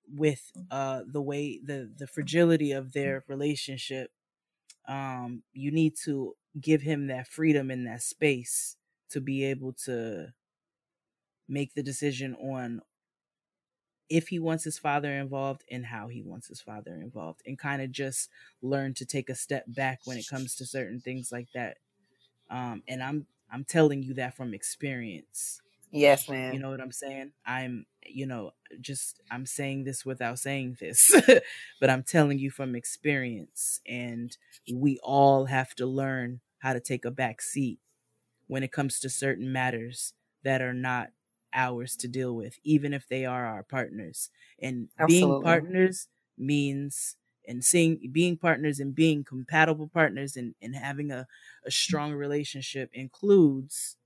[0.08, 4.12] with uh the way the the fragility of their relationship
[4.88, 8.78] um you need to give him that freedom and that space
[9.10, 10.34] to be able to
[11.48, 12.82] make the decision on
[14.10, 17.82] if he wants his father involved and how he wants his father involved and kind
[17.82, 18.30] of just
[18.62, 21.78] learn to take a step back when it comes to certain things like that.
[22.52, 25.63] Um and i'm i'm telling you that from experience
[25.94, 26.54] Yes, man.
[26.54, 27.32] you know what I'm saying?
[27.46, 28.52] I'm, you know,
[28.82, 31.14] just I'm saying this without saying this,
[31.80, 33.80] but I'm telling you from experience.
[33.88, 34.36] And
[34.72, 37.80] we all have to learn how to take a back seat
[38.48, 40.14] when it comes to certain matters
[40.44, 41.10] that are not
[41.54, 44.30] ours to deal with, even if they are our partners.
[44.62, 46.08] And being partners
[46.38, 47.16] means
[47.48, 51.28] and seeing being partners and being compatible partners and, and having a,
[51.66, 53.98] a strong relationship includes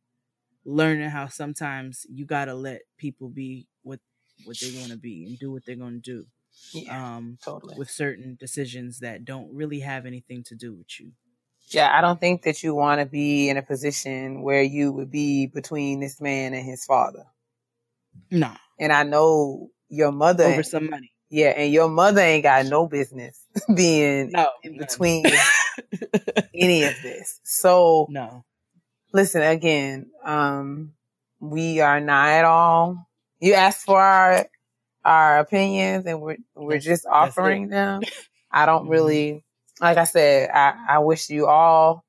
[0.68, 4.00] learning how sometimes you gotta let people be what
[4.44, 6.26] what they want to be and do what they're gonna do
[6.74, 7.76] yeah, um totally.
[7.78, 11.12] with certain decisions that don't really have anything to do with you
[11.70, 15.10] Yeah, I don't think that you want to be in a position where you would
[15.10, 17.24] be between this man and his father.
[18.30, 22.66] nah And I know your mother, over some money yeah, and your mother ain't got
[22.66, 23.42] no business
[23.74, 25.26] being no in between
[26.54, 27.40] any of this.
[27.44, 28.44] So no
[29.14, 30.94] listen again, um,
[31.40, 33.08] we are not at all.
[33.40, 34.46] You asked for our
[35.06, 38.02] our opinions, and we're we're just offering them.
[38.52, 38.92] I don't Mhm.
[38.92, 39.44] really,
[39.82, 42.04] like I said, I, I wish you all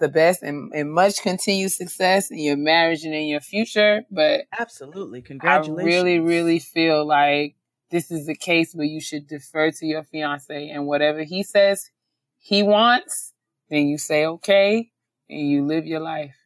[0.00, 4.04] the best and, and much continued success in your marriage and in your future.
[4.10, 5.78] But absolutely congratulations!
[5.78, 7.54] I really, really feel like
[7.90, 11.90] this is a case where you should defer to your fiance and whatever he says
[12.38, 13.32] he wants,
[13.70, 14.90] then you say okay
[15.28, 16.36] and you live your life.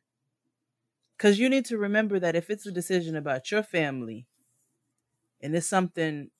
[1.16, 4.26] because you need to remember that if it's a decision about your family
[5.40, 6.30] and it's something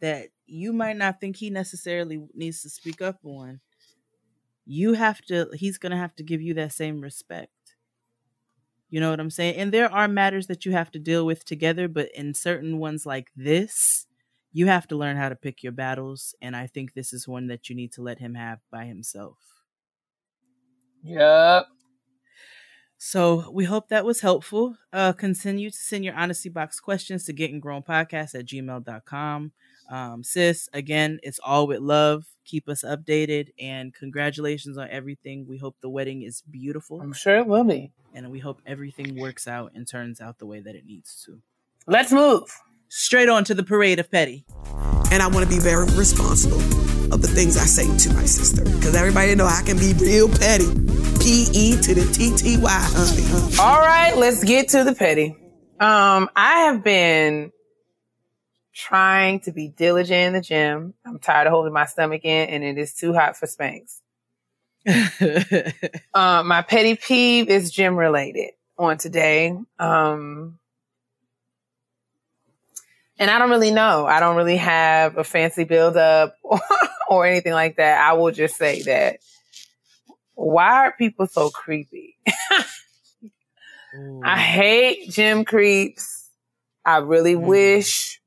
[0.00, 3.60] that you might not think he necessarily needs to speak up on
[4.64, 7.76] you have to he's going to have to give you that same respect
[8.88, 11.44] you know what i'm saying and there are matters that you have to deal with
[11.44, 14.06] together but in certain ones like this
[14.52, 17.46] you have to learn how to pick your battles and i think this is one
[17.46, 19.38] that you need to let him have by himself
[21.02, 21.66] Yep.
[23.02, 24.76] So we hope that was helpful.
[24.92, 29.52] Uh, continue to send your honesty box questions to getting grown podcast at gmail.com.
[29.90, 32.26] Um, sis, again, it's all with love.
[32.44, 35.46] Keep us updated and congratulations on everything.
[35.48, 37.90] We hope the wedding is beautiful I'm sure it will be.
[38.12, 41.40] and we hope everything works out and turns out the way that it needs to.
[41.86, 42.52] Let's move.
[42.90, 44.44] Straight on to the parade of petty.
[45.10, 46.60] And I want to be very responsible
[47.12, 50.28] of the things I say to my sister because everybody know I can be real
[50.28, 50.66] petty.
[51.20, 53.58] P E to the T T Y, honey.
[53.60, 55.36] All right, let's get to the petty.
[55.78, 57.52] Um, I have been
[58.72, 60.94] trying to be diligent in the gym.
[61.04, 64.00] I'm tired of holding my stomach in, and it is too hot for Spanx.
[66.12, 69.56] Uh, my petty peeve is gym related on today.
[69.78, 70.58] Um,
[73.20, 74.06] and I don't really know.
[74.06, 76.36] I don't really have a fancy build up
[77.10, 78.00] or anything like that.
[78.02, 79.18] I will just say that
[80.34, 82.16] why are people so creepy?
[84.24, 86.30] I hate gym creeps.
[86.84, 87.46] I really Mm.
[87.46, 88.20] wish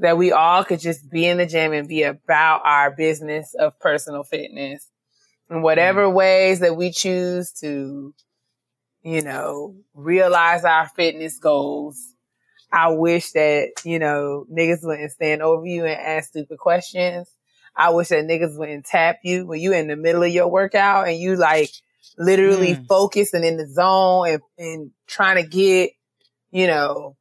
[0.00, 3.78] that we all could just be in the gym and be about our business of
[3.80, 4.88] personal fitness
[5.50, 8.14] in whatever ways that we choose to,
[9.02, 12.14] you know, realize our fitness goals.
[12.72, 17.28] I wish that, you know, niggas wouldn't stand over you and ask stupid questions.
[17.76, 21.08] I wish that niggas wouldn't tap you when you in the middle of your workout
[21.08, 21.70] and you like
[22.18, 22.86] literally Mm.
[22.88, 25.90] focused and in the zone and, and trying to get,
[26.50, 27.16] you know,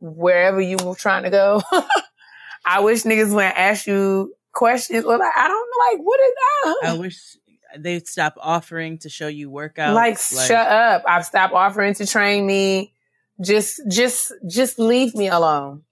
[0.00, 1.62] wherever you were trying to go.
[2.64, 5.04] I wish niggas wouldn't ask you questions.
[5.04, 6.32] Or like, I don't know, like, what is
[6.64, 6.76] that?
[6.84, 7.36] I wish
[7.78, 9.94] they'd stop offering to show you workouts.
[9.94, 11.04] like, shut up.
[11.08, 12.92] I've stopped offering to train me.
[13.40, 15.82] Just, just, just leave me alone.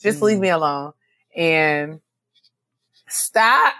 [0.00, 0.42] Just leave Mm.
[0.42, 0.92] me alone.
[1.36, 2.00] And
[3.08, 3.74] stop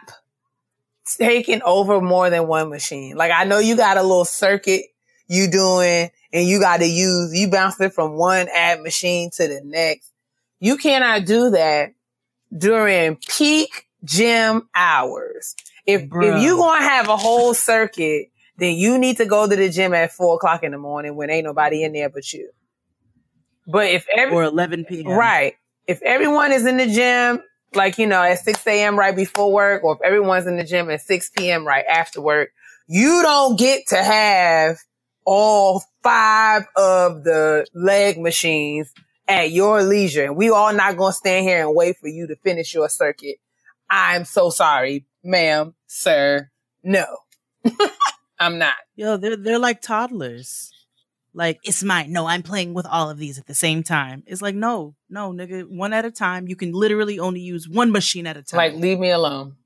[1.18, 3.16] taking over more than one machine.
[3.16, 4.86] Like, I know you got a little circuit
[5.28, 9.48] you doing and you got to use, you bounce it from one ad machine to
[9.48, 10.10] the next.
[10.60, 11.94] You cannot do that
[12.56, 15.54] during peak gym hours.
[15.86, 16.36] If, Bruh.
[16.36, 18.28] if you going to have a whole circuit,
[18.59, 21.30] then you need to go to the gym at four o'clock in the morning when
[21.30, 22.50] ain't nobody in there but you.
[23.66, 25.12] But if every, or 11 p.m.
[25.12, 25.55] Right.
[25.86, 27.43] If everyone is in the gym,
[27.74, 28.98] like, you know, at 6 a.m.
[28.98, 31.66] right before work, or if everyone's in the gym at 6 p.m.
[31.66, 32.51] right after work,
[32.86, 34.76] you don't get to have
[35.24, 38.93] all five of the leg machines
[39.28, 40.24] at your leisure.
[40.24, 42.89] And we all not going to stand here and wait for you to finish your
[42.89, 43.36] circuit.
[43.89, 46.51] I'm so sorry, ma'am, sir.
[46.82, 47.05] No,
[48.39, 48.74] I'm not.
[48.97, 50.71] Yo, they're they're like toddlers.
[51.34, 52.12] Like it's mine.
[52.12, 54.22] No, I'm playing with all of these at the same time.
[54.26, 56.46] It's like no, no, nigga, one at a time.
[56.46, 58.59] You can literally only use one machine at a time.
[58.59, 59.56] Like, leave me alone.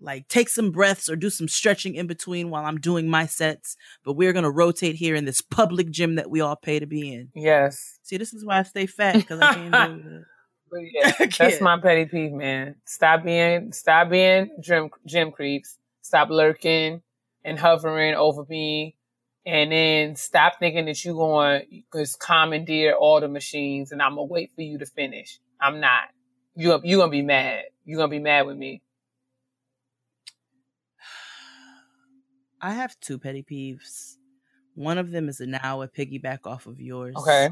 [0.00, 3.76] like take some breaths or do some stretching in between while I'm doing my sets.
[4.04, 7.12] But we're gonna rotate here in this public gym that we all pay to be
[7.12, 7.28] in.
[7.34, 7.98] Yes.
[8.02, 9.72] See, this is why I stay fat because I can't
[10.02, 10.22] do it.
[10.74, 12.76] Yeah, that's my petty peeve, man.
[12.86, 15.76] Stop being, stop being gym, gym creeps.
[16.00, 17.02] Stop lurking
[17.44, 18.96] and hovering over me.
[19.44, 21.62] And then stop thinking that you're going
[21.92, 25.40] to just commandeer all the machines and I'm going to wait for you to finish.
[25.60, 26.04] I'm not.
[26.54, 27.64] You're, you're going to be mad.
[27.84, 28.82] You're going to be mad with me.
[32.60, 34.16] I have two petty peeves.
[34.74, 37.14] One of them is a now a piggyback off of yours.
[37.16, 37.50] Okay.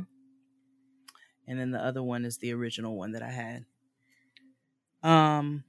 [1.47, 3.65] and then the other one is the original one that I had.
[5.03, 5.65] Um,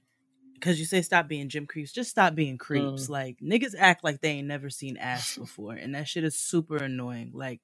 [0.62, 3.06] because you say stop being gym creeps, just stop being creeps.
[3.06, 3.08] Mm.
[3.08, 6.76] Like niggas act like they ain't never seen ass before, and that shit is super
[6.76, 7.32] annoying.
[7.34, 7.60] Like,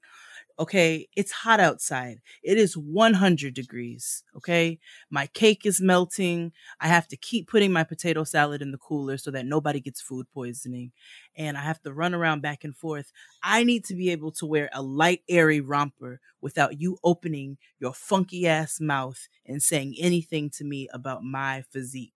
[0.58, 2.18] okay, it's hot outside.
[2.42, 4.24] It is 100 degrees.
[4.36, 4.80] Okay,
[5.10, 6.50] my cake is melting.
[6.80, 10.00] I have to keep putting my potato salad in the cooler so that nobody gets
[10.00, 10.90] food poisoning,
[11.36, 13.12] and I have to run around back and forth.
[13.44, 17.94] I need to be able to wear a light, airy romper without you opening your
[17.94, 22.12] funky ass mouth and saying anything to me about my physique.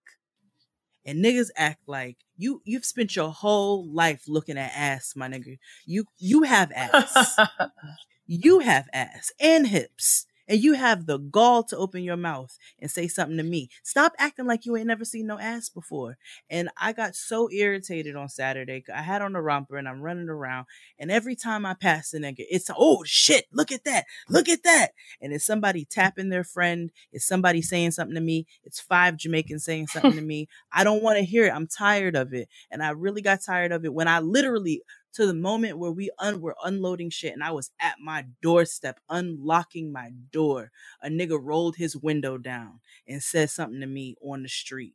[1.05, 5.59] And niggas act like you you've spent your whole life looking at ass, my nigga.
[5.85, 7.37] You you have ass.
[8.27, 10.27] you have ass and hips.
[10.53, 13.71] And you have the gall to open your mouth and say something to me.
[13.83, 16.19] Stop acting like you ain't never seen no ass before.
[16.51, 18.85] And I got so irritated on Saturday.
[18.95, 20.67] I had on a romper and I'm running around.
[20.99, 24.63] And every time I pass a nigga, it's oh shit, look at that, look at
[24.65, 24.91] that.
[25.23, 29.65] And it's somebody tapping their friend, it's somebody saying something to me, it's five Jamaicans
[29.65, 30.49] saying something to me.
[30.71, 31.55] I don't want to hear it.
[31.55, 32.51] I'm tired of it.
[32.71, 34.83] And I really got tired of it when I literally
[35.15, 39.01] to the moment where we un- were unloading shit and I was at my doorstep
[39.09, 40.71] unlocking my door.
[41.03, 44.95] A nigga rolled his window down and said something to me on the street.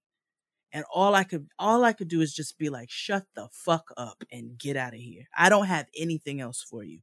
[0.73, 3.89] And all I could all I could do is just be like, shut the fuck
[3.97, 5.25] up and get out of here.
[5.35, 6.99] I don't have anything else for you.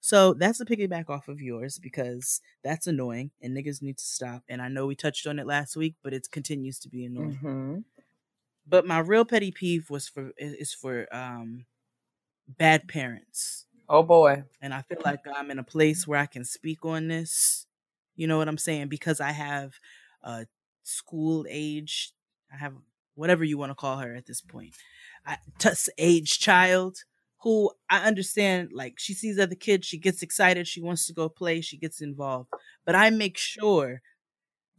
[0.00, 4.44] So that's a piggyback off of yours because that's annoying and niggas need to stop.
[4.48, 7.40] And I know we touched on it last week, but it continues to be annoying.
[7.44, 7.80] hmm
[8.66, 11.66] But my real petty peeve was for is for um
[12.48, 13.66] bad parents.
[13.88, 14.44] Oh boy.
[14.60, 17.66] And I feel like I'm in a place where I can speak on this.
[18.16, 18.88] You know what I'm saying?
[18.88, 19.74] Because I have
[20.22, 20.46] a
[20.82, 22.12] school age,
[22.52, 22.74] I have
[23.14, 24.74] whatever you want to call her at this point,
[25.26, 26.98] I, t- age child
[27.42, 31.28] who I understand, like she sees other kids, she gets excited, she wants to go
[31.28, 32.50] play, she gets involved.
[32.86, 34.00] But I make sure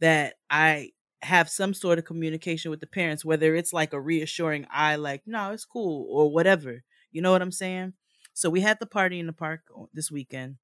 [0.00, 0.90] that I
[1.22, 5.22] have some sort of communication with the parents, whether it's like a reassuring eye, like,
[5.26, 6.82] no, it's cool, or whatever.
[7.14, 7.94] You know what I'm saying?
[8.34, 9.60] So we had the party in the park
[9.94, 10.56] this weekend.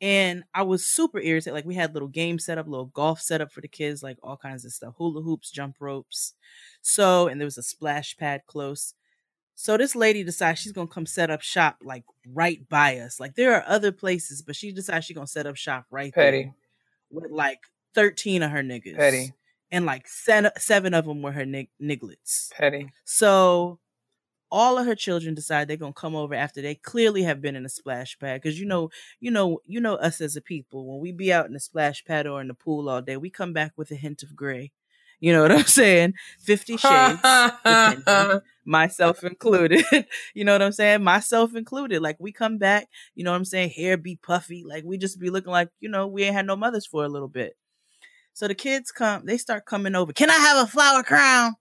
[0.00, 1.52] And I was super irritated.
[1.52, 4.16] Like we had little games set up, little golf set up for the kids, like
[4.22, 6.34] all kinds of stuff, hula hoops, jump ropes.
[6.80, 8.94] So, and there was a splash pad close.
[9.54, 13.20] So this lady decides she's gonna come set up shop like right by us.
[13.20, 16.42] Like there are other places, but she decides she's gonna set up shop right Petty.
[16.44, 16.54] there
[17.10, 17.60] with like
[17.94, 18.96] 13 of her niggas.
[18.96, 19.34] Petty.
[19.70, 22.50] And like seven, seven of them were her nig- nigglets.
[22.56, 22.90] Petty.
[23.04, 23.78] So
[24.52, 27.64] all of her children decide they're gonna come over after they clearly have been in
[27.64, 28.42] a splash pad.
[28.42, 31.46] Cause you know, you know, you know us as a people, when we be out
[31.46, 33.96] in the splash pad or in the pool all day, we come back with a
[33.96, 34.70] hint of gray.
[35.20, 36.14] You know what I'm saying?
[36.38, 37.20] Fifty shades,
[38.66, 39.84] myself included.
[40.34, 41.02] you know what I'm saying?
[41.02, 42.02] Myself included.
[42.02, 43.70] Like we come back, you know what I'm saying?
[43.70, 46.56] Hair be puffy, like we just be looking like, you know, we ain't had no
[46.56, 47.56] mothers for a little bit.
[48.34, 50.12] So the kids come, they start coming over.
[50.12, 51.54] Can I have a flower crown?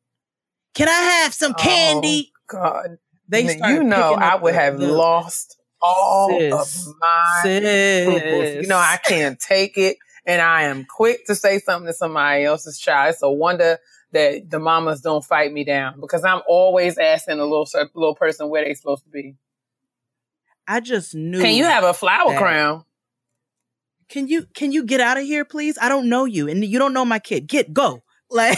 [0.74, 2.32] Can I have some oh, candy?
[2.36, 2.98] Oh, God.
[3.28, 6.54] They you know I would have the- lost all Sis.
[6.54, 8.62] of my Sis.
[8.64, 9.98] You know, I can't take it.
[10.26, 13.14] And I am quick to say something to somebody else's child.
[13.14, 13.80] It's a wonder
[14.12, 18.50] that the mamas don't fight me down because I'm always asking a little little person
[18.50, 19.36] where they're supposed to be.
[20.68, 21.42] I just knew.
[21.42, 22.86] Can you have a flower that- crown?
[24.10, 25.78] Can you can you get out of here, please?
[25.82, 27.48] I don't know you, and you don't know my kid.
[27.48, 28.58] Get go, like.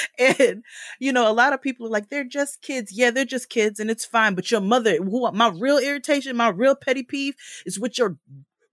[0.18, 0.64] and
[0.98, 2.92] you know, a lot of people are like, they're just kids.
[2.92, 4.34] Yeah, they're just kids, and it's fine.
[4.34, 7.34] But your mother, who my real irritation, my real petty peeve,
[7.66, 8.18] is with your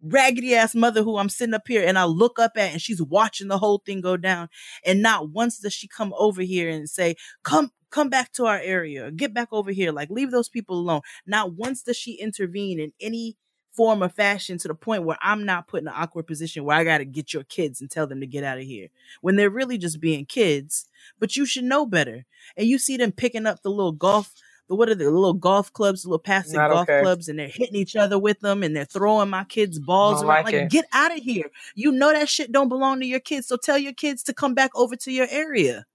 [0.02, 3.02] raggedy ass mother who I'm sitting up here and I look up at and she's
[3.02, 4.50] watching the whole thing go down.
[4.86, 8.60] And not once does she come over here and say, come, come back to our
[8.60, 9.92] area, get back over here.
[9.92, 11.02] Like leave those people alone.
[11.26, 13.38] Not once does she intervene in any
[13.80, 16.76] form or fashion to the point where I'm not put in an awkward position where
[16.76, 18.90] I got to get your kids and tell them to get out of here
[19.22, 20.90] when they're really just being kids.
[21.18, 22.26] But you should know better.
[22.58, 24.34] And you see them picking up the little golf,
[24.68, 27.02] the what are the little golf clubs, the little plastic Not golf okay.
[27.04, 30.44] clubs, and they're hitting each other with them and they're throwing my kids' balls around.
[30.44, 31.50] like Like, get out of here.
[31.74, 33.48] You know that shit don't belong to your kids.
[33.48, 35.86] So tell your kids to come back over to your area.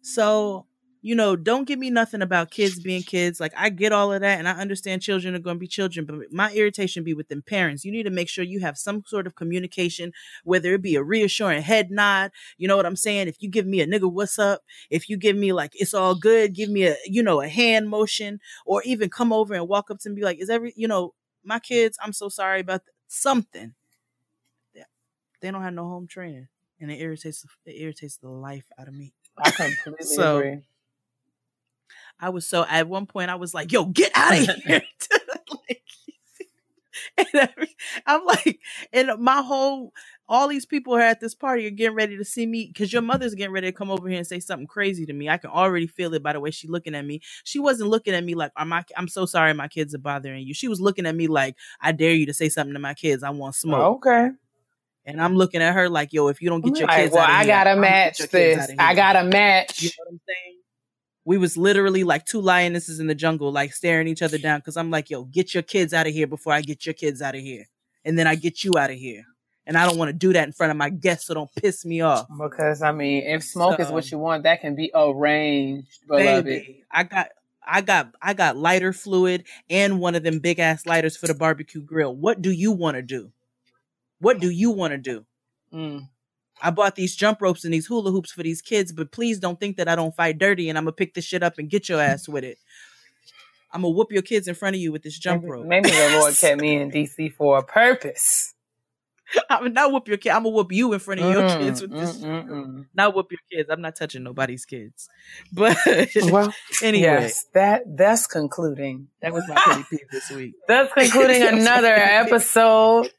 [0.00, 0.66] So,
[1.08, 3.40] you know, don't give me nothing about kids being kids.
[3.40, 6.04] Like I get all of that and I understand children are going to be children,
[6.04, 7.82] but my irritation be with them parents.
[7.82, 10.12] You need to make sure you have some sort of communication,
[10.44, 12.30] whether it be a reassuring head nod.
[12.58, 13.26] You know what I'm saying?
[13.26, 14.60] If you give me a nigga, what's up?
[14.90, 17.88] If you give me like, it's all good, give me a, you know, a hand
[17.88, 20.74] motion or even come over and walk up to me and be like, is every,
[20.76, 23.74] you know, my kids, I'm so sorry about th- something.
[25.40, 26.48] They don't have no home training
[26.80, 29.14] and it irritates, it irritates the life out of me.
[29.38, 30.60] I completely So- agree.
[32.20, 34.82] I was so at one point I was like, "Yo, get out of here!"
[35.50, 35.82] like,
[37.18, 37.76] and every,
[38.06, 38.60] I'm like,
[38.92, 39.92] and my whole
[40.28, 43.00] all these people are at this party are getting ready to see me because your
[43.00, 45.28] mother's getting ready to come over here and say something crazy to me.
[45.28, 47.22] I can already feel it by the way she's looking at me.
[47.44, 48.84] She wasn't looking at me like, "Are my?
[48.96, 51.92] I'm so sorry, my kids are bothering you." She was looking at me like, "I
[51.92, 53.22] dare you to say something to my kids.
[53.22, 54.30] I want smoke." Okay.
[55.06, 57.24] And I'm looking at her like, "Yo, if you don't get your right, kids well,
[57.24, 58.70] out of I here, gotta match this.
[58.78, 59.82] I gotta match.
[59.82, 60.58] You know what I'm saying?
[61.28, 64.62] We was literally like two lionesses in the jungle, like staring each other down.
[64.62, 67.20] Cause I'm like, yo, get your kids out of here before I get your kids
[67.20, 67.66] out of here.
[68.02, 69.26] And then I get you out of here.
[69.66, 71.84] And I don't want to do that in front of my guests, so don't piss
[71.84, 72.26] me off.
[72.40, 76.46] Because I mean, if smoke is what you want, that can be arranged, beloved.
[76.46, 77.28] Baby, I got
[77.62, 81.34] I got I got lighter fluid and one of them big ass lighters for the
[81.34, 82.16] barbecue grill.
[82.16, 83.32] What do you want to do?
[84.18, 85.26] What do you want to do?
[85.74, 86.08] Mm.
[86.62, 89.58] I bought these jump ropes and these hula hoops for these kids, but please don't
[89.60, 91.88] think that I don't fight dirty and I'm gonna pick this shit up and get
[91.88, 92.58] your ass with it.
[93.72, 95.66] I'm gonna whoop your kids in front of you with this jump maybe, rope.
[95.66, 98.54] maybe the Lord kept me in DC for a purpose.
[99.50, 100.30] I'm gonna not whoop your kid.
[100.30, 102.16] I'm gonna whoop you in front of your Mm, kids with this.
[102.16, 103.68] mm, mm, Not whoop your kids.
[103.70, 105.06] I'm not touching nobody's kids.
[105.52, 105.76] But.
[106.22, 106.52] Well,
[106.82, 109.08] anyway, yes, that that's concluding.
[109.20, 110.54] that was my petty peeve this week.
[110.66, 113.10] That's concluding another episode.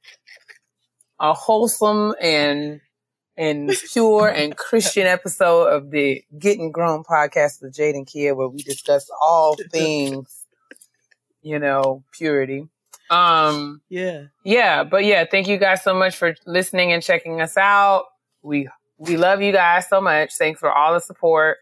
[1.20, 2.82] A wholesome and
[3.40, 8.50] and pure and Christian episode of the Getting Grown podcast with Jade and Kia, where
[8.50, 10.44] we discuss all things,
[11.42, 12.68] you know, purity.
[13.10, 14.26] Um, Yeah.
[14.44, 18.04] yeah, but yeah, thank you guys so much for listening and checking us out.
[18.44, 18.68] We
[18.98, 20.34] we love you guys so much.
[20.36, 21.58] Thanks for all the support.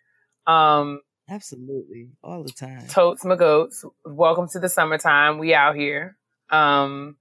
[0.47, 2.09] Um, Absolutely.
[2.23, 2.87] All the time.
[2.87, 3.85] Totes my goats.
[4.05, 5.37] Welcome to the summertime.
[5.37, 6.17] We out here.
[6.49, 7.17] Um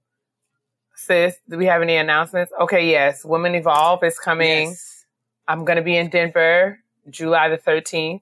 [0.97, 2.51] sis, do we have any announcements?
[2.59, 3.23] Okay, yes.
[3.23, 4.69] Women Evolve is coming.
[4.69, 5.05] Yes.
[5.47, 6.79] I'm gonna be in Denver
[7.09, 8.21] July the 13th.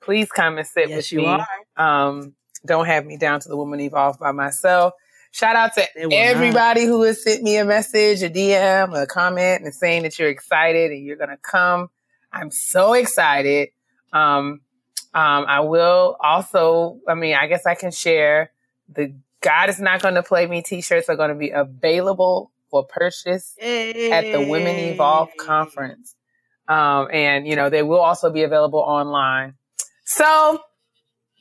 [0.00, 1.26] Please come and sit Yes, with you me.
[1.26, 1.46] are.
[1.76, 2.34] Um,
[2.64, 4.94] don't have me down to the Woman Evolve by myself.
[5.30, 9.74] Shout out to everybody who has sent me a message, a DM, a comment, and
[9.74, 11.90] saying that you're excited and you're gonna come.
[12.32, 13.68] I'm so excited.
[14.12, 14.60] Um,
[15.14, 18.50] um, I will also, I mean, I guess I can share
[18.88, 19.14] the
[19.46, 24.46] God is not gonna play me t-shirts are gonna be available for purchase at the
[24.48, 26.14] Women Evolve conference.
[26.68, 29.54] Um, and you know, they will also be available online.
[30.04, 30.60] So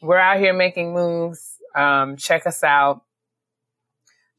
[0.02, 1.56] we're out here making moves.
[1.76, 3.02] Um, check us out.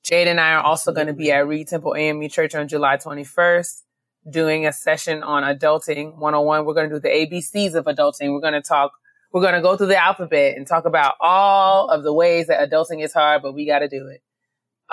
[0.05, 2.97] Jade and I are also going to be at Reid Temple AME Church on July
[2.97, 3.83] 21st
[4.31, 6.65] doing a session on adulting 101.
[6.65, 8.33] We're going to do the ABCs of adulting.
[8.33, 8.93] We're going to talk,
[9.37, 12.71] we're going to go through the alphabet and talk about all of the ways that
[12.71, 14.23] adulting is hard, but we got to do it.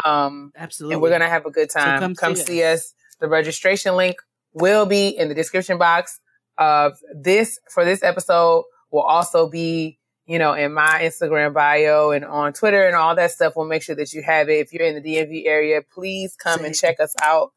[0.04, 0.96] Um, Absolutely.
[0.96, 2.00] and we're gonna have a good time.
[2.00, 2.80] come come see see us.
[2.80, 2.94] us.
[3.22, 4.18] The registration link
[4.52, 6.20] will be in the description box
[6.58, 8.66] of this for this episode.
[8.92, 13.32] Will also be, you know, in my Instagram bio and on Twitter and all that
[13.32, 13.54] stuff.
[13.56, 14.60] We'll make sure that you have it.
[14.60, 17.52] If you're in the DMV area, please come and check us out.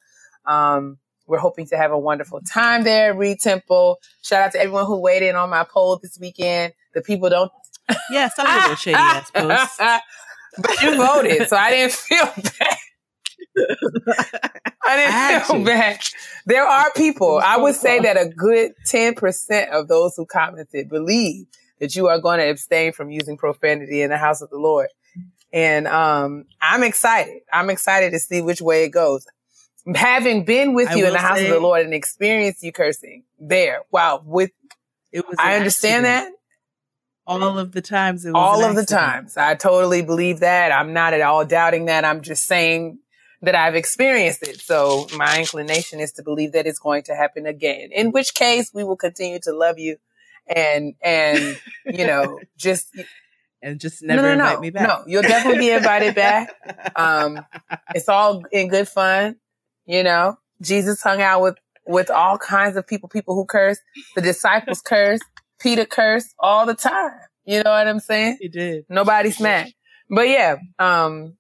[0.45, 3.15] Um, we're hoping to have a wonderful time there.
[3.15, 3.99] Reid Temple.
[4.23, 6.73] Shout out to everyone who weighed in on my poll this weekend.
[6.95, 7.53] The people don't
[8.11, 9.77] yeah, some of those shady ass posts.
[10.59, 12.77] but you voted, so I didn't feel bad.
[14.87, 15.65] I didn't I feel to.
[15.65, 16.01] bad.
[16.47, 21.47] There are people, I would say that a good 10% of those who commented believe
[21.81, 24.89] that you are going to abstain from using profanity in the house of the Lord.
[25.53, 27.43] And um, I'm excited.
[27.53, 29.27] I'm excited to see which way it goes.
[29.95, 33.25] Having been with I you in the house of the Lord and experienced you cursing
[33.39, 34.51] there, wow, with
[35.13, 35.37] It was.
[35.39, 36.35] I understand accident.
[36.35, 36.37] that
[37.27, 38.25] all of the times.
[38.25, 39.37] It was all of the times.
[39.37, 40.73] I totally believe that.
[40.73, 42.05] I'm not at all doubting that.
[42.05, 42.99] I'm just saying
[43.43, 44.61] that I've experienced it.
[44.61, 47.91] So my inclination is to believe that it's going to happen again.
[47.93, 49.97] In which case, we will continue to love you
[50.49, 52.97] and and you know just
[53.61, 54.89] and just no, never no, invite no, me back.
[54.89, 56.55] No, you'll definitely be invited back.
[56.97, 57.45] Um,
[57.95, 59.37] it's all in good fun.
[59.87, 61.57] You know, Jesus hung out with
[61.87, 63.79] with all kinds of people, people who curse.
[64.15, 65.21] The disciples curse.
[65.61, 67.13] Peter cursed all the time.
[67.45, 68.39] You know what I'm saying?
[68.41, 68.85] he did.
[68.89, 69.75] Nobody smacked.
[70.11, 71.37] But yeah, um,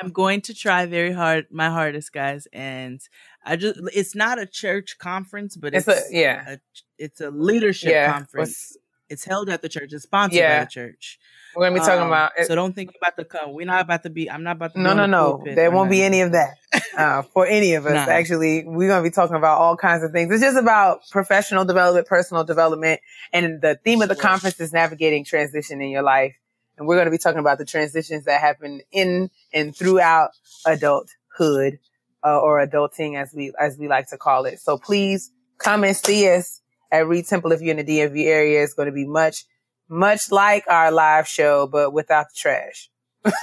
[0.00, 2.46] I'm going to try very hard, my hardest, guys.
[2.52, 3.00] And
[3.44, 6.58] I just, it's not a church conference, but it's it's, a yeah, a,
[6.98, 8.12] it's a leadership yeah.
[8.12, 8.76] conference.
[9.08, 9.92] It's held at the church.
[9.92, 10.58] It's sponsored Yeah.
[10.60, 11.18] by the church.
[11.56, 12.32] We're gonna be talking Um, about.
[12.44, 13.52] so don't think about the come.
[13.54, 14.30] We're not about to be.
[14.30, 14.80] I'm not about to.
[14.80, 15.42] no, no, no.
[15.44, 16.54] There won't be any of that
[16.96, 17.94] uh, for any of us.
[18.06, 18.12] Nah.
[18.12, 20.30] Actually, we're gonna be talking about all kinds of things.
[20.32, 23.00] It's just about professional development, personal development,
[23.32, 26.36] and the theme of the conference is navigating transition in your life.
[26.76, 30.30] And we're gonna be talking about the transitions that happen in and throughout
[30.66, 31.78] adulthood
[32.24, 34.60] uh, or adulting, as we as we like to call it.
[34.60, 36.60] So please come and see us
[36.90, 38.62] at Reid Temple if you're in the DMV area.
[38.62, 39.44] is going to be much,
[39.88, 42.90] much like our live show, but without the trash.
[43.24, 43.34] um,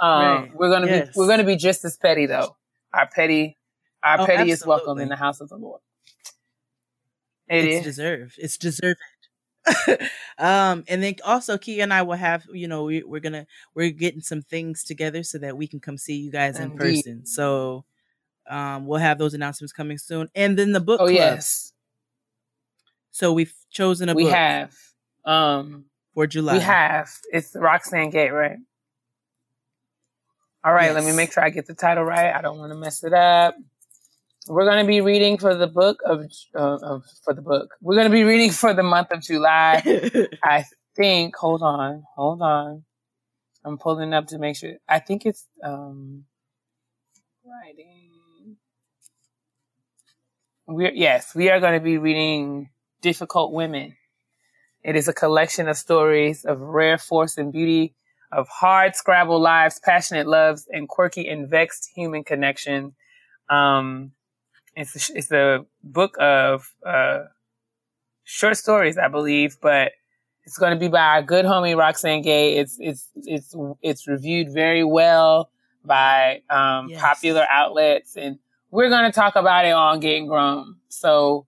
[0.00, 0.50] Right.
[0.54, 1.08] We're gonna Yes.
[1.08, 2.56] be we're gonna be just as petty though.
[2.92, 3.56] Our petty,
[4.02, 5.80] our Oh, petty is welcome in the house of the Lord.
[7.48, 7.84] It it's is.
[7.84, 8.34] deserved.
[8.38, 8.98] It's deserved.
[10.38, 13.90] um, and then also Kia and I will have, you know, we, we're gonna we're
[13.90, 16.78] getting some things together so that we can come see you guys in Indeed.
[16.78, 17.26] person.
[17.26, 17.84] So,
[18.48, 20.28] um, we'll have those announcements coming soon.
[20.34, 21.14] And then the book Oh club.
[21.14, 21.72] yes,
[23.10, 24.16] So we've chosen a book.
[24.16, 24.74] we book have.
[25.24, 26.54] Um, for July.
[26.54, 27.08] we have.
[27.32, 28.58] It's Roxane Gay, right?
[30.64, 30.92] All right.
[30.92, 32.34] Let me make sure I get the title right.
[32.34, 33.54] I don't want to mess it up.
[34.48, 36.24] We're going to be reading for the book of,
[36.54, 37.74] uh, of for the book.
[37.80, 39.82] We're going to be reading for the month of July.
[40.42, 40.64] I
[40.96, 41.36] think.
[41.36, 42.84] Hold on, hold on.
[43.64, 44.74] I'm pulling up to make sure.
[44.88, 46.24] I think it's um
[47.44, 48.56] writing.
[50.66, 53.96] We're yes, we are going to be reading "Difficult Women."
[54.84, 57.94] It is a collection of stories of rare force and beauty,
[58.30, 62.94] of hard scrabble lives, passionate loves, and quirky and vexed human connection.
[63.50, 64.12] Um,
[64.76, 67.24] it's a, it's a book of uh,
[68.22, 69.92] short stories, I believe, but
[70.44, 72.56] it's going to be by our good homie Roxane Gay.
[72.58, 75.50] It's it's it's it's reviewed very well
[75.84, 77.00] by um, Yes.
[77.00, 78.38] popular outlets, and
[78.70, 80.76] we're going to talk about it on Getting Grown.
[80.88, 81.47] So,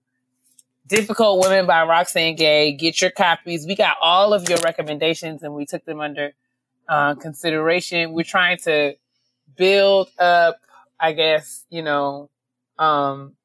[0.91, 2.73] Difficult Women by Roxane Gay.
[2.73, 3.65] Get your copies.
[3.65, 6.33] We got all of your recommendations, and we took them under
[6.89, 8.11] uh, consideration.
[8.11, 8.95] We're trying to
[9.55, 10.57] build up,
[10.99, 12.29] I guess, you know,
[12.77, 13.37] um,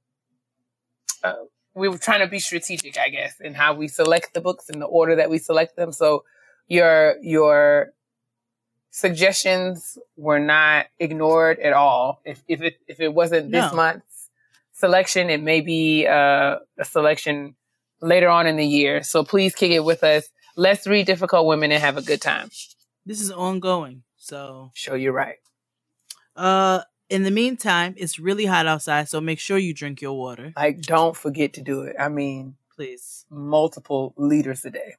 [1.22, 1.34] uh,
[1.72, 4.80] we were trying to be strategic, I guess, in how we select the books in
[4.80, 5.92] the order that we select them.
[5.92, 6.24] So
[6.66, 7.92] your your
[8.90, 12.22] suggestions were not ignored at all.
[12.24, 13.76] If if it if it wasn't this No.
[14.76, 17.56] Selection, it may be uh, a selection
[18.00, 19.02] later on in the year.
[19.02, 20.28] So please kick it with us.
[20.56, 22.48] Let's read Difficult Women and have a good time.
[23.04, 24.02] this is ongoing.
[24.16, 25.36] So, Show you're right.
[26.36, 30.52] uh, in the meantime, it's really hot outside, so make sure you drink your water,
[30.56, 31.94] Like, don't forget to do it.
[32.00, 33.24] I mean, please.
[33.30, 34.96] multiple liters a day.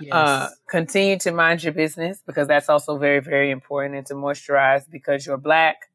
[0.00, 0.12] Yes.
[0.14, 4.90] Uh, continue to mind your business because that's also very, very important and to moisturize
[4.90, 5.90] because you're black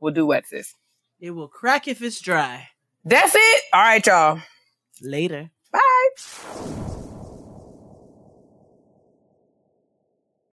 [0.00, 0.74] will do what, sis?
[1.20, 2.68] it will crack if it's dry.
[3.04, 3.62] That's it.
[3.72, 4.40] All right, y'all.
[5.00, 5.50] Later.
[5.72, 6.92] Bye.